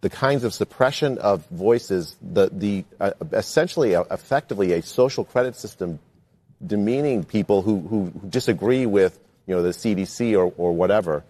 the 0.00 0.10
kinds 0.10 0.44
of 0.44 0.54
suppression 0.54 1.18
of 1.18 1.46
voices, 1.48 2.16
the, 2.22 2.50
the 2.52 2.84
uh, 3.00 3.12
essentially, 3.32 3.94
uh, 3.94 4.04
effectively, 4.10 4.72
a 4.72 4.82
social 4.82 5.24
credit 5.24 5.56
system 5.56 5.98
demeaning 6.64 7.24
people 7.24 7.62
who, 7.62 7.80
who, 7.80 8.12
disagree 8.28 8.86
with 8.86 9.18
you 9.46 9.54
know, 9.54 9.62
the 9.62 9.70
CDC 9.70 10.32
or, 10.34 10.52
or 10.56 10.72
whatever, 10.72 11.24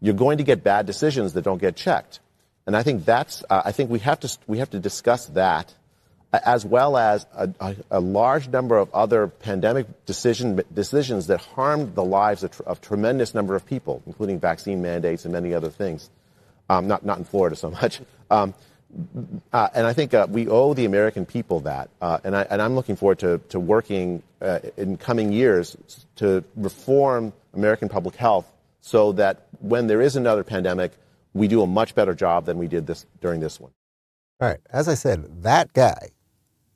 you're 0.00 0.14
going 0.14 0.38
to 0.38 0.44
get 0.44 0.64
bad 0.64 0.86
decisions 0.86 1.34
that 1.34 1.42
don't 1.42 1.60
get 1.60 1.76
checked. 1.76 2.20
And 2.66 2.76
I 2.76 2.82
think 2.82 3.04
that's, 3.04 3.44
uh, 3.50 3.62
I 3.64 3.72
think 3.72 3.90
we 3.90 3.98
have 4.00 4.20
to, 4.20 4.38
we 4.46 4.58
have 4.58 4.70
to 4.70 4.78
discuss 4.78 5.26
that 5.26 5.74
as 6.32 6.64
well 6.64 6.96
as 6.96 7.26
a, 7.34 7.76
a, 7.90 8.00
large 8.00 8.48
number 8.48 8.78
of 8.78 8.92
other 8.94 9.26
pandemic 9.26 10.06
decision, 10.06 10.60
decisions 10.72 11.26
that 11.26 11.40
harmed 11.40 11.94
the 11.94 12.04
lives 12.04 12.44
of, 12.44 12.62
a 12.66 12.76
tremendous 12.76 13.34
number 13.34 13.56
of 13.56 13.66
people, 13.66 14.02
including 14.06 14.38
vaccine 14.38 14.80
mandates 14.80 15.24
and 15.24 15.32
many 15.32 15.54
other 15.54 15.70
things. 15.70 16.08
Um, 16.68 16.86
not, 16.86 17.04
not 17.04 17.18
in 17.18 17.24
Florida 17.24 17.56
so 17.56 17.70
much. 17.70 18.00
Um, 18.30 18.54
uh, 19.52 19.68
and 19.74 19.86
I 19.86 19.92
think 19.92 20.14
uh, 20.14 20.26
we 20.30 20.48
owe 20.48 20.74
the 20.74 20.84
American 20.84 21.26
people 21.26 21.60
that. 21.60 21.90
Uh, 22.00 22.18
and, 22.22 22.36
I, 22.36 22.46
am 22.48 22.74
looking 22.74 22.96
forward 22.96 23.18
to, 23.20 23.38
to 23.50 23.60
working 23.60 24.22
uh, 24.40 24.60
in 24.76 24.96
coming 24.96 25.32
years 25.32 25.76
to 26.16 26.44
reform 26.56 27.32
American 27.54 27.88
public 27.88 28.16
health 28.16 28.50
so 28.80 29.12
that 29.12 29.46
when 29.60 29.86
there 29.86 30.00
is 30.00 30.16
another 30.16 30.44
pandemic, 30.44 30.92
we 31.34 31.48
do 31.48 31.62
a 31.62 31.66
much 31.66 31.94
better 31.94 32.14
job 32.14 32.46
than 32.46 32.58
we 32.58 32.66
did 32.66 32.86
this 32.86 33.06
during 33.20 33.40
this 33.40 33.60
one. 33.60 33.72
All 34.40 34.48
right. 34.48 34.60
As 34.70 34.88
I 34.88 34.94
said, 34.94 35.42
that 35.42 35.72
guy, 35.72 36.10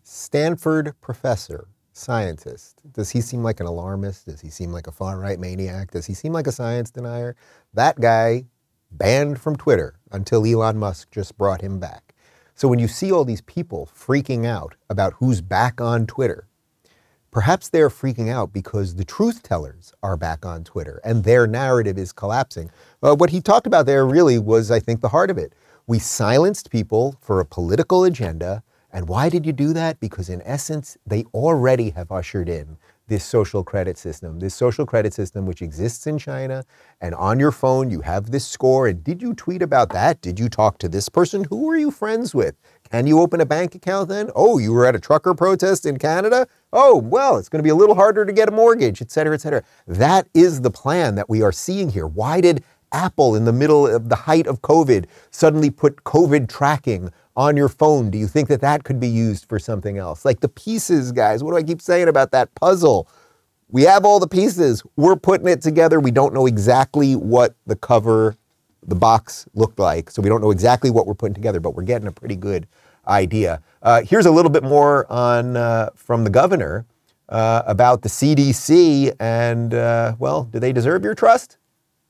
Stanford 0.06 0.92
professor, 1.00 1.66
scientist, 1.94 2.82
does 2.92 3.08
he 3.08 3.22
seem 3.22 3.42
like 3.42 3.58
an 3.58 3.64
alarmist? 3.64 4.26
Does 4.26 4.42
he 4.42 4.50
seem 4.50 4.70
like 4.70 4.86
a 4.86 4.92
far 4.92 5.18
right 5.18 5.40
maniac? 5.40 5.92
Does 5.92 6.04
he 6.04 6.12
seem 6.12 6.30
like 6.30 6.46
a 6.46 6.52
science 6.52 6.90
denier? 6.90 7.36
That 7.72 7.98
guy 7.98 8.44
banned 8.90 9.40
from 9.40 9.56
Twitter 9.56 9.94
until 10.12 10.44
Elon 10.44 10.76
Musk 10.76 11.10
just 11.10 11.38
brought 11.38 11.62
him 11.62 11.80
back. 11.80 12.14
So 12.54 12.68
when 12.68 12.78
you 12.78 12.86
see 12.86 13.10
all 13.10 13.24
these 13.24 13.40
people 13.40 13.88
freaking 13.96 14.44
out 14.44 14.74
about 14.90 15.14
who's 15.14 15.40
back 15.40 15.80
on 15.80 16.06
Twitter, 16.06 16.48
Perhaps 17.34 17.70
they're 17.70 17.90
freaking 17.90 18.30
out 18.30 18.52
because 18.52 18.94
the 18.94 19.04
truth 19.04 19.42
tellers 19.42 19.92
are 20.04 20.16
back 20.16 20.46
on 20.46 20.62
Twitter 20.62 21.00
and 21.02 21.24
their 21.24 21.48
narrative 21.48 21.98
is 21.98 22.12
collapsing. 22.12 22.70
Uh, 23.02 23.16
what 23.16 23.30
he 23.30 23.40
talked 23.40 23.66
about 23.66 23.86
there 23.86 24.06
really 24.06 24.38
was, 24.38 24.70
I 24.70 24.78
think, 24.78 25.00
the 25.00 25.08
heart 25.08 25.30
of 25.32 25.36
it. 25.36 25.52
We 25.88 25.98
silenced 25.98 26.70
people 26.70 27.16
for 27.20 27.40
a 27.40 27.44
political 27.44 28.04
agenda. 28.04 28.62
And 28.94 29.08
why 29.08 29.28
did 29.28 29.44
you 29.44 29.52
do 29.52 29.72
that? 29.72 29.98
Because, 29.98 30.30
in 30.30 30.40
essence, 30.44 30.96
they 31.04 31.24
already 31.34 31.90
have 31.90 32.12
ushered 32.12 32.48
in 32.48 32.78
this 33.08 33.24
social 33.24 33.62
credit 33.62 33.98
system, 33.98 34.38
this 34.38 34.54
social 34.54 34.86
credit 34.86 35.12
system 35.12 35.44
which 35.44 35.60
exists 35.60 36.06
in 36.06 36.16
China. 36.16 36.64
And 37.00 37.14
on 37.16 37.38
your 37.38 37.50
phone, 37.50 37.90
you 37.90 38.00
have 38.00 38.30
this 38.30 38.46
score. 38.46 38.86
And 38.86 39.02
did 39.02 39.20
you 39.20 39.34
tweet 39.34 39.62
about 39.62 39.90
that? 39.90 40.22
Did 40.22 40.38
you 40.38 40.48
talk 40.48 40.78
to 40.78 40.88
this 40.88 41.08
person? 41.08 41.44
Who 41.50 41.68
are 41.68 41.76
you 41.76 41.90
friends 41.90 42.34
with? 42.34 42.54
Can 42.90 43.06
you 43.06 43.20
open 43.20 43.40
a 43.40 43.46
bank 43.46 43.74
account 43.74 44.08
then? 44.08 44.30
Oh, 44.34 44.58
you 44.58 44.72
were 44.72 44.86
at 44.86 44.94
a 44.94 45.00
trucker 45.00 45.34
protest 45.34 45.84
in 45.84 45.98
Canada? 45.98 46.46
Oh, 46.72 46.96
well, 46.96 47.36
it's 47.36 47.48
going 47.48 47.58
to 47.58 47.64
be 47.64 47.70
a 47.70 47.74
little 47.74 47.96
harder 47.96 48.24
to 48.24 48.32
get 48.32 48.48
a 48.48 48.52
mortgage, 48.52 49.02
et 49.02 49.10
cetera, 49.10 49.34
et 49.34 49.40
cetera. 49.40 49.64
That 49.88 50.28
is 50.32 50.60
the 50.60 50.70
plan 50.70 51.16
that 51.16 51.28
we 51.28 51.42
are 51.42 51.52
seeing 51.52 51.90
here. 51.90 52.06
Why 52.06 52.40
did 52.40 52.62
Apple, 52.94 53.34
in 53.34 53.44
the 53.44 53.52
middle 53.52 53.86
of 53.86 54.08
the 54.08 54.14
height 54.16 54.46
of 54.46 54.62
COVID, 54.62 55.06
suddenly 55.30 55.68
put 55.68 56.04
COVID 56.04 56.48
tracking 56.48 57.10
on 57.36 57.56
your 57.56 57.68
phone, 57.68 58.10
do 58.10 58.16
you 58.16 58.28
think 58.28 58.48
that 58.48 58.60
that 58.60 58.84
could 58.84 59.00
be 59.00 59.08
used 59.08 59.48
for 59.48 59.58
something 59.58 59.98
else? 59.98 60.24
Like 60.24 60.40
the 60.40 60.48
pieces, 60.48 61.10
guys, 61.10 61.42
what 61.42 61.50
do 61.50 61.56
I 61.56 61.62
keep 61.62 61.82
saying 61.82 62.08
about 62.08 62.30
that 62.30 62.54
puzzle? 62.54 63.08
We 63.68 63.82
have 63.82 64.04
all 64.04 64.20
the 64.20 64.28
pieces. 64.28 64.84
We're 64.96 65.16
putting 65.16 65.48
it 65.48 65.60
together. 65.60 65.98
We 65.98 66.12
don't 66.12 66.32
know 66.32 66.46
exactly 66.46 67.16
what 67.16 67.56
the 67.66 67.74
cover, 67.74 68.36
the 68.86 68.94
box 68.94 69.46
looked 69.54 69.80
like. 69.80 70.10
So 70.10 70.22
we 70.22 70.28
don't 70.28 70.40
know 70.40 70.52
exactly 70.52 70.90
what 70.90 71.06
we're 71.08 71.14
putting 71.14 71.34
together, 71.34 71.58
but 71.58 71.74
we're 71.74 71.82
getting 71.82 72.06
a 72.06 72.12
pretty 72.12 72.36
good 72.36 72.68
idea. 73.08 73.60
Uh, 73.82 74.02
here's 74.02 74.26
a 74.26 74.30
little 74.30 74.50
bit 74.50 74.62
more 74.62 75.10
on 75.10 75.56
uh, 75.56 75.90
from 75.96 76.22
the 76.22 76.30
governor 76.30 76.86
uh, 77.28 77.62
about 77.66 78.02
the 78.02 78.08
CDC 78.08 79.14
and, 79.18 79.74
uh, 79.74 80.14
well, 80.20 80.44
do 80.44 80.60
they 80.60 80.72
deserve 80.72 81.02
your 81.02 81.14
trust? 81.14 81.58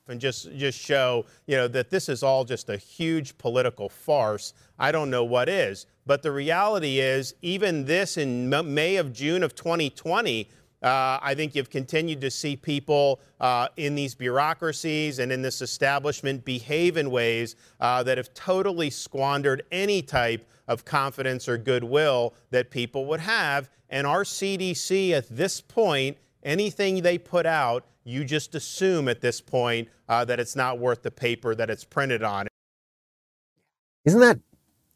And 0.08 0.20
just 0.20 0.54
just 0.56 0.78
show 0.78 1.24
you 1.46 1.56
know 1.56 1.68
that 1.68 1.90
this 1.90 2.08
is 2.08 2.22
all 2.22 2.44
just 2.44 2.68
a 2.68 2.76
huge 2.76 3.36
political 3.38 3.88
farce 3.88 4.52
i 4.78 4.92
don't 4.92 5.10
know 5.10 5.24
what 5.24 5.48
is 5.48 5.86
but 6.06 6.22
the 6.22 6.30
reality 6.30 7.00
is 7.00 7.34
even 7.42 7.84
this 7.84 8.16
in 8.16 8.48
may 8.74 8.96
of 8.96 9.12
june 9.12 9.42
of 9.42 9.54
2020 9.54 10.48
uh, 10.84 11.18
I 11.22 11.34
think 11.34 11.54
you've 11.54 11.70
continued 11.70 12.20
to 12.20 12.30
see 12.30 12.56
people 12.56 13.20
uh, 13.40 13.68
in 13.78 13.94
these 13.94 14.14
bureaucracies 14.14 15.18
and 15.18 15.32
in 15.32 15.40
this 15.40 15.62
establishment 15.62 16.44
behave 16.44 16.98
in 16.98 17.10
ways 17.10 17.56
uh, 17.80 18.02
that 18.02 18.18
have 18.18 18.34
totally 18.34 18.90
squandered 18.90 19.62
any 19.72 20.02
type 20.02 20.46
of 20.68 20.84
confidence 20.84 21.48
or 21.48 21.56
goodwill 21.56 22.34
that 22.50 22.70
people 22.70 23.06
would 23.06 23.20
have. 23.20 23.70
And 23.88 24.06
our 24.06 24.24
CDC 24.24 25.12
at 25.12 25.26
this 25.34 25.62
point, 25.62 26.18
anything 26.42 27.00
they 27.00 27.16
put 27.16 27.46
out 27.46 27.86
you 28.04 28.24
just 28.24 28.54
assume 28.54 29.08
at 29.08 29.20
this 29.20 29.40
point 29.40 29.88
uh, 30.08 30.24
that 30.26 30.38
it's 30.38 30.54
not 30.54 30.78
worth 30.78 31.02
the 31.02 31.10
paper 31.10 31.54
that 31.54 31.70
it's 31.70 31.84
printed 31.84 32.22
on. 32.22 32.46
Isn't 34.04 34.20
that 34.20 34.38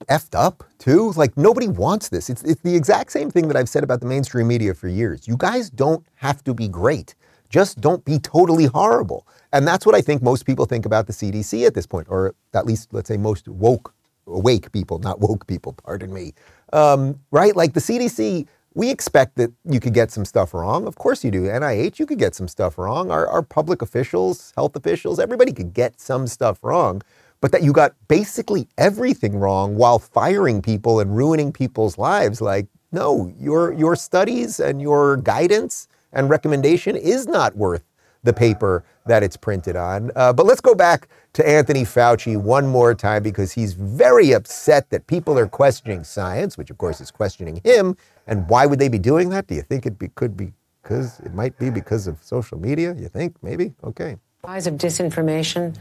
effed 0.09 0.39
up 0.39 0.65
too? 0.79 1.13
Like 1.13 1.37
nobody 1.37 1.69
wants 1.69 2.11
this. 2.11 2.31
It's, 2.31 2.43
it's 2.43 2.61
the 2.63 2.77
exact 2.77 3.11
same 3.11 3.31
thing 3.31 3.49
that 3.49 3.57
I've 3.57 3.69
said 3.69 3.83
about 3.83 4.01
the 4.01 4.07
mainstream 4.07 4.47
media 4.47 4.75
for 4.75 4.89
years. 4.89 5.27
You 5.27 5.37
guys 5.37 5.71
don't 5.71 6.07
have 6.17 6.45
to 6.45 6.55
be 6.55 6.69
great. 6.69 7.15
Just 7.49 7.81
don't 7.81 8.05
be 8.05 8.19
totally 8.19 8.67
horrible. 8.67 9.27
And 9.53 9.67
that's 9.67 9.87
what 9.87 9.95
I 9.95 10.03
think 10.03 10.23
most 10.23 10.45
people 10.45 10.67
think 10.67 10.85
about 10.85 11.07
the 11.07 11.15
CDC 11.15 11.67
at 11.67 11.75
this 11.75 11.87
point, 11.87 12.07
or 12.11 12.35
at 12.53 12.67
least 12.67 12.93
let's 12.93 13.09
say 13.09 13.17
most 13.17 13.49
woke, 13.49 13.95
awake 14.27 14.71
people, 14.73 14.99
not 14.99 15.21
woke 15.21 15.47
people, 15.47 15.73
pardon 15.73 16.13
me. 16.13 16.35
Um, 16.75 17.19
right? 17.31 17.57
Like 17.57 17.73
the 17.73 17.81
CDC 17.81 18.47
we 18.79 18.91
expect 18.91 19.35
that 19.35 19.53
you 19.69 19.81
could 19.81 19.93
get 19.93 20.13
some 20.13 20.25
stuff 20.25 20.55
wrong. 20.55 20.87
Of 20.87 20.95
course 20.95 21.25
you 21.25 21.33
do. 21.33 21.43
NIH, 21.43 21.99
you 21.99 22.07
could 22.07 22.21
get 22.21 22.37
some 22.37 22.47
stuff 22.47 22.79
wrong. 22.79 23.11
Our, 23.11 23.27
our 23.27 23.43
public 23.43 23.83
officials, 23.83 24.53
health 24.55 24.77
officials, 24.77 25.19
everybody 25.19 25.53
could 25.53 25.75
get 25.75 26.01
some 26.01 26.29
stuff 26.29 26.63
wrong. 26.63 27.03
But 27.41 27.51
that 27.51 27.65
you 27.65 27.73
got 27.73 27.97
basically 28.07 28.69
everything 28.79 29.37
wrong 29.37 29.75
while 29.75 29.99
firing 29.99 30.63
people 30.63 31.01
and 31.01 31.17
ruining 31.17 31.51
people's 31.51 31.99
lives. 31.99 32.41
Like, 32.41 32.69
no, 32.93 33.33
your, 33.37 33.73
your 33.73 33.97
studies 33.97 34.61
and 34.61 34.81
your 34.81 35.17
guidance 35.17 35.89
and 36.13 36.31
recommendation 36.31 36.95
is 36.95 37.27
not 37.27 37.57
worth 37.57 37.83
the 38.29 38.33
paper 38.33 38.85
that 39.07 39.23
it's 39.23 39.37
printed 39.37 39.75
on. 39.75 40.13
Uh, 40.15 40.33
but 40.33 40.45
let's 40.47 40.61
go 40.61 40.75
back 40.75 41.09
to 41.33 41.49
Anthony 41.49 41.83
Fauci 41.83 42.37
one 42.37 42.67
more 42.67 42.95
time 42.95 43.23
because 43.23 43.53
he's 43.53 43.73
very 43.73 44.33
upset 44.33 44.91
that 44.91 45.07
people 45.07 45.39
are 45.39 45.49
questioning 45.49 46.05
science, 46.05 46.59
which 46.59 46.71
of 46.71 46.79
course 46.79 47.01
is 47.01 47.11
questioning 47.11 47.61
him. 47.65 47.97
And 48.27 48.49
why 48.49 48.67
would 48.67 48.79
they 48.79 48.89
be 48.89 48.99
doing 48.99 49.31
that? 49.31 49.47
Do 49.47 49.55
you 49.55 49.63
think 49.63 49.87
it 49.87 49.99
be, 49.99 50.09
could 50.09 50.37
be 50.37 50.53
because 50.89 51.21
it 51.21 51.35
might 51.35 51.59
be 51.59 51.69
because 51.71 52.07
of 52.07 52.23
social 52.23 52.59
media. 52.59 52.95
You 52.95 53.09
think 53.09 53.37
maybe? 53.43 53.75
Okay. 53.85 54.17
Rise 54.43 54.67
of 54.67 54.75
disinformation 54.75 55.77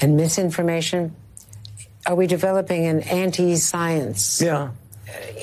and 0.00 0.16
misinformation. 0.16 1.14
Are 2.06 2.16
we 2.16 2.26
developing 2.26 2.86
an 2.86 3.00
anti-science? 3.02 4.42
Yeah. 4.42 4.70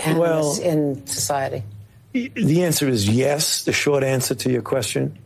Well- 0.06 0.60
in 0.62 1.06
society. 1.06 1.64
The 2.12 2.64
answer 2.64 2.88
is 2.88 3.08
yes, 3.08 3.64
the 3.66 3.72
short 3.72 4.04
answer 4.04 4.34
to 4.34 4.52
your 4.52 4.64
question, 4.64 5.18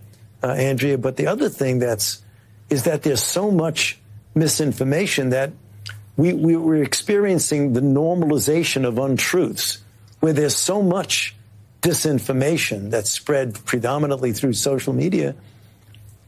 uh, 0.43 0.47
Andrea. 0.51 0.97
But 0.97 1.17
the 1.17 1.27
other 1.27 1.49
thing 1.49 1.79
that's 1.79 2.21
is 2.69 2.83
that 2.83 3.03
there's 3.03 3.23
so 3.23 3.51
much 3.51 3.99
misinformation 4.35 5.29
that 5.29 5.51
we, 6.17 6.33
we 6.33 6.55
we're 6.55 6.83
experiencing 6.83 7.73
the 7.73 7.81
normalization 7.81 8.85
of 8.85 8.97
untruths, 8.97 9.79
where 10.19 10.33
there's 10.33 10.55
so 10.55 10.81
much 10.81 11.35
disinformation 11.81 12.89
that's 12.89 13.09
spread 13.09 13.53
predominantly 13.65 14.31
through 14.31 14.53
social 14.53 14.93
media 14.93 15.35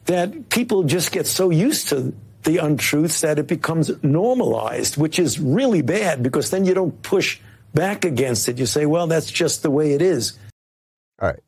that 0.05 0.49
people 0.49 0.83
just 0.83 1.11
get 1.11 1.25
so 1.25 1.49
used 1.49 1.89
to 1.89 2.13
the 2.43 2.57
untruths 2.57 3.21
that 3.21 3.39
it 3.39 3.47
becomes 3.47 3.91
normalized, 4.03 4.97
which 4.97 5.17
is 5.17 5.39
really 5.39 5.81
bad 5.81 6.21
because 6.21 6.51
then 6.51 6.65
you 6.65 6.73
don't 6.73 7.01
push 7.01 7.39
back 7.73 8.05
against 8.05 8.47
it. 8.47 8.59
You 8.59 8.67
say, 8.67 8.85
well, 8.85 9.07
that's 9.07 9.31
just 9.31 9.63
the 9.63 9.71
way 9.71 9.93
it 9.93 10.01
is. 10.01 10.37
All 11.19 11.29
right. 11.29 11.39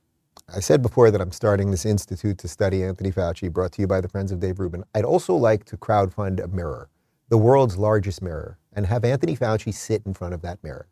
I 0.54 0.62
said 0.62 0.82
before 0.82 1.12
that 1.12 1.20
I'm 1.20 1.34
starting 1.34 1.72
this 1.72 1.86
institute 1.86 2.38
to 2.38 2.48
study 2.48 2.82
Anthony 2.82 3.12
Fauci, 3.12 3.52
brought 3.52 3.74
to 3.74 3.82
you 3.82 3.88
by 3.88 4.00
the 4.00 4.08
Friends 4.08 4.32
of 4.32 4.40
Dave 4.40 4.60
Rubin. 4.60 4.86
I'd 4.96 5.04
also 5.04 5.36
like 5.36 5.66
to 5.66 5.76
crowdfund 5.76 6.42
a 6.42 6.48
mirror, 6.48 6.90
the 7.28 7.38
world's 7.38 7.78
largest 7.78 8.22
mirror, 8.22 8.58
and 8.72 8.86
have 8.86 9.04
Anthony 9.04 9.36
Fauci 9.36 9.74
sit 9.74 10.04
in 10.06 10.14
front 10.14 10.34
of 10.34 10.42
that 10.44 10.64
mirror. 10.64 10.88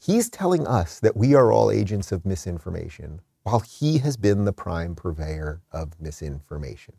He's 0.00 0.30
telling 0.30 0.66
us 0.66 1.00
that 1.00 1.18
we 1.18 1.34
are 1.34 1.52
all 1.52 1.70
agents 1.70 2.12
of 2.12 2.24
misinformation, 2.24 3.20
while 3.42 3.60
he 3.60 3.98
has 3.98 4.16
been 4.16 4.46
the 4.46 4.54
prime 4.54 4.94
purveyor 4.94 5.60
of 5.70 6.00
misinformation. 6.00 6.94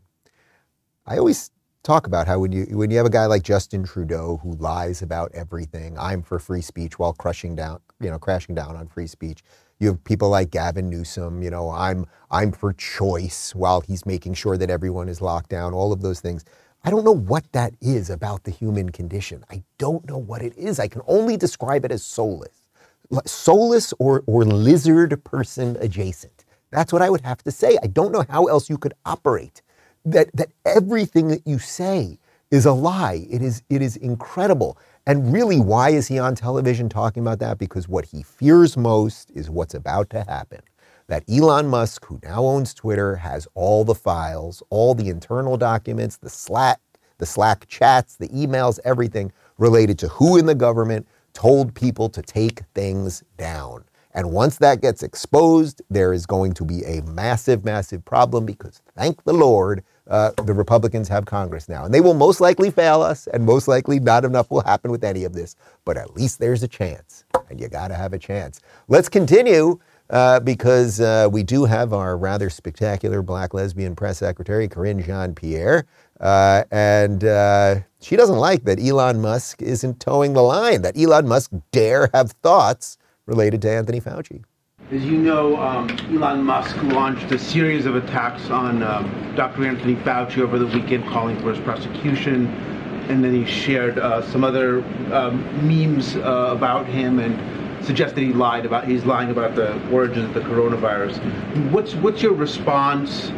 I 1.06 1.18
always 1.18 1.50
talk 1.82 2.06
about 2.06 2.28
how 2.28 2.38
when 2.38 2.52
you 2.52 2.66
when 2.70 2.92
you 2.92 2.98
have 2.98 3.06
a 3.06 3.10
guy 3.10 3.26
like 3.26 3.42
Justin 3.42 3.82
Trudeau 3.82 4.38
who 4.44 4.52
lies 4.52 5.02
about 5.02 5.32
everything, 5.34 5.98
I'm 5.98 6.22
for 6.22 6.38
free 6.38 6.62
speech 6.62 7.00
while 7.00 7.12
crushing 7.12 7.56
down, 7.56 7.80
you 8.00 8.10
know, 8.10 8.18
crashing 8.18 8.54
down 8.54 8.76
on 8.76 8.86
free 8.86 9.08
speech. 9.08 9.42
You 9.80 9.88
have 9.88 10.04
people 10.04 10.30
like 10.30 10.50
Gavin 10.50 10.90
Newsom, 10.90 11.42
you 11.42 11.50
know, 11.50 11.70
I'm 11.70 12.06
I'm 12.30 12.52
for 12.52 12.72
choice 12.74 13.54
while 13.54 13.80
he's 13.82 14.06
making 14.06 14.34
sure 14.34 14.56
that 14.58 14.70
everyone 14.70 15.08
is 15.08 15.20
locked 15.22 15.50
down, 15.50 15.74
all 15.74 15.92
of 15.92 16.02
those 16.02 16.20
things. 16.20 16.44
I 16.84 16.90
don't 16.90 17.04
know 17.04 17.14
what 17.16 17.50
that 17.52 17.74
is 17.80 18.10
about 18.10 18.44
the 18.44 18.50
human 18.52 18.90
condition. 18.90 19.44
I 19.50 19.64
don't 19.78 20.06
know 20.08 20.18
what 20.18 20.42
it 20.42 20.56
is. 20.56 20.80
I 20.80 20.88
can 20.88 21.02
only 21.06 21.36
describe 21.36 21.84
it 21.84 21.92
as 21.92 22.04
soulless. 22.04 22.62
Soulless 23.26 23.94
or, 23.98 24.22
or 24.26 24.44
lizard 24.44 25.22
person 25.24 25.76
adjacent. 25.80 26.44
That's 26.70 26.92
what 26.92 27.02
I 27.02 27.10
would 27.10 27.22
have 27.22 27.42
to 27.44 27.50
say. 27.52 27.78
I 27.82 27.88
don't 27.88 28.12
know 28.12 28.24
how 28.28 28.46
else 28.46 28.70
you 28.70 28.78
could 28.78 28.94
operate. 29.06 29.62
That, 30.04 30.30
that 30.36 30.50
everything 30.66 31.28
that 31.28 31.46
you 31.46 31.58
say 31.58 32.18
is 32.50 32.66
a 32.66 32.72
lie. 32.72 33.26
It 33.30 33.42
is, 33.42 33.62
it 33.70 33.82
is 33.82 33.96
incredible. 33.96 34.78
And 35.06 35.32
really, 35.32 35.60
why 35.60 35.90
is 35.90 36.08
he 36.08 36.18
on 36.18 36.34
television 36.34 36.88
talking 36.88 37.22
about 37.22 37.38
that? 37.40 37.58
Because 37.58 37.88
what 37.88 38.06
he 38.06 38.22
fears 38.22 38.76
most 38.76 39.30
is 39.32 39.50
what's 39.50 39.74
about 39.74 40.08
to 40.10 40.24
happen. 40.24 40.60
That 41.08 41.24
Elon 41.28 41.68
Musk, 41.68 42.06
who 42.06 42.18
now 42.22 42.44
owns 42.44 42.72
Twitter, 42.72 43.16
has 43.16 43.46
all 43.54 43.84
the 43.84 43.94
files, 43.94 44.62
all 44.70 44.94
the 44.94 45.10
internal 45.10 45.58
documents, 45.58 46.16
the 46.16 46.30
Slack, 46.30 46.80
the 47.18 47.26
Slack 47.26 47.66
chats, 47.68 48.16
the 48.16 48.28
emails, 48.28 48.80
everything 48.84 49.30
related 49.58 49.98
to 49.98 50.08
who 50.08 50.38
in 50.38 50.46
the 50.46 50.54
government 50.54 51.06
told 51.34 51.74
people 51.74 52.08
to 52.08 52.22
take 52.22 52.62
things 52.74 53.22
down. 53.36 53.84
And 54.14 54.32
once 54.32 54.56
that 54.58 54.80
gets 54.80 55.02
exposed, 55.02 55.82
there 55.90 56.14
is 56.14 56.24
going 56.24 56.54
to 56.54 56.64
be 56.64 56.82
a 56.84 57.02
massive, 57.02 57.64
massive 57.64 58.04
problem 58.06 58.46
because 58.46 58.80
thank 58.96 59.22
the 59.24 59.34
Lord, 59.34 59.84
uh, 60.08 60.30
the 60.44 60.52
Republicans 60.52 61.08
have 61.08 61.24
Congress 61.24 61.68
now. 61.68 61.84
And 61.84 61.92
they 61.94 62.00
will 62.00 62.14
most 62.14 62.40
likely 62.40 62.70
fail 62.70 63.02
us, 63.02 63.26
and 63.28 63.44
most 63.44 63.68
likely 63.68 63.98
not 63.98 64.24
enough 64.24 64.50
will 64.50 64.62
happen 64.62 64.90
with 64.90 65.04
any 65.04 65.24
of 65.24 65.32
this. 65.32 65.56
But 65.84 65.96
at 65.96 66.14
least 66.14 66.38
there's 66.38 66.62
a 66.62 66.68
chance, 66.68 67.24
and 67.48 67.60
you 67.60 67.68
got 67.68 67.88
to 67.88 67.94
have 67.94 68.12
a 68.12 68.18
chance. 68.18 68.60
Let's 68.88 69.08
continue. 69.08 69.78
Uh, 70.10 70.38
because 70.38 71.00
uh, 71.00 71.26
we 71.32 71.42
do 71.42 71.64
have 71.64 71.94
our 71.94 72.18
rather 72.18 72.50
spectacular 72.50 73.22
black 73.22 73.54
lesbian 73.54 73.96
press 73.96 74.18
secretary, 74.18 74.68
Karine 74.68 75.02
Jean-Pierre. 75.02 75.86
Uh, 76.20 76.62
and 76.70 77.24
uh, 77.24 77.76
she 78.02 78.14
doesn't 78.14 78.36
like 78.36 78.64
that 78.64 78.78
Elon 78.78 79.22
Musk 79.22 79.62
isn't 79.62 80.00
towing 80.00 80.34
the 80.34 80.42
line, 80.42 80.82
that 80.82 80.98
Elon 80.98 81.26
Musk 81.26 81.52
dare 81.72 82.10
have 82.12 82.32
thoughts 82.42 82.98
related 83.24 83.62
to 83.62 83.70
Anthony 83.70 83.98
Fauci. 83.98 84.44
As 84.92 85.02
you 85.02 85.16
know, 85.16 85.56
um, 85.56 85.88
Elon 86.10 86.44
Musk 86.44 86.76
launched 86.82 87.32
a 87.32 87.38
series 87.38 87.86
of 87.86 87.96
attacks 87.96 88.50
on 88.50 88.82
um, 88.82 89.34
Dr. 89.34 89.64
Anthony 89.66 89.94
Fauci 89.94 90.42
over 90.42 90.58
the 90.58 90.66
weekend, 90.66 91.06
calling 91.06 91.40
for 91.40 91.54
his 91.54 91.58
prosecution. 91.64 92.48
And 93.08 93.24
then 93.24 93.32
he 93.32 93.46
shared 93.46 93.98
uh, 93.98 94.20
some 94.30 94.44
other 94.44 94.84
um, 95.10 95.42
memes 95.66 96.16
uh, 96.16 96.50
about 96.52 96.86
him 96.86 97.18
and 97.18 97.82
suggested 97.82 98.20
he 98.20 98.34
lied 98.34 98.66
about 98.66 98.86
he's 98.86 99.06
lying 99.06 99.30
about 99.30 99.54
the 99.54 99.72
origins 99.90 100.28
of 100.28 100.34
the 100.34 100.40
coronavirus. 100.40 101.16
What's 101.70 101.94
what's 101.94 102.22
your 102.22 102.34
response? 102.34 103.30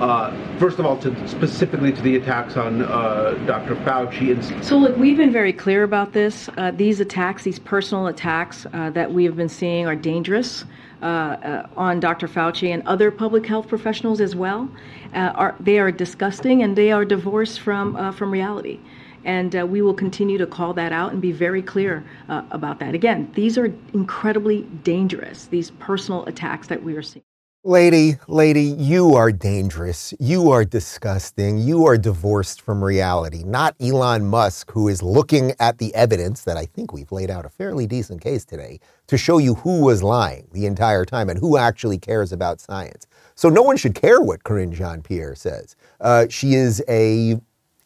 Uh, 0.00 0.32
first 0.58 0.78
of 0.78 0.86
all, 0.86 0.96
to 0.98 1.28
specifically 1.28 1.92
to 1.92 2.02
the 2.02 2.16
attacks 2.16 2.56
on 2.56 2.82
uh, 2.82 3.32
Dr. 3.46 3.76
Fauci 3.76 4.32
and 4.32 4.64
So, 4.64 4.76
look, 4.76 4.96
we've 4.96 5.16
been 5.16 5.32
very 5.32 5.52
clear 5.52 5.82
about 5.84 6.12
this. 6.12 6.48
Uh, 6.56 6.70
these 6.70 7.00
attacks, 7.00 7.44
these 7.44 7.58
personal 7.58 8.08
attacks 8.08 8.66
uh, 8.72 8.90
that 8.90 9.12
we 9.12 9.24
have 9.24 9.36
been 9.36 9.48
seeing, 9.48 9.86
are 9.86 9.96
dangerous 9.96 10.64
uh, 11.02 11.04
uh, 11.04 11.66
on 11.76 11.98
Dr. 12.00 12.28
Fauci 12.28 12.72
and 12.72 12.86
other 12.86 13.10
public 13.10 13.44
health 13.44 13.68
professionals 13.68 14.20
as 14.20 14.36
well. 14.36 14.68
Are, 15.14 15.54
they 15.60 15.78
are 15.78 15.90
disgusting 15.90 16.62
and 16.62 16.76
they 16.76 16.92
are 16.92 17.04
divorced 17.04 17.60
from, 17.60 18.12
from 18.12 18.30
reality. 18.30 18.78
And 19.24 19.54
uh, 19.54 19.66
we 19.66 19.82
will 19.82 19.94
continue 19.94 20.38
to 20.38 20.46
call 20.46 20.74
that 20.74 20.92
out 20.92 21.12
and 21.12 21.20
be 21.20 21.32
very 21.32 21.62
clear 21.62 22.04
uh, 22.28 22.42
about 22.50 22.78
that. 22.80 22.94
Again, 22.94 23.30
these 23.34 23.56
are 23.58 23.72
incredibly 23.92 24.62
dangerous, 24.82 25.46
these 25.46 25.70
personal 25.72 26.24
attacks 26.26 26.68
that 26.68 26.82
we 26.82 26.96
are 26.96 27.02
seeing. 27.02 27.24
Lady, 27.64 28.16
lady, 28.26 28.64
you 28.64 29.14
are 29.14 29.30
dangerous. 29.30 30.12
You 30.18 30.50
are 30.50 30.64
disgusting. 30.64 31.58
You 31.58 31.86
are 31.86 31.96
divorced 31.96 32.60
from 32.60 32.82
reality. 32.82 33.44
Not 33.44 33.76
Elon 33.80 34.26
Musk, 34.26 34.72
who 34.72 34.88
is 34.88 35.00
looking 35.00 35.52
at 35.60 35.78
the 35.78 35.94
evidence 35.94 36.42
that 36.42 36.56
I 36.56 36.66
think 36.66 36.92
we've 36.92 37.12
laid 37.12 37.30
out 37.30 37.46
a 37.46 37.48
fairly 37.48 37.86
decent 37.86 38.20
case 38.20 38.44
today 38.44 38.80
to 39.06 39.16
show 39.16 39.38
you 39.38 39.54
who 39.54 39.80
was 39.80 40.02
lying 40.02 40.48
the 40.50 40.66
entire 40.66 41.04
time 41.04 41.28
and 41.28 41.38
who 41.38 41.56
actually 41.56 41.98
cares 41.98 42.32
about 42.32 42.60
science. 42.60 43.06
So 43.36 43.48
no 43.48 43.62
one 43.62 43.76
should 43.76 43.94
care 43.94 44.20
what 44.20 44.42
Karine 44.42 44.72
Jean-Pierre 44.72 45.36
says. 45.36 45.76
Uh, 46.00 46.26
she 46.28 46.54
is 46.54 46.82
a 46.88 47.40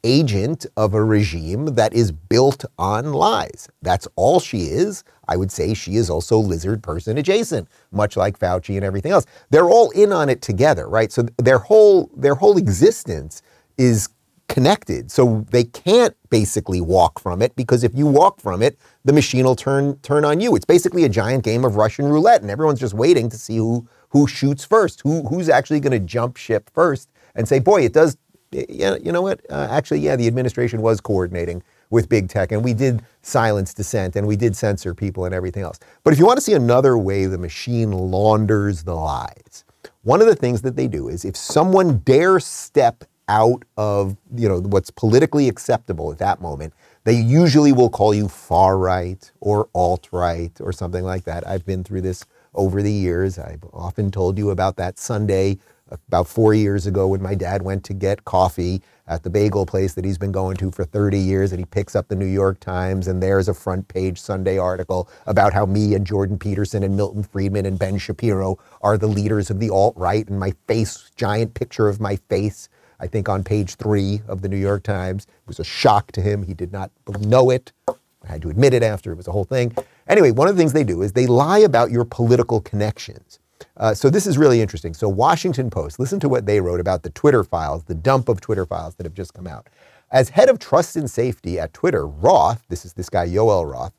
agent 0.06 0.64
of 0.76 0.94
a 0.94 1.04
regime 1.04 1.66
that 1.74 1.92
is 1.92 2.12
built 2.12 2.64
on 2.78 3.12
lies. 3.12 3.68
That's 3.82 4.08
all 4.16 4.40
she 4.40 4.62
is. 4.62 5.04
I 5.28 5.36
would 5.36 5.52
say 5.52 5.74
she 5.74 5.96
is 5.96 6.08
also 6.08 6.38
lizard 6.38 6.82
person 6.82 7.18
adjacent, 7.18 7.68
much 7.92 8.16
like 8.16 8.38
Fauci 8.38 8.76
and 8.76 8.84
everything 8.84 9.12
else. 9.12 9.26
They're 9.50 9.68
all 9.68 9.90
in 9.90 10.12
on 10.12 10.28
it 10.30 10.40
together, 10.42 10.88
right? 10.88 11.12
So 11.12 11.26
their 11.38 11.58
whole 11.58 12.10
their 12.16 12.36
whole 12.36 12.56
existence 12.56 13.42
is 13.76 14.08
connected. 14.48 15.10
So 15.10 15.44
they 15.50 15.64
can't 15.64 16.16
basically 16.30 16.80
walk 16.80 17.18
from 17.20 17.42
it 17.42 17.56
because 17.56 17.84
if 17.84 17.94
you 17.94 18.06
walk 18.06 18.40
from 18.40 18.62
it, 18.62 18.78
the 19.04 19.12
machine 19.12 19.44
will 19.44 19.56
turn 19.56 19.98
turn 20.00 20.24
on 20.24 20.40
you. 20.40 20.54
It's 20.56 20.64
basically 20.64 21.04
a 21.04 21.08
giant 21.08 21.44
game 21.44 21.64
of 21.64 21.76
Russian 21.76 22.06
roulette 22.06 22.42
and 22.42 22.50
everyone's 22.50 22.80
just 22.80 22.94
waiting 22.94 23.28
to 23.30 23.36
see 23.36 23.56
who 23.56 23.88
who 24.10 24.28
shoots 24.28 24.64
first, 24.64 25.00
who 25.02 25.24
who's 25.28 25.48
actually 25.48 25.80
going 25.80 25.92
to 25.92 26.06
jump 26.06 26.36
ship 26.36 26.70
first 26.72 27.10
and 27.34 27.48
say, 27.48 27.58
"Boy, 27.58 27.82
it 27.82 27.92
does 27.92 28.16
yeah, 28.52 28.96
you 29.02 29.12
know 29.12 29.22
what? 29.22 29.40
Uh, 29.50 29.68
actually, 29.70 30.00
yeah, 30.00 30.16
the 30.16 30.26
administration 30.26 30.82
was 30.82 31.00
coordinating 31.00 31.62
with 31.90 32.08
big 32.08 32.28
tech, 32.28 32.52
and 32.52 32.64
we 32.64 32.74
did 32.74 33.02
silence 33.22 33.74
dissent, 33.74 34.16
and 34.16 34.26
we 34.26 34.36
did 34.36 34.56
censor 34.56 34.94
people 34.94 35.24
and 35.24 35.34
everything 35.34 35.62
else. 35.62 35.78
But 36.04 36.12
if 36.12 36.18
you 36.18 36.26
want 36.26 36.38
to 36.38 36.42
see 36.42 36.54
another 36.54 36.98
way 36.98 37.26
the 37.26 37.38
machine 37.38 37.92
launders 37.92 38.84
the 38.84 38.94
lies, 38.94 39.64
one 40.02 40.20
of 40.20 40.26
the 40.26 40.36
things 40.36 40.62
that 40.62 40.76
they 40.76 40.88
do 40.88 41.08
is 41.08 41.24
if 41.24 41.36
someone 41.36 41.98
dares 41.98 42.46
step 42.46 43.04
out 43.28 43.64
of 43.76 44.16
you 44.34 44.48
know 44.48 44.60
what's 44.60 44.90
politically 44.90 45.48
acceptable 45.48 46.12
at 46.12 46.18
that 46.18 46.40
moment, 46.40 46.72
they 47.04 47.14
usually 47.14 47.72
will 47.72 47.90
call 47.90 48.14
you 48.14 48.28
far 48.28 48.78
right 48.78 49.30
or 49.40 49.68
alt 49.74 50.08
right 50.12 50.52
or 50.60 50.72
something 50.72 51.04
like 51.04 51.24
that. 51.24 51.46
I've 51.46 51.66
been 51.66 51.84
through 51.84 52.02
this 52.02 52.24
over 52.54 52.82
the 52.82 52.92
years. 52.92 53.38
I've 53.38 53.64
often 53.72 54.10
told 54.10 54.38
you 54.38 54.50
about 54.50 54.76
that 54.76 54.98
Sunday 54.98 55.58
about 55.90 56.26
four 56.26 56.54
years 56.54 56.86
ago 56.86 57.08
when 57.08 57.22
my 57.22 57.34
dad 57.34 57.62
went 57.62 57.84
to 57.84 57.94
get 57.94 58.24
coffee 58.24 58.82
at 59.06 59.22
the 59.22 59.30
bagel 59.30 59.64
place 59.64 59.94
that 59.94 60.04
he's 60.04 60.18
been 60.18 60.32
going 60.32 60.56
to 60.56 60.70
for 60.70 60.84
30 60.84 61.18
years 61.18 61.52
and 61.52 61.60
he 61.60 61.64
picks 61.64 61.94
up 61.94 62.08
the 62.08 62.16
New 62.16 62.26
York 62.26 62.58
Times 62.58 63.06
and 63.06 63.22
there's 63.22 63.48
a 63.48 63.54
front 63.54 63.86
page 63.86 64.20
Sunday 64.20 64.58
article 64.58 65.08
about 65.26 65.52
how 65.52 65.64
me 65.64 65.94
and 65.94 66.04
Jordan 66.04 66.38
Peterson 66.38 66.82
and 66.82 66.96
Milton 66.96 67.22
Friedman 67.22 67.66
and 67.66 67.78
Ben 67.78 67.98
Shapiro 67.98 68.58
are 68.82 68.98
the 68.98 69.06
leaders 69.06 69.48
of 69.50 69.60
the 69.60 69.70
alt-right 69.70 70.28
and 70.28 70.40
my 70.40 70.52
face, 70.66 71.10
giant 71.14 71.54
picture 71.54 71.88
of 71.88 72.00
my 72.00 72.16
face, 72.16 72.68
I 72.98 73.06
think 73.06 73.28
on 73.28 73.44
page 73.44 73.76
three 73.76 74.22
of 74.26 74.42
the 74.42 74.48
New 74.48 74.56
York 74.56 74.82
Times. 74.82 75.24
It 75.24 75.46
was 75.46 75.60
a 75.60 75.64
shock 75.64 76.10
to 76.12 76.20
him. 76.20 76.42
He 76.42 76.54
did 76.54 76.72
not 76.72 76.90
know 77.20 77.50
it. 77.50 77.72
I 77.88 78.32
had 78.32 78.42
to 78.42 78.50
admit 78.50 78.74
it 78.74 78.82
after 78.82 79.12
it 79.12 79.16
was 79.16 79.28
a 79.28 79.32
whole 79.32 79.44
thing. 79.44 79.72
Anyway, 80.08 80.32
one 80.32 80.48
of 80.48 80.56
the 80.56 80.60
things 80.60 80.72
they 80.72 80.82
do 80.82 81.02
is 81.02 81.12
they 81.12 81.26
lie 81.26 81.58
about 81.58 81.92
your 81.92 82.04
political 82.04 82.60
connections. 82.60 83.38
Uh, 83.76 83.94
so 83.94 84.10
this 84.10 84.26
is 84.26 84.38
really 84.38 84.60
interesting. 84.60 84.94
So 84.94 85.08
Washington 85.08 85.70
Post, 85.70 85.98
listen 85.98 86.20
to 86.20 86.28
what 86.28 86.46
they 86.46 86.60
wrote 86.60 86.80
about 86.80 87.02
the 87.02 87.10
Twitter 87.10 87.44
files, 87.44 87.84
the 87.84 87.94
dump 87.94 88.28
of 88.28 88.40
Twitter 88.40 88.66
files 88.66 88.94
that 88.96 89.06
have 89.06 89.14
just 89.14 89.34
come 89.34 89.46
out. 89.46 89.68
As 90.10 90.30
head 90.30 90.48
of 90.48 90.58
trust 90.58 90.96
and 90.96 91.10
safety 91.10 91.58
at 91.58 91.72
Twitter, 91.72 92.06
Roth, 92.06 92.62
this 92.68 92.84
is 92.84 92.92
this 92.92 93.10
guy 93.10 93.26
Yoel 93.26 93.70
Roth, 93.70 93.92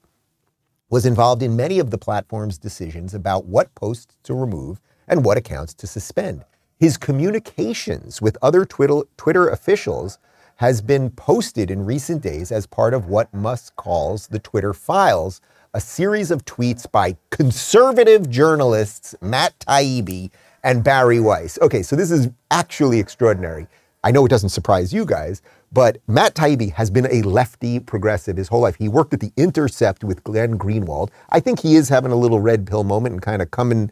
was 0.90 1.06
involved 1.06 1.44
in 1.44 1.56
many 1.56 1.80
of 1.80 1.92
the 1.92 1.98
platform's 1.98 2.58
decisions 2.58 3.14
about 3.14 3.46
what 3.46 3.74
posts 3.76 4.18
to 4.24 4.34
remove 4.34 4.80
and 5.08 5.26
what 5.26 5.38
accounts 5.38 5.74
to 5.74 5.88
suspend. 5.88 6.46
His 6.80 6.98
communications 6.98 8.22
with 8.22 8.38
other 8.42 8.64
Twitter, 8.64 9.02
Twitter 9.18 9.50
officials 9.50 10.18
has 10.58 10.82
been 10.82 11.10
posted 11.10 11.70
in 11.70 11.86
recent 11.86 12.22
days 12.22 12.52
as 12.52 12.66
part 12.66 12.94
of 12.94 13.08
what 13.08 13.34
Musk 13.34 13.76
calls 13.76 14.28
the 14.28 14.40
Twitter 14.40 14.74
files, 14.74 15.42
a 15.74 15.82
series 15.82 16.32
of 16.32 16.46
tweets 16.46 16.90
by 16.92 17.16
conservative 17.30 18.30
journalists 18.30 19.16
Matt 19.22 19.58
Taibbi 19.60 20.32
and 20.64 20.84
Bari 20.84 21.20
Weiss. 21.20 21.58
Okay, 21.62 21.84
so 21.84 21.96
this 21.96 22.12
is 22.12 22.30
actually 22.52 23.00
extraordinary. 23.00 23.68
I 24.04 24.12
know 24.12 24.26
it 24.26 24.30
doesn't 24.30 24.50
surprise 24.50 24.94
you 24.94 25.06
guys, 25.06 25.42
but 25.72 25.98
Matt 26.08 26.36
Taibbi 26.36 26.72
has 26.74 26.90
been 26.90 27.08
a 27.12 27.22
lefty 27.24 27.80
progressive 27.80 28.38
his 28.38 28.48
whole 28.48 28.62
life. 28.62 28.76
He 28.76 28.88
worked 28.88 29.14
at 29.14 29.20
The 29.20 29.32
Intercept 29.36 30.04
with 30.04 30.24
Glenn 30.24 30.58
Greenwald. 30.58 31.10
I 31.30 31.40
think 31.40 31.60
he 31.60 31.76
is 31.76 31.90
having 31.90 32.12
a 32.12 32.16
little 32.16 32.40
red 32.40 32.66
pill 32.66 32.84
moment 32.84 33.14
and 33.14 33.22
kind 33.22 33.42
of 33.42 33.52
coming 33.52 33.92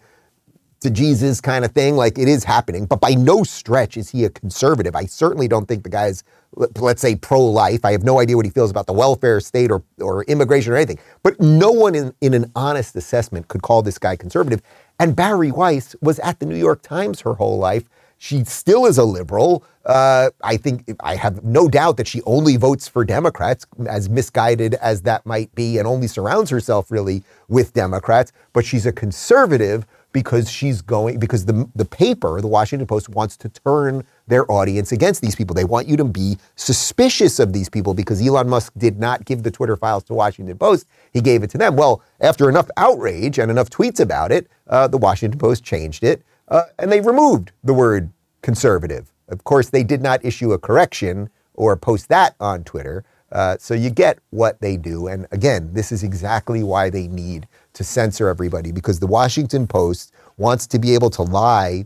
to 0.85 0.91
Jesus 0.91 1.41
kind 1.41 1.65
of 1.65 1.71
thing. 1.71 1.95
Like 1.95 2.17
it 2.17 2.27
is 2.27 2.43
happening, 2.43 2.85
but 2.85 3.01
by 3.01 3.15
no 3.15 3.43
stretch 3.43 3.97
is 3.97 4.09
he 4.09 4.23
a 4.23 4.29
conservative. 4.29 4.95
I 4.95 5.05
certainly 5.05 5.47
don't 5.47 5.67
think 5.67 5.83
the 5.83 5.89
guy's, 5.89 6.23
let's 6.55 7.01
say, 7.01 7.15
pro 7.15 7.43
life. 7.43 7.83
I 7.83 7.91
have 7.91 8.03
no 8.03 8.19
idea 8.19 8.35
what 8.35 8.45
he 8.45 8.51
feels 8.51 8.69
about 8.69 8.85
the 8.85 8.93
welfare 8.93 9.39
state 9.39 9.71
or, 9.71 9.83
or 9.99 10.23
immigration 10.25 10.71
or 10.71 10.75
anything. 10.75 10.99
But 11.23 11.39
no 11.41 11.71
one 11.71 11.95
in, 11.95 12.13
in 12.21 12.35
an 12.35 12.51
honest 12.55 12.95
assessment 12.95 13.47
could 13.47 13.63
call 13.63 13.81
this 13.81 13.97
guy 13.97 14.15
conservative. 14.15 14.61
And 14.99 15.15
Bari 15.15 15.51
Weiss 15.51 15.95
was 16.01 16.19
at 16.19 16.39
the 16.39 16.45
New 16.45 16.55
York 16.55 16.81
Times 16.83 17.21
her 17.21 17.33
whole 17.33 17.57
life. 17.57 17.83
She 18.17 18.43
still 18.45 18.85
is 18.85 18.97
a 18.97 19.03
liberal. 19.03 19.63
Uh, 19.85 20.29
I 20.43 20.55
think 20.57 20.95
I 21.01 21.15
have 21.15 21.43
no 21.43 21.67
doubt 21.67 21.97
that 21.97 22.07
she 22.07 22.21
only 22.23 22.57
votes 22.57 22.87
for 22.87 23.03
Democrats, 23.03 23.65
as 23.89 24.07
misguided 24.09 24.75
as 24.75 25.01
that 25.01 25.25
might 25.25 25.53
be, 25.53 25.77
and 25.77 25.87
only 25.87 26.07
surrounds 26.07 26.49
herself 26.49 26.91
really 26.91 27.23
with 27.49 27.73
Democrats. 27.73 28.31
But 28.53 28.65
she's 28.65 28.85
a 28.85 28.91
conservative 28.93 29.85
because 30.15 30.49
she's 30.49 30.81
going 30.81 31.19
because 31.19 31.45
the 31.45 31.69
the 31.75 31.85
paper, 31.85 32.41
the 32.41 32.47
Washington 32.47 32.87
Post, 32.87 33.09
wants 33.09 33.37
to 33.37 33.49
turn 33.49 34.03
their 34.27 34.51
audience 34.51 34.91
against 34.93 35.21
these 35.21 35.35
people. 35.35 35.53
They 35.53 35.65
want 35.65 35.87
you 35.87 35.97
to 35.97 36.05
be 36.05 36.37
suspicious 36.55 37.39
of 37.39 37.53
these 37.53 37.69
people 37.69 37.93
because 37.93 38.25
Elon 38.25 38.49
Musk 38.49 38.73
did 38.77 38.99
not 38.99 39.25
give 39.25 39.43
the 39.43 39.51
Twitter 39.51 39.75
files 39.75 40.03
to 40.05 40.15
Washington 40.15 40.57
Post; 40.57 40.87
he 41.13 41.21
gave 41.21 41.43
it 41.43 41.51
to 41.51 41.59
them. 41.59 41.75
Well, 41.75 42.01
after 42.21 42.49
enough 42.49 42.69
outrage 42.77 43.37
and 43.37 43.51
enough 43.51 43.69
tweets 43.69 43.99
about 43.99 44.31
it, 44.31 44.47
uh, 44.67 44.87
the 44.87 44.97
Washington 44.97 45.39
Post 45.39 45.63
changed 45.63 46.03
it 46.03 46.23
uh, 46.47 46.63
and 46.79 46.91
they 46.91 47.01
removed 47.01 47.51
the 47.63 47.73
word 47.73 48.11
conservative. 48.41 49.11
Of 49.29 49.43
course, 49.43 49.69
they 49.69 49.83
did 49.83 50.01
not 50.01 50.23
issue 50.23 50.53
a 50.53 50.59
correction 50.59 51.29
or 51.53 51.75
post 51.75 52.09
that 52.09 52.35
on 52.39 52.63
Twitter. 52.63 53.03
Uh, 53.31 53.57
so 53.59 53.73
you 53.73 53.89
get 53.89 54.19
what 54.29 54.61
they 54.61 54.77
do. 54.77 55.07
And 55.07 55.27
again, 55.31 55.73
this 55.73 55.91
is 55.91 56.03
exactly 56.03 56.63
why 56.63 56.89
they 56.89 57.07
need 57.07 57.47
to 57.75 57.83
censor 57.83 58.27
everybody 58.27 58.71
because 58.71 58.99
the 58.99 59.07
Washington 59.07 59.67
Post 59.67 60.13
wants 60.37 60.65
to 60.67 60.79
be 60.79 60.95
able 60.95 61.09
to 61.11 61.21
lie 61.21 61.85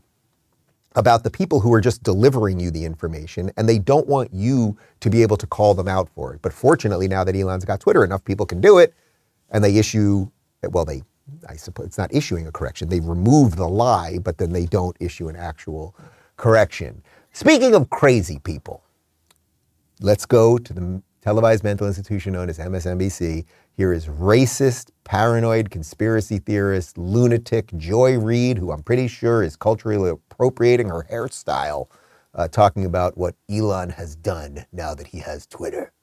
about 0.96 1.24
the 1.24 1.30
people 1.30 1.60
who 1.60 1.74
are 1.74 1.82
just 1.82 2.02
delivering 2.04 2.60
you 2.60 2.72
the 2.72 2.86
information 2.86 3.52
and 3.58 3.68
they 3.68 3.78
don't 3.78 4.08
want 4.08 4.34
you 4.34 4.78
to 5.02 5.10
be 5.10 5.22
able 5.22 5.38
to 5.38 5.48
call 5.48 5.74
them 5.74 5.88
out 5.88 6.10
for 6.10 6.34
it. 6.34 6.42
But 6.42 6.54
fortunately, 6.54 7.08
now 7.08 7.24
that 7.24 7.36
Elon's 7.36 7.66
got 7.66 7.80
Twitter, 7.80 8.04
enough 8.04 8.24
people 8.24 8.46
can 8.46 8.62
do 8.62 8.78
it 8.78 8.94
and 9.52 9.64
they 9.64 9.78
issue, 9.78 10.30
well, 10.64 10.86
they, 10.86 11.04
I 11.48 11.56
suppose 11.56 11.88
it's 11.88 11.98
not 11.98 12.14
issuing 12.14 12.48
a 12.48 12.52
correction. 12.52 12.90
They 12.90 13.00
remove 13.00 13.56
the 13.56 13.68
lie, 13.68 14.20
but 14.20 14.38
then 14.38 14.52
they 14.52 14.66
don't 14.66 14.96
issue 15.00 15.28
an 15.28 15.36
actual 15.36 15.96
correction. 16.38 17.02
Speaking 17.34 17.76
of 17.76 17.90
crazy 17.90 18.40
people, 18.40 18.84
let's 20.02 20.26
go 20.26 20.58
to 20.58 20.74
the 20.74 21.02
televised 21.22 21.64
mental 21.64 21.88
institution 21.88 22.34
known 22.34 22.50
as 22.50 22.58
MSNBC. 22.58 23.46
Here 23.80 23.94
is 23.94 24.08
racist, 24.08 24.90
paranoid, 25.06 25.70
conspiracy 25.70 26.40
theorist, 26.40 26.98
lunatic 26.98 27.72
Joy 27.78 28.20
Reid, 28.20 28.58
who 28.58 28.74
I'm 28.74 28.84
pretty 28.84 29.08
sure 29.08 29.42
is 29.42 29.56
culturally 29.56 30.10
appropriating 30.10 30.90
her 30.90 31.08
hairstyle, 31.10 31.88
uh, 32.36 32.50
talking 32.50 32.84
about 32.84 33.18
what 33.18 33.36
Elon 33.50 33.90
has 33.92 34.18
done 34.18 34.66
now 34.74 34.94
that 34.94 35.08
he 35.08 35.20
has 35.20 35.46
Twitter. 35.46 35.94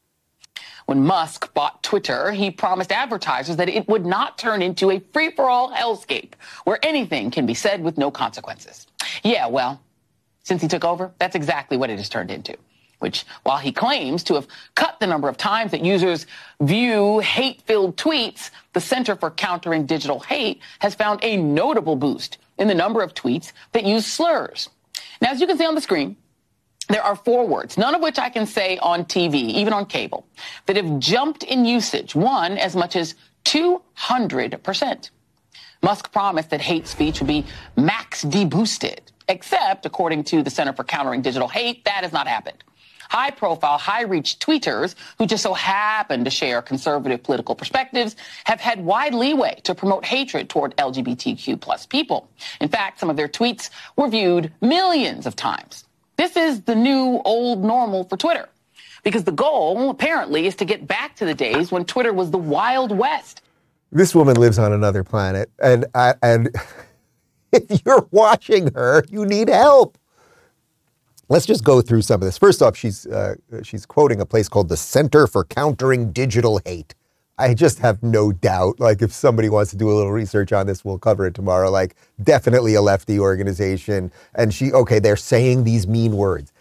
When 0.87 1.05
Musk 1.05 1.53
bought 1.53 1.83
Twitter, 1.83 2.33
he 2.33 2.51
promised 2.51 2.93
advertisers 2.93 3.57
that 3.57 3.69
it 3.69 3.87
would 3.89 4.07
not 4.07 4.39
turn 4.39 4.63
into 4.63 4.91
a 4.91 4.99
free 5.13 5.33
for 5.33 5.51
all 5.51 5.71
hellscape 5.71 6.33
where 6.65 6.79
anything 6.83 7.31
can 7.31 7.45
be 7.45 7.53
said 7.53 7.83
with 7.83 7.99
no 7.99 8.11
consequences. 8.11 8.87
Yeah, 9.23 9.49
well, 9.49 9.83
since 10.45 10.63
he 10.63 10.69
took 10.69 10.87
over, 10.87 11.13
that's 11.19 11.37
exactly 11.37 11.77
what 11.77 11.91
it 11.91 11.99
has 11.99 12.09
turned 12.09 12.31
into. 12.31 12.57
Which, 12.99 13.27
while 13.43 13.59
he 13.59 13.73
claims 13.73 14.25
to 14.25 14.35
have 14.35 14.49
cut 14.75 14.99
the 15.01 15.07
number 15.07 15.29
of 15.29 15.37
times 15.37 15.71
that 15.73 15.85
users 15.85 16.27
view 16.61 17.19
hate 17.19 17.63
filled 17.63 17.97
tweets, 17.97 18.51
the 18.73 18.81
Center 18.81 19.17
for 19.17 19.31
Countering 19.31 19.85
Digital 19.85 20.21
Hate 20.21 20.61
has 20.79 20.95
found 20.95 21.21
a 21.23 21.37
notable 21.37 21.97
boost 21.97 22.39
in 22.59 22.69
the 22.69 22.75
number 22.75 23.03
of 23.03 23.13
tweets 23.13 23.53
that 23.73 23.85
use 23.85 24.07
slurs. 24.07 24.71
Now, 25.21 25.31
as 25.31 25.41
you 25.41 25.47
can 25.47 25.59
see 25.59 25.67
on 25.67 25.75
the 25.75 25.81
screen, 25.81 26.17
there 26.89 27.03
are 27.03 27.17
four 27.17 27.47
words, 27.47 27.77
none 27.77 27.95
of 27.95 28.01
which 28.01 28.19
I 28.19 28.31
can 28.31 28.47
say 28.47 28.79
on 28.79 29.05
TV, 29.05 29.35
even 29.35 29.73
on 29.73 29.87
cable, 29.87 30.27
that 30.67 30.77
have 30.77 30.99
jumped 30.99 31.43
in 31.43 31.65
usage, 31.65 32.15
one 32.15 32.57
as 32.59 32.77
much 32.77 32.97
as 32.97 33.15
200%. 33.45 35.11
Musk 35.83 36.13
promised 36.13 36.51
that 36.51 36.61
hate 36.61 36.87
speech 36.87 37.21
would 37.21 37.27
be 37.27 37.45
max 37.77 38.25
deboosted, 38.25 39.01
except, 39.29 39.85
according 39.85 40.25
to 40.25 40.43
the 40.43 40.51
Center 40.51 40.73
for 40.73 40.85
Countering 40.85 41.23
Digital 41.23 41.49
Hate, 41.49 41.85
that 41.85 42.03
has 42.03 42.13
not 42.13 42.29
happened. 42.29 42.63
High 43.09 43.31
profile, 43.31 43.79
high 43.79 44.03
reach 44.03 44.39
tweeters 44.39 44.95
who 45.19 45.27
just 45.27 45.43
so 45.43 45.55
happen 45.55 46.25
to 46.25 46.31
share 46.31 46.63
conservative 46.63 47.23
political 47.23 47.55
perspectives 47.55 48.17
have 48.45 48.61
had 48.61 48.85
wide 48.85 49.15
leeway 49.15 49.61
to 49.65 49.75
promote 49.75 50.05
hatred 50.05 50.49
toward 50.49 50.77
LGBTQ 50.77 51.61
plus 51.61 51.87
people. 51.87 52.29
In 52.61 52.69
fact, 52.69 53.01
some 53.01 53.11
of 53.11 53.17
their 53.17 53.29
tweets 53.29 53.71
were 53.97 54.09
viewed 54.09 54.53
millions 54.61 55.27
of 55.27 55.37
times. 55.37 55.85
This 56.17 56.37
is 56.37 56.63
the 56.63 56.75
new 56.75 57.21
old 57.25 57.65
normal 57.65 58.05
for 58.05 58.17
Twitter. 58.17 58.49
Because 59.03 59.25
the 59.25 59.33
goal, 59.33 59.91
apparently, 59.91 60.47
is 60.47 60.57
to 60.57 60.65
get 60.65 60.87
back 60.87 61.15
to 61.17 61.25
the 61.25 61.35
days 61.35 61.71
when 61.71 61.85
Twitter 61.85 62.13
was 62.13 62.33
the 62.33 62.39
Wild 62.39 62.91
West. 62.91 63.43
This 63.93 64.15
woman 64.15 64.35
lives 64.37 64.59
on 64.59 64.73
another 64.73 65.05
planet, 65.05 65.49
and 65.63 65.87
I, 65.95 66.15
and 66.23 66.51
if 67.53 67.83
you're 67.85 68.09
watching 68.11 68.73
her, 68.75 69.05
you 69.09 69.25
need 69.25 69.49
help. 69.49 69.97
Let's 71.29 71.45
just 71.45 71.65
go 71.65 71.81
through 71.81 72.03
some 72.03 72.23
of 72.23 72.27
this. 72.27 72.39
First 72.39 72.63
off, 72.63 72.77
she's 72.77 73.05
uh, 73.07 73.35
she's 73.65 73.85
quoting 73.85 74.21
a 74.21 74.27
place 74.27 74.49
called 74.49 74.69
the 74.69 74.77
Center 74.77 75.27
for 75.27 75.43
Countering 75.45 76.13
Digital 76.13 76.61
Hate. 76.65 76.95
I 77.37 77.53
just 77.53 77.81
have 77.81 78.03
no 78.03 78.31
doubt. 78.33 78.79
Like, 78.79 79.03
if 79.03 79.13
somebody 79.13 79.49
wants 79.49 79.71
to 79.73 79.77
do 79.77 79.91
a 79.91 79.95
little 79.95 80.13
research 80.13 80.53
on 80.53 80.67
this, 80.67 80.85
we'll 80.85 80.99
cover 80.99 81.27
it 81.27 81.35
tomorrow. 81.35 81.71
Like, 81.71 81.97
definitely 82.23 82.75
a 82.75 82.81
lefty 82.81 83.19
organization. 83.19 84.11
And 84.37 84.55
she, 84.55 84.73
okay, 84.73 85.01
they're 85.01 85.17
saying 85.17 85.65
these 85.65 85.87
mean 85.87 86.17
words. 86.17 86.53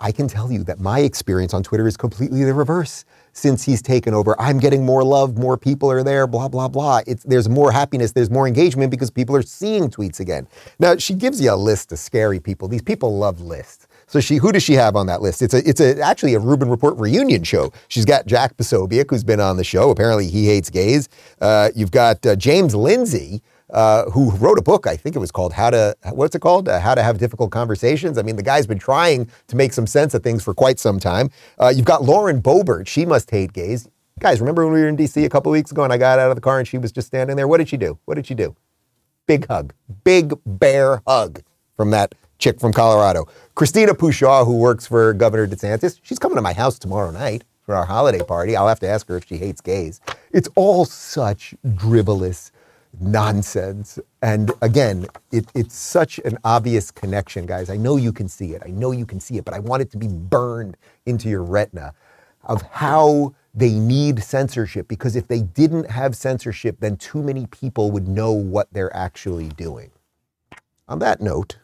I 0.00 0.10
can 0.10 0.28
tell 0.28 0.50
you 0.50 0.64
that 0.64 0.80
my 0.80 1.00
experience 1.00 1.52
on 1.52 1.62
Twitter 1.62 1.86
is 1.86 1.96
completely 1.96 2.44
the 2.44 2.54
reverse. 2.54 3.04
Since 3.34 3.64
he's 3.64 3.82
taken 3.82 4.14
over, 4.14 4.40
I'm 4.40 4.58
getting 4.58 4.86
more 4.86 5.04
love, 5.04 5.36
more 5.36 5.56
people 5.56 5.90
are 5.90 6.02
there, 6.02 6.26
blah, 6.26 6.48
blah, 6.48 6.68
blah. 6.68 7.00
It's, 7.06 7.24
there's 7.24 7.48
more 7.48 7.72
happiness, 7.72 8.12
there's 8.12 8.30
more 8.30 8.46
engagement 8.46 8.90
because 8.90 9.10
people 9.10 9.36
are 9.36 9.42
seeing 9.42 9.90
tweets 9.90 10.20
again. 10.20 10.48
Now, 10.78 10.96
she 10.96 11.14
gives 11.14 11.40
you 11.40 11.52
a 11.52 11.56
list 11.56 11.92
of 11.92 11.98
scary 11.98 12.40
people. 12.40 12.68
These 12.68 12.82
people 12.82 13.16
love 13.16 13.40
lists. 13.40 13.86
So 14.12 14.20
she, 14.20 14.36
who 14.36 14.52
does 14.52 14.62
she 14.62 14.74
have 14.74 14.94
on 14.94 15.06
that 15.06 15.22
list? 15.22 15.40
It's 15.40 15.54
a, 15.54 15.66
it's 15.66 15.80
a, 15.80 15.98
actually 16.02 16.34
a 16.34 16.38
Rubin 16.38 16.68
Report 16.68 16.98
reunion 16.98 17.44
show. 17.44 17.72
She's 17.88 18.04
got 18.04 18.26
Jack 18.26 18.58
Posobiec, 18.58 19.06
who's 19.08 19.24
been 19.24 19.40
on 19.40 19.56
the 19.56 19.64
show. 19.64 19.88
Apparently, 19.88 20.26
he 20.26 20.44
hates 20.44 20.68
gays. 20.68 21.08
Uh, 21.40 21.70
you've 21.74 21.92
got 21.92 22.24
uh, 22.26 22.36
James 22.36 22.74
Lindsay, 22.74 23.40
uh, 23.70 24.10
who 24.10 24.30
wrote 24.32 24.58
a 24.58 24.62
book. 24.62 24.86
I 24.86 24.96
think 24.96 25.16
it 25.16 25.18
was 25.18 25.32
called 25.32 25.54
"How 25.54 25.70
to," 25.70 25.96
what's 26.10 26.34
it 26.34 26.40
called? 26.40 26.68
Uh, 26.68 26.78
How 26.78 26.94
to 26.94 27.02
Have 27.02 27.16
Difficult 27.16 27.52
Conversations. 27.52 28.18
I 28.18 28.22
mean, 28.22 28.36
the 28.36 28.42
guy's 28.42 28.66
been 28.66 28.78
trying 28.78 29.30
to 29.46 29.56
make 29.56 29.72
some 29.72 29.86
sense 29.86 30.12
of 30.12 30.22
things 30.22 30.44
for 30.44 30.52
quite 30.52 30.78
some 30.78 31.00
time. 31.00 31.30
Uh, 31.58 31.72
you've 31.74 31.86
got 31.86 32.02
Lauren 32.02 32.42
Boebert. 32.42 32.86
She 32.88 33.06
must 33.06 33.30
hate 33.30 33.54
gays. 33.54 33.88
Guys, 34.18 34.40
remember 34.40 34.66
when 34.66 34.74
we 34.74 34.82
were 34.82 34.88
in 34.88 34.96
D.C. 34.96 35.24
a 35.24 35.30
couple 35.30 35.50
weeks 35.50 35.70
ago 35.70 35.84
and 35.84 35.92
I 35.92 35.96
got 35.96 36.18
out 36.18 36.30
of 36.30 36.36
the 36.36 36.42
car 36.42 36.58
and 36.58 36.68
she 36.68 36.76
was 36.76 36.92
just 36.92 37.06
standing 37.06 37.36
there? 37.36 37.48
What 37.48 37.58
did 37.58 37.70
she 37.70 37.78
do? 37.78 37.98
What 38.04 38.16
did 38.16 38.26
she 38.26 38.34
do? 38.34 38.54
Big 39.26 39.46
hug, 39.46 39.72
big 40.04 40.34
bear 40.44 41.00
hug 41.06 41.40
from 41.78 41.92
that 41.92 42.14
chick 42.42 42.60
from 42.60 42.72
Colorado. 42.74 43.26
Christina 43.56 43.94
Pushaw, 43.94 44.46
who 44.46 44.58
works 44.58 44.86
for 44.86 45.14
Governor 45.14 45.48
DeSantis, 45.48 46.00
she's 46.02 46.18
coming 46.18 46.36
to 46.36 46.42
my 46.42 46.54
house 46.54 46.78
tomorrow 46.78 47.12
night 47.12 47.44
for 47.62 47.76
our 47.76 47.86
holiday 47.86 48.24
party. 48.24 48.56
I'll 48.56 48.68
have 48.68 48.80
to 48.80 48.88
ask 48.88 49.08
her 49.08 49.16
if 49.18 49.26
she 49.26 49.38
hates 49.38 49.62
gays. 49.62 50.00
It's 50.32 50.50
all 50.56 50.84
such 50.86 51.54
drivelous 51.66 52.52
nonsense. 53.00 54.00
And 54.22 54.52
again, 54.62 55.06
it, 55.32 55.46
it's 55.54 55.76
such 55.76 56.20
an 56.20 56.38
obvious 56.44 56.90
connection, 56.90 57.46
guys. 57.46 57.70
I 57.70 57.78
know 57.78 57.96
you 57.96 58.12
can 58.12 58.28
see 58.28 58.54
it. 58.54 58.62
I 58.66 58.70
know 58.70 58.92
you 58.92 59.06
can 59.06 59.20
see 59.20 59.38
it, 59.38 59.46
but 59.46 59.54
I 59.54 59.60
want 59.60 59.82
it 59.82 59.92
to 59.92 59.98
be 59.98 60.08
burned 60.08 60.76
into 61.06 61.28
your 61.30 61.44
retina 61.44 61.94
of 62.44 62.62
how 62.62 63.34
they 63.54 63.72
need 63.72 64.22
censorship 64.24 64.88
because 64.88 65.16
if 65.16 65.28
they 65.28 65.42
didn't 65.42 65.90
have 65.90 66.16
censorship, 66.16 66.78
then 66.80 66.96
too 66.98 67.22
many 67.22 67.46
people 67.48 67.90
would 67.92 68.08
know 68.08 68.32
what 68.32 68.68
they're 68.72 68.94
actually 68.96 69.48
doing. 69.50 69.90
on 70.88 71.00
that 71.00 71.20
note, 71.20 71.58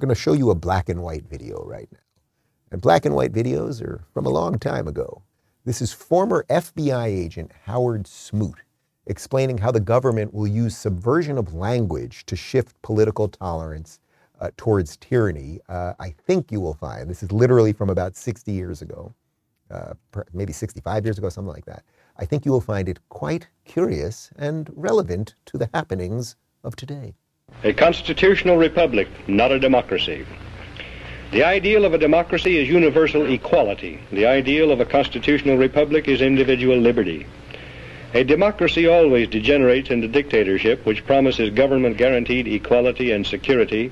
going 0.00 0.14
to 0.14 0.20
show 0.20 0.32
you 0.32 0.50
a 0.50 0.54
black 0.54 0.88
and 0.88 1.02
white 1.02 1.28
video 1.28 1.64
right 1.64 1.88
now. 1.92 1.98
And 2.70 2.80
black 2.80 3.04
and 3.04 3.14
white 3.14 3.32
videos 3.32 3.82
are 3.82 4.04
from 4.12 4.26
a 4.26 4.30
long 4.30 4.58
time 4.58 4.88
ago. 4.88 5.22
This 5.64 5.80
is 5.80 5.92
former 5.92 6.44
FBI 6.50 7.06
agent 7.06 7.52
Howard 7.64 8.06
Smoot 8.06 8.56
explaining 9.06 9.58
how 9.58 9.70
the 9.70 9.80
government 9.80 10.32
will 10.32 10.46
use 10.46 10.76
subversion 10.76 11.38
of 11.38 11.54
language 11.54 12.24
to 12.26 12.36
shift 12.36 12.80
political 12.82 13.28
tolerance 13.28 14.00
uh, 14.40 14.50
towards 14.56 14.96
tyranny. 14.96 15.60
Uh, 15.68 15.94
I 16.00 16.10
think 16.10 16.50
you 16.50 16.60
will 16.60 16.74
find 16.74 17.08
this 17.08 17.22
is 17.22 17.32
literally 17.32 17.72
from 17.72 17.90
about 17.90 18.16
60 18.16 18.50
years 18.52 18.82
ago, 18.82 19.14
uh, 19.70 19.94
maybe 20.32 20.52
65 20.52 21.04
years 21.04 21.18
ago, 21.18 21.28
something 21.28 21.52
like 21.52 21.66
that. 21.66 21.84
I 22.16 22.24
think 22.24 22.44
you 22.44 22.52
will 22.52 22.60
find 22.60 22.88
it 22.88 22.98
quite 23.08 23.48
curious 23.64 24.30
and 24.36 24.70
relevant 24.74 25.34
to 25.46 25.58
the 25.58 25.68
happenings 25.74 26.36
of 26.62 26.76
today. 26.76 27.14
A 27.62 27.72
constitutional 27.72 28.56
republic, 28.56 29.08
not 29.26 29.52
a 29.52 29.58
democracy. 29.58 30.26
The 31.30 31.44
ideal 31.44 31.84
of 31.84 31.94
a 31.94 31.98
democracy 31.98 32.58
is 32.58 32.68
universal 32.68 33.26
equality. 33.26 33.98
The 34.12 34.26
ideal 34.26 34.70
of 34.70 34.80
a 34.80 34.84
constitutional 34.84 35.56
republic 35.56 36.08
is 36.08 36.20
individual 36.20 36.76
liberty. 36.76 37.26
A 38.12 38.22
democracy 38.22 38.86
always 38.86 39.28
degenerates 39.28 39.90
into 39.90 40.06
dictatorship, 40.06 40.86
which 40.86 41.04
promises 41.06 41.50
government 41.50 41.96
guaranteed 41.96 42.46
equality 42.46 43.10
and 43.10 43.26
security, 43.26 43.90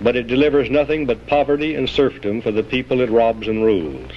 but 0.00 0.16
it 0.16 0.26
delivers 0.26 0.70
nothing 0.70 1.04
but 1.04 1.26
poverty 1.26 1.74
and 1.74 1.88
serfdom 1.88 2.40
for 2.40 2.52
the 2.52 2.62
people 2.62 3.00
it 3.00 3.10
robs 3.10 3.48
and 3.48 3.64
rules. 3.64 4.12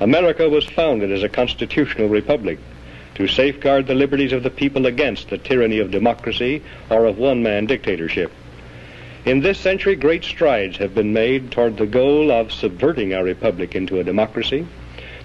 America 0.00 0.48
was 0.48 0.66
founded 0.66 1.10
as 1.10 1.22
a 1.22 1.28
constitutional 1.28 2.08
republic 2.08 2.58
to 3.16 3.26
safeguard 3.26 3.86
the 3.86 3.94
liberties 3.94 4.34
of 4.34 4.42
the 4.42 4.50
people 4.50 4.84
against 4.84 5.30
the 5.30 5.38
tyranny 5.38 5.78
of 5.78 5.90
democracy 5.90 6.62
or 6.90 7.06
of 7.06 7.16
one 7.16 7.42
man 7.42 7.64
dictatorship. 7.64 8.30
In 9.24 9.40
this 9.40 9.58
century, 9.58 9.96
great 9.96 10.22
strides 10.22 10.76
have 10.76 10.94
been 10.94 11.14
made 11.14 11.50
toward 11.50 11.78
the 11.78 11.86
goal 11.86 12.30
of 12.30 12.52
subverting 12.52 13.14
our 13.14 13.24
republic 13.24 13.74
into 13.74 13.98
a 13.98 14.04
democracy. 14.04 14.66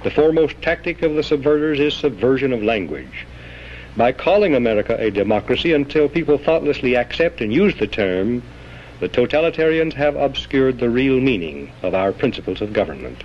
The 0.04 0.10
foremost 0.10 0.62
tactic 0.62 1.02
of 1.02 1.16
the 1.16 1.22
subverters 1.22 1.80
is 1.80 1.94
subversion 1.94 2.54
of 2.54 2.64
language. 2.64 3.28
By 3.98 4.14
calling 4.14 4.56
America 4.56 4.96
a 4.98 5.12
democracy 5.12 5.74
until 5.74 6.08
people 6.08 6.38
thoughtlessly 6.38 6.96
accept 6.96 7.42
and 7.42 7.54
use 7.54 7.76
the 7.76 7.88
term, 7.88 8.42
the 9.02 9.10
totalitarians 9.10 9.94
have 9.94 10.16
obscured 10.16 10.80
the 10.80 10.90
real 10.90 11.20
meaning 11.20 11.70
of 11.84 11.94
our 11.94 12.14
principles 12.14 12.62
of 12.62 12.72
government. 12.72 13.22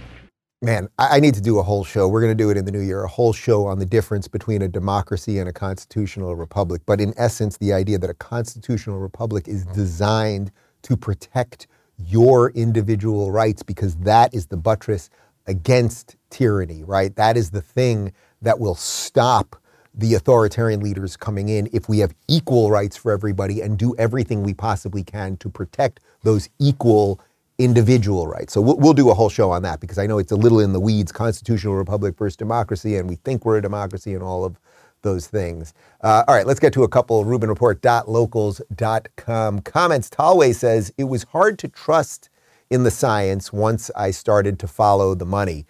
Man, 0.62 0.88
I 0.98 1.20
need 1.20 1.34
to 1.34 1.40
do 1.40 1.60
a 1.60 1.62
whole 1.62 1.84
show. 1.84 2.08
We're 2.08 2.20
going 2.20 2.36
to 2.36 2.44
do 2.44 2.50
it 2.50 2.56
in 2.56 2.64
the 2.64 2.72
new 2.72 2.80
year, 2.80 3.04
a 3.04 3.08
whole 3.08 3.32
show 3.32 3.66
on 3.66 3.78
the 3.78 3.86
difference 3.86 4.26
between 4.26 4.60
a 4.62 4.68
democracy 4.68 5.38
and 5.38 5.48
a 5.48 5.52
constitutional 5.52 6.34
republic. 6.34 6.82
But 6.84 7.00
in 7.00 7.14
essence, 7.16 7.58
the 7.58 7.72
idea 7.72 7.98
that 7.98 8.10
a 8.10 8.14
constitutional 8.14 8.98
republic 8.98 9.46
is 9.46 9.66
designed 9.66 10.50
to 10.82 10.96
protect 10.96 11.68
your 11.98 12.50
individual 12.50 13.30
rights 13.30 13.62
because 13.62 13.94
that 13.98 14.34
is 14.34 14.46
the 14.46 14.56
buttress 14.56 15.10
against 15.46 16.16
tyranny, 16.30 16.82
right? 16.82 17.14
That 17.14 17.36
is 17.36 17.50
the 17.50 17.62
thing 17.62 18.12
that 18.42 18.58
will 18.58 18.74
stop 18.74 19.56
the 19.94 20.14
authoritarian 20.14 20.80
leaders 20.80 21.16
coming 21.16 21.48
in 21.48 21.68
if 21.72 21.88
we 21.88 22.00
have 22.00 22.14
equal 22.28 22.70
rights 22.70 22.96
for 22.96 23.12
everybody 23.12 23.60
and 23.60 23.78
do 23.78 23.94
everything 23.98 24.42
we 24.42 24.54
possibly 24.54 25.04
can 25.04 25.36
to 25.38 25.48
protect 25.48 26.00
those 26.24 26.48
equal 26.58 27.20
individual 27.58 28.26
rights. 28.26 28.52
So 28.52 28.60
we'll, 28.60 28.76
we'll, 28.76 28.92
do 28.92 29.10
a 29.10 29.14
whole 29.14 29.28
show 29.28 29.50
on 29.50 29.62
that 29.62 29.80
because 29.80 29.98
I 29.98 30.06
know 30.06 30.18
it's 30.18 30.32
a 30.32 30.36
little 30.36 30.60
in 30.60 30.72
the 30.72 30.80
weeds, 30.80 31.12
constitutional 31.12 31.74
republic 31.74 32.16
versus 32.16 32.36
democracy, 32.36 32.96
and 32.96 33.08
we 33.08 33.16
think 33.16 33.44
we're 33.44 33.58
a 33.58 33.62
democracy 33.62 34.14
and 34.14 34.22
all 34.22 34.44
of 34.44 34.58
those 35.02 35.26
things. 35.26 35.74
Uh, 36.02 36.24
all 36.26 36.34
right, 36.34 36.46
let's 36.46 36.60
get 36.60 36.72
to 36.74 36.82
a 36.82 36.88
couple. 36.88 37.24
RubinReport.locals.com 37.24 39.60
comments. 39.60 40.10
Talway 40.10 40.54
says 40.54 40.92
it 40.98 41.04
was 41.04 41.22
hard 41.24 41.58
to 41.60 41.68
trust 41.68 42.28
in 42.70 42.82
the 42.82 42.90
science 42.90 43.52
once 43.52 43.90
I 43.96 44.10
started 44.10 44.58
to 44.60 44.66
follow 44.66 45.14
the 45.14 45.26
money. 45.26 45.66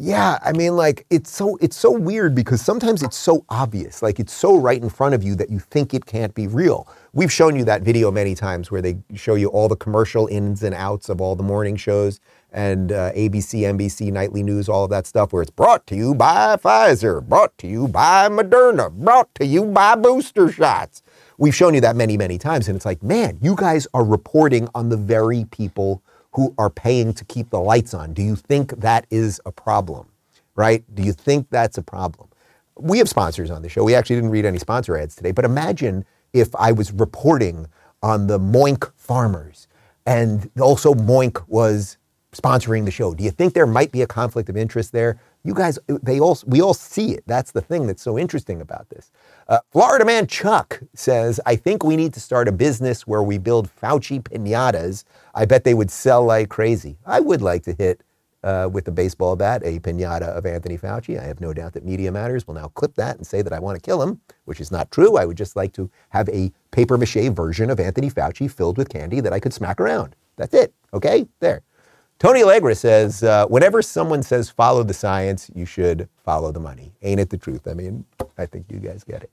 Yeah, 0.00 0.38
I 0.44 0.52
mean, 0.52 0.76
like 0.76 1.06
it's 1.10 1.28
so 1.28 1.56
it's 1.60 1.76
so 1.76 1.90
weird 1.90 2.32
because 2.32 2.62
sometimes 2.62 3.02
it's 3.02 3.16
so 3.16 3.44
obvious, 3.48 4.00
like 4.00 4.20
it's 4.20 4.32
so 4.32 4.56
right 4.56 4.80
in 4.80 4.88
front 4.90 5.16
of 5.16 5.24
you 5.24 5.34
that 5.34 5.50
you 5.50 5.58
think 5.58 5.92
it 5.92 6.06
can't 6.06 6.32
be 6.34 6.46
real. 6.46 6.86
We've 7.14 7.32
shown 7.32 7.56
you 7.56 7.64
that 7.64 7.82
video 7.82 8.12
many 8.12 8.36
times 8.36 8.70
where 8.70 8.80
they 8.80 8.98
show 9.16 9.34
you 9.34 9.48
all 9.48 9.68
the 9.68 9.76
commercial 9.76 10.28
ins 10.28 10.62
and 10.62 10.72
outs 10.72 11.08
of 11.08 11.20
all 11.20 11.34
the 11.34 11.42
morning 11.42 11.76
shows 11.76 12.20
and 12.52 12.92
uh, 12.92 13.12
ABC, 13.12 13.62
NBC, 13.62 14.12
nightly 14.12 14.44
news, 14.44 14.68
all 14.68 14.84
of 14.84 14.90
that 14.90 15.08
stuff, 15.08 15.32
where 15.32 15.42
it's 15.42 15.50
brought 15.50 15.86
to 15.88 15.96
you 15.96 16.14
by 16.14 16.56
Pfizer, 16.56 17.22
brought 17.26 17.58
to 17.58 17.66
you 17.66 17.88
by 17.88 18.28
Moderna, 18.28 18.92
brought 18.92 19.34
to 19.34 19.46
you 19.46 19.64
by 19.66 19.96
booster 19.96 20.50
shots. 20.50 21.02
We've 21.38 21.54
shown 21.56 21.74
you 21.74 21.80
that 21.82 21.96
many, 21.96 22.16
many 22.16 22.38
times, 22.38 22.68
and 22.68 22.76
it's 22.76 22.86
like, 22.86 23.02
man, 23.02 23.38
you 23.42 23.56
guys 23.56 23.88
are 23.94 24.04
reporting 24.04 24.68
on 24.76 24.90
the 24.90 24.96
very 24.96 25.44
people 25.50 26.02
who 26.32 26.54
are 26.58 26.70
paying 26.70 27.12
to 27.14 27.24
keep 27.24 27.50
the 27.50 27.60
lights 27.60 27.94
on. 27.94 28.12
Do 28.12 28.22
you 28.22 28.36
think 28.36 28.80
that 28.80 29.06
is 29.10 29.40
a 29.46 29.52
problem? 29.52 30.08
Right? 30.54 30.84
Do 30.94 31.02
you 31.02 31.12
think 31.12 31.48
that's 31.50 31.78
a 31.78 31.82
problem? 31.82 32.28
We 32.76 32.98
have 32.98 33.08
sponsors 33.08 33.50
on 33.50 33.62
the 33.62 33.68
show. 33.68 33.84
We 33.84 33.94
actually 33.94 34.16
didn't 34.16 34.30
read 34.30 34.44
any 34.44 34.58
sponsor 34.58 34.96
ads 34.96 35.16
today, 35.16 35.32
but 35.32 35.44
imagine 35.44 36.04
if 36.32 36.54
I 36.54 36.72
was 36.72 36.92
reporting 36.92 37.66
on 38.02 38.26
the 38.26 38.38
Moink 38.38 38.90
farmers 38.96 39.66
and 40.06 40.50
also 40.60 40.94
Moink 40.94 41.42
was 41.48 41.96
sponsoring 42.32 42.84
the 42.84 42.90
show. 42.90 43.14
Do 43.14 43.24
you 43.24 43.30
think 43.30 43.54
there 43.54 43.66
might 43.66 43.90
be 43.90 44.02
a 44.02 44.06
conflict 44.06 44.48
of 44.48 44.56
interest 44.56 44.92
there? 44.92 45.18
You 45.44 45.54
guys, 45.54 45.78
they 45.86 46.20
all, 46.20 46.38
we 46.46 46.60
all 46.60 46.74
see 46.74 47.12
it. 47.12 47.24
That's 47.26 47.52
the 47.52 47.60
thing 47.60 47.86
that's 47.86 48.02
so 48.02 48.18
interesting 48.18 48.60
about 48.60 48.88
this. 48.90 49.10
Uh, 49.48 49.60
Florida 49.72 50.04
man 50.04 50.26
Chuck 50.26 50.78
says, 50.94 51.40
I 51.46 51.56
think 51.56 51.82
we 51.82 51.96
need 51.96 52.12
to 52.12 52.20
start 52.20 52.48
a 52.48 52.52
business 52.52 53.06
where 53.06 53.22
we 53.22 53.38
build 53.38 53.70
Fauci 53.80 54.22
pinatas. 54.22 55.04
I 55.34 55.46
bet 55.46 55.64
they 55.64 55.72
would 55.72 55.90
sell 55.90 56.22
like 56.22 56.50
crazy. 56.50 56.98
I 57.06 57.20
would 57.20 57.40
like 57.40 57.62
to 57.62 57.72
hit 57.72 58.02
uh, 58.44 58.68
with 58.70 58.86
a 58.88 58.90
baseball 58.90 59.36
bat 59.36 59.62
a 59.64 59.78
pinata 59.80 60.28
of 60.28 60.44
Anthony 60.44 60.76
Fauci. 60.76 61.18
I 61.18 61.24
have 61.24 61.40
no 61.40 61.54
doubt 61.54 61.72
that 61.72 61.84
Media 61.84 62.12
Matters 62.12 62.46
will 62.46 62.56
now 62.56 62.68
clip 62.68 62.94
that 62.96 63.16
and 63.16 63.26
say 63.26 63.40
that 63.40 63.54
I 63.54 63.58
want 63.58 63.76
to 63.76 63.80
kill 63.80 64.02
him, 64.02 64.20
which 64.44 64.60
is 64.60 64.70
not 64.70 64.90
true. 64.90 65.16
I 65.16 65.24
would 65.24 65.38
just 65.38 65.56
like 65.56 65.72
to 65.72 65.90
have 66.10 66.28
a 66.28 66.52
paper 66.70 66.98
mache 66.98 67.30
version 67.30 67.70
of 67.70 67.80
Anthony 67.80 68.10
Fauci 68.10 68.50
filled 68.50 68.76
with 68.76 68.90
candy 68.90 69.20
that 69.20 69.32
I 69.32 69.40
could 69.40 69.54
smack 69.54 69.80
around. 69.80 70.14
That's 70.36 70.52
it. 70.52 70.74
Okay? 70.92 71.26
There. 71.40 71.62
Tony 72.18 72.42
Allegra 72.42 72.74
says, 72.74 73.22
uh, 73.22 73.46
whenever 73.46 73.80
someone 73.80 74.24
says 74.24 74.50
follow 74.50 74.82
the 74.82 74.92
science, 74.92 75.52
you 75.54 75.64
should 75.64 76.08
follow 76.24 76.50
the 76.50 76.58
money. 76.58 76.92
Ain't 77.02 77.20
it 77.20 77.30
the 77.30 77.38
truth? 77.38 77.68
I 77.68 77.74
mean, 77.74 78.04
I 78.36 78.44
think 78.44 78.66
you 78.70 78.80
guys 78.80 79.04
get 79.04 79.22
it. 79.22 79.30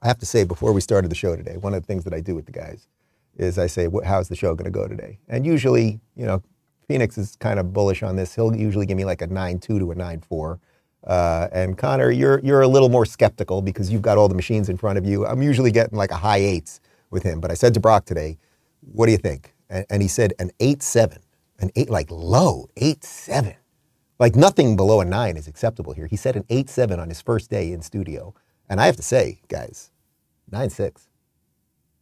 I 0.00 0.06
have 0.08 0.18
to 0.20 0.26
say, 0.26 0.44
before 0.44 0.72
we 0.72 0.80
started 0.80 1.10
the 1.10 1.14
show 1.14 1.36
today, 1.36 1.58
one 1.58 1.74
of 1.74 1.82
the 1.82 1.86
things 1.86 2.04
that 2.04 2.14
I 2.14 2.20
do 2.20 2.34
with 2.34 2.46
the 2.46 2.52
guys 2.52 2.88
is 3.36 3.58
I 3.58 3.66
say, 3.66 3.86
how's 4.02 4.28
the 4.28 4.36
show 4.36 4.54
going 4.54 4.64
to 4.64 4.70
go 4.70 4.88
today? 4.88 5.18
And 5.28 5.44
usually, 5.44 6.00
you 6.16 6.24
know, 6.24 6.42
Phoenix 6.88 7.18
is 7.18 7.36
kind 7.36 7.60
of 7.60 7.74
bullish 7.74 8.02
on 8.02 8.16
this. 8.16 8.34
He'll 8.34 8.56
usually 8.56 8.86
give 8.86 8.96
me 8.96 9.04
like 9.04 9.20
a 9.20 9.28
9-2 9.28 9.60
to 9.60 9.92
a 9.92 9.94
9-4. 9.94 10.58
Uh, 11.04 11.48
and 11.52 11.76
Connor, 11.76 12.10
you're, 12.10 12.40
you're 12.40 12.62
a 12.62 12.68
little 12.68 12.88
more 12.88 13.04
skeptical 13.04 13.60
because 13.60 13.92
you've 13.92 14.00
got 14.00 14.16
all 14.16 14.28
the 14.28 14.34
machines 14.34 14.70
in 14.70 14.78
front 14.78 14.96
of 14.96 15.04
you. 15.04 15.26
I'm 15.26 15.42
usually 15.42 15.70
getting 15.70 15.98
like 15.98 16.12
a 16.12 16.16
high 16.16 16.38
eights 16.38 16.80
with 17.10 17.24
him. 17.24 17.40
But 17.40 17.50
I 17.50 17.54
said 17.54 17.74
to 17.74 17.80
Brock 17.80 18.06
today, 18.06 18.38
what 18.80 19.04
do 19.04 19.12
you 19.12 19.18
think? 19.18 19.54
And, 19.68 19.84
and 19.90 20.00
he 20.00 20.08
said 20.08 20.32
an 20.38 20.50
8-7 20.60 21.18
an 21.60 21.70
eight, 21.76 21.90
like 21.90 22.10
low, 22.10 22.68
eight 22.76 23.04
seven. 23.04 23.54
Like 24.18 24.36
nothing 24.36 24.76
below 24.76 25.00
a 25.00 25.04
nine 25.04 25.36
is 25.36 25.48
acceptable 25.48 25.94
here. 25.94 26.06
He 26.06 26.16
said 26.16 26.36
an 26.36 26.44
eight 26.50 26.70
seven 26.70 27.00
on 27.00 27.08
his 27.08 27.20
first 27.20 27.50
day 27.50 27.72
in 27.72 27.82
studio. 27.82 28.34
And 28.68 28.80
I 28.80 28.86
have 28.86 28.96
to 28.96 29.02
say, 29.02 29.40
guys, 29.48 29.90
nine 30.50 30.70
six. 30.70 31.08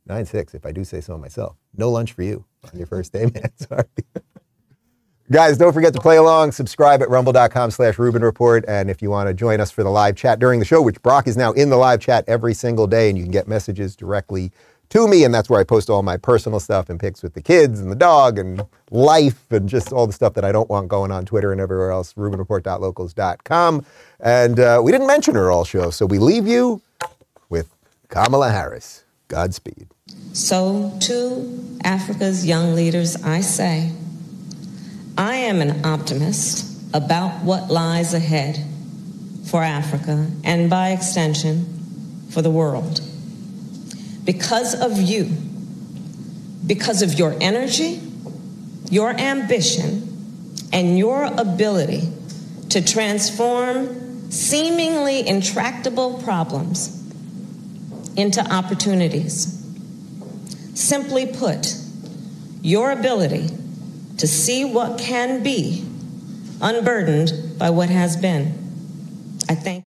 Nine 0.07 0.27
six, 0.27 0.55
if 0.55 0.67
I 0.67 0.73
do 0.73 0.85
say 0.85 1.01
so 1.01 1.19
myself. 1.19 1.57
No 1.77 1.91
lunch 1.91 2.13
for 2.13 2.23
you 2.23 2.45
on 2.65 2.79
your 2.79 2.87
first 2.87 3.13
day, 3.13 3.25
man. 3.35 3.51
Sorry. 3.57 3.85
Guys, 5.31 5.59
don't 5.59 5.75
forget 5.75 5.93
to 5.93 6.01
play 6.01 6.17
along. 6.17 6.53
Subscribe 6.53 7.03
at 7.03 7.11
rumble.com 7.11 7.71
slash 7.71 7.99
Rubin 7.99 8.23
Report. 8.23 8.65
And 8.67 8.89
if 8.89 9.03
you 9.03 9.11
want 9.11 9.29
to 9.29 9.35
join 9.35 9.61
us 9.61 9.71
for 9.71 9.85
the 9.85 9.91
live 9.91 10.17
chat 10.17 10.39
during 10.39 10.59
the 10.59 10.65
show, 10.65 10.81
which 10.81 11.03
Brock 11.03 11.29
is 11.29 11.37
now 11.37 11.53
in 11.53 11.69
the 11.69 11.77
live 11.77 12.01
chat 12.01 12.25
every 12.27 12.55
single 12.55 12.87
day, 12.87 13.11
and 13.11 13.19
you 13.19 13.25
can 13.25 13.33
get 13.33 13.47
messages 13.47 13.95
directly 13.95 14.53
to 14.91 15.07
me, 15.07 15.25
and 15.25 15.35
that's 15.35 15.51
where 15.51 15.61
I 15.61 15.65
post 15.65 15.91
all 15.91 16.03
my 16.03 16.17
personal 16.17 16.61
stuff 16.61 16.89
and 16.89 16.99
pics 16.99 17.23
with 17.23 17.35
the 17.35 17.43
kids 17.43 17.81
and 17.81 17.91
the 17.91 17.97
dog 17.97 18.39
and 18.39 18.65
life 18.91 19.51
and 19.53 19.69
just 19.69 19.93
all 19.93 20.07
the 20.07 20.13
stuff 20.13 20.35
that 20.35 20.45
I 20.45 20.53
don't 20.53 20.71
want 20.71 20.89
going 20.89 21.11
on 21.11 21.27
Twitter 21.27 21.53
and 21.53 21.61
everywhere 21.61 21.91
else. 21.91 22.15
RubinReport.locals.com. 22.15 23.85
And 24.21 24.61
uh, 24.61 24.81
we 24.83 24.93
didn't 24.93 25.07
mention 25.07 25.35
her 25.35 25.51
all 25.51 25.65
show, 25.65 25.91
so 25.91 26.07
we 26.07 26.19
leave 26.19 26.47
you 26.47 26.81
with 27.49 27.75
Kamala 28.09 28.51
Harris. 28.51 29.05
Godspeed. 29.29 29.89
So, 30.33 30.97
to 31.03 31.79
Africa's 31.85 32.47
young 32.47 32.75
leaders, 32.75 33.23
I 33.23 33.43
say, 33.43 33.93
I 35.19 35.35
am 35.35 35.61
an 35.61 35.85
optimist 35.85 36.65
about 36.95 37.45
what 37.45 37.71
lies 37.71 38.15
ahead 38.15 38.65
for 39.51 39.63
Africa 39.63 40.31
and 40.45 40.71
by 40.71 40.91
extension 40.91 41.67
for 42.31 42.41
the 42.41 42.51
world 42.51 43.03
because 44.29 44.75
of 44.75 44.99
you, 44.99 45.25
because 46.67 47.01
of 47.01 47.19
your 47.19 47.35
energy, 47.41 47.99
your 48.91 49.09
ambition, 49.19 50.07
and 50.71 50.99
your 50.99 51.25
ability 51.25 52.03
to 52.69 52.85
transform 52.85 54.31
seemingly 54.31 55.27
intractable 55.27 56.21
problems 56.23 56.95
into 58.19 58.43
opportunities. 58.53 59.65
Simply 60.75 61.25
put, 61.25 61.75
your 62.61 62.91
ability 62.91 63.49
to 64.19 64.27
see 64.27 64.63
what 64.63 64.99
can 64.99 65.43
be 65.43 65.87
unburdened 66.61 67.59
by 67.59 67.71
what 67.71 67.89
has 67.89 68.15
been. 68.19 68.49
I 69.49 69.55
thank 69.55 69.88